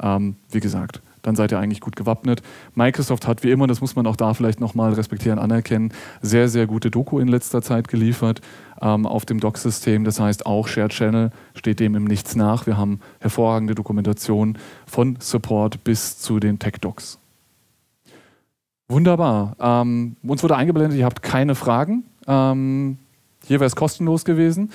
Ähm, 0.00 0.36
wie 0.52 0.60
gesagt, 0.60 1.02
dann 1.24 1.34
seid 1.34 1.50
ihr 1.50 1.58
eigentlich 1.58 1.80
gut 1.80 1.96
gewappnet. 1.96 2.42
Microsoft 2.74 3.26
hat 3.26 3.42
wie 3.42 3.50
immer, 3.50 3.66
das 3.66 3.80
muss 3.80 3.96
man 3.96 4.06
auch 4.06 4.14
da 4.14 4.34
vielleicht 4.34 4.60
nochmal 4.60 4.92
respektieren, 4.92 5.40
anerkennen, 5.40 5.92
sehr, 6.22 6.48
sehr 6.48 6.66
gute 6.66 6.90
Doku 6.90 7.18
in 7.18 7.26
letzter 7.28 7.62
Zeit 7.62 7.88
geliefert 7.88 8.40
ähm, 8.80 9.06
auf 9.06 9.24
dem 9.24 9.40
Doc-System. 9.40 10.04
Das 10.04 10.20
heißt, 10.20 10.46
auch 10.46 10.68
Shared 10.68 10.92
Channel 10.92 11.30
steht 11.54 11.80
dem 11.80 11.96
im 11.96 12.04
Nichts 12.04 12.36
nach. 12.36 12.66
Wir 12.66 12.76
haben 12.76 13.00
hervorragende 13.20 13.74
Dokumentation 13.74 14.58
von 14.86 15.16
Support 15.18 15.82
bis 15.82 16.18
zu 16.18 16.38
den 16.38 16.58
Tech-Docs. 16.58 17.18
Wunderbar. 18.88 19.56
Ähm, 19.58 20.16
uns 20.22 20.42
wurde 20.42 20.56
eingeblendet, 20.56 20.98
ihr 20.98 21.06
habt 21.06 21.22
keine 21.22 21.54
Fragen. 21.54 22.04
Ähm, 22.26 22.98
hier 23.46 23.60
wäre 23.60 23.66
es 23.66 23.76
kostenlos 23.76 24.24
gewesen. 24.24 24.70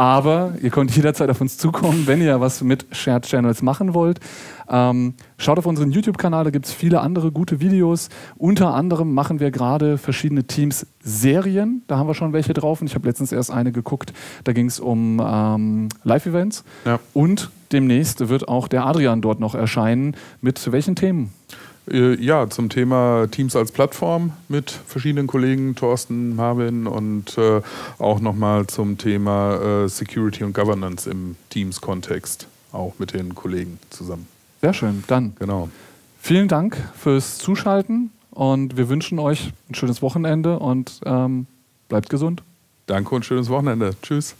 Aber 0.00 0.54
ihr 0.62 0.70
könnt 0.70 0.96
jederzeit 0.96 1.28
auf 1.28 1.42
uns 1.42 1.58
zukommen, 1.58 2.06
wenn 2.06 2.22
ihr 2.22 2.40
was 2.40 2.62
mit 2.62 2.86
Shared 2.90 3.26
Channels 3.26 3.60
machen 3.60 3.92
wollt. 3.92 4.18
Ähm, 4.66 5.12
schaut 5.36 5.58
auf 5.58 5.66
unseren 5.66 5.90
YouTube-Kanal, 5.90 6.44
da 6.44 6.48
gibt 6.48 6.64
es 6.64 6.72
viele 6.72 7.02
andere 7.02 7.30
gute 7.30 7.60
Videos. 7.60 8.08
Unter 8.38 8.72
anderem 8.72 9.12
machen 9.12 9.40
wir 9.40 9.50
gerade 9.50 9.98
verschiedene 9.98 10.44
Teams 10.44 10.86
Serien. 11.02 11.82
Da 11.86 11.98
haben 11.98 12.06
wir 12.06 12.14
schon 12.14 12.32
welche 12.32 12.54
drauf. 12.54 12.80
Und 12.80 12.86
ich 12.86 12.94
habe 12.94 13.06
letztens 13.06 13.30
erst 13.30 13.50
eine 13.50 13.72
geguckt. 13.72 14.14
Da 14.44 14.54
ging 14.54 14.68
es 14.68 14.80
um 14.80 15.20
ähm, 15.22 15.90
Live-Events. 16.02 16.64
Ja. 16.86 16.98
Und 17.12 17.50
demnächst 17.70 18.26
wird 18.26 18.48
auch 18.48 18.68
der 18.68 18.86
Adrian 18.86 19.20
dort 19.20 19.38
noch 19.38 19.54
erscheinen. 19.54 20.16
Mit 20.40 20.72
welchen 20.72 20.96
Themen? 20.96 21.30
Äh, 21.90 22.14
ja, 22.22 22.48
zum 22.48 22.68
Thema 22.68 23.26
Teams 23.30 23.56
als 23.56 23.72
Plattform 23.72 24.32
mit 24.48 24.70
verschiedenen 24.70 25.26
Kollegen, 25.26 25.74
Thorsten, 25.74 26.36
Marvin 26.36 26.86
und 26.86 27.36
äh, 27.36 27.60
auch 27.98 28.20
nochmal 28.20 28.66
zum 28.66 28.98
Thema 28.98 29.84
äh, 29.84 29.88
Security 29.88 30.44
und 30.44 30.52
Governance 30.52 31.10
im 31.10 31.36
Teams-Kontext, 31.50 32.46
auch 32.72 32.94
mit 32.98 33.12
den 33.12 33.34
Kollegen 33.34 33.78
zusammen. 33.90 34.28
Sehr 34.60 34.74
schön, 34.74 35.04
dann. 35.06 35.34
Genau. 35.38 35.68
Vielen 36.20 36.48
Dank 36.48 36.76
fürs 36.96 37.38
Zuschalten 37.38 38.10
und 38.30 38.76
wir 38.76 38.88
wünschen 38.88 39.18
euch 39.18 39.52
ein 39.68 39.74
schönes 39.74 40.02
Wochenende 40.02 40.58
und 40.58 41.00
ähm, 41.06 41.46
bleibt 41.88 42.10
gesund. 42.10 42.42
Danke 42.86 43.14
und 43.14 43.24
schönes 43.24 43.48
Wochenende. 43.48 43.94
Tschüss. 44.02 44.34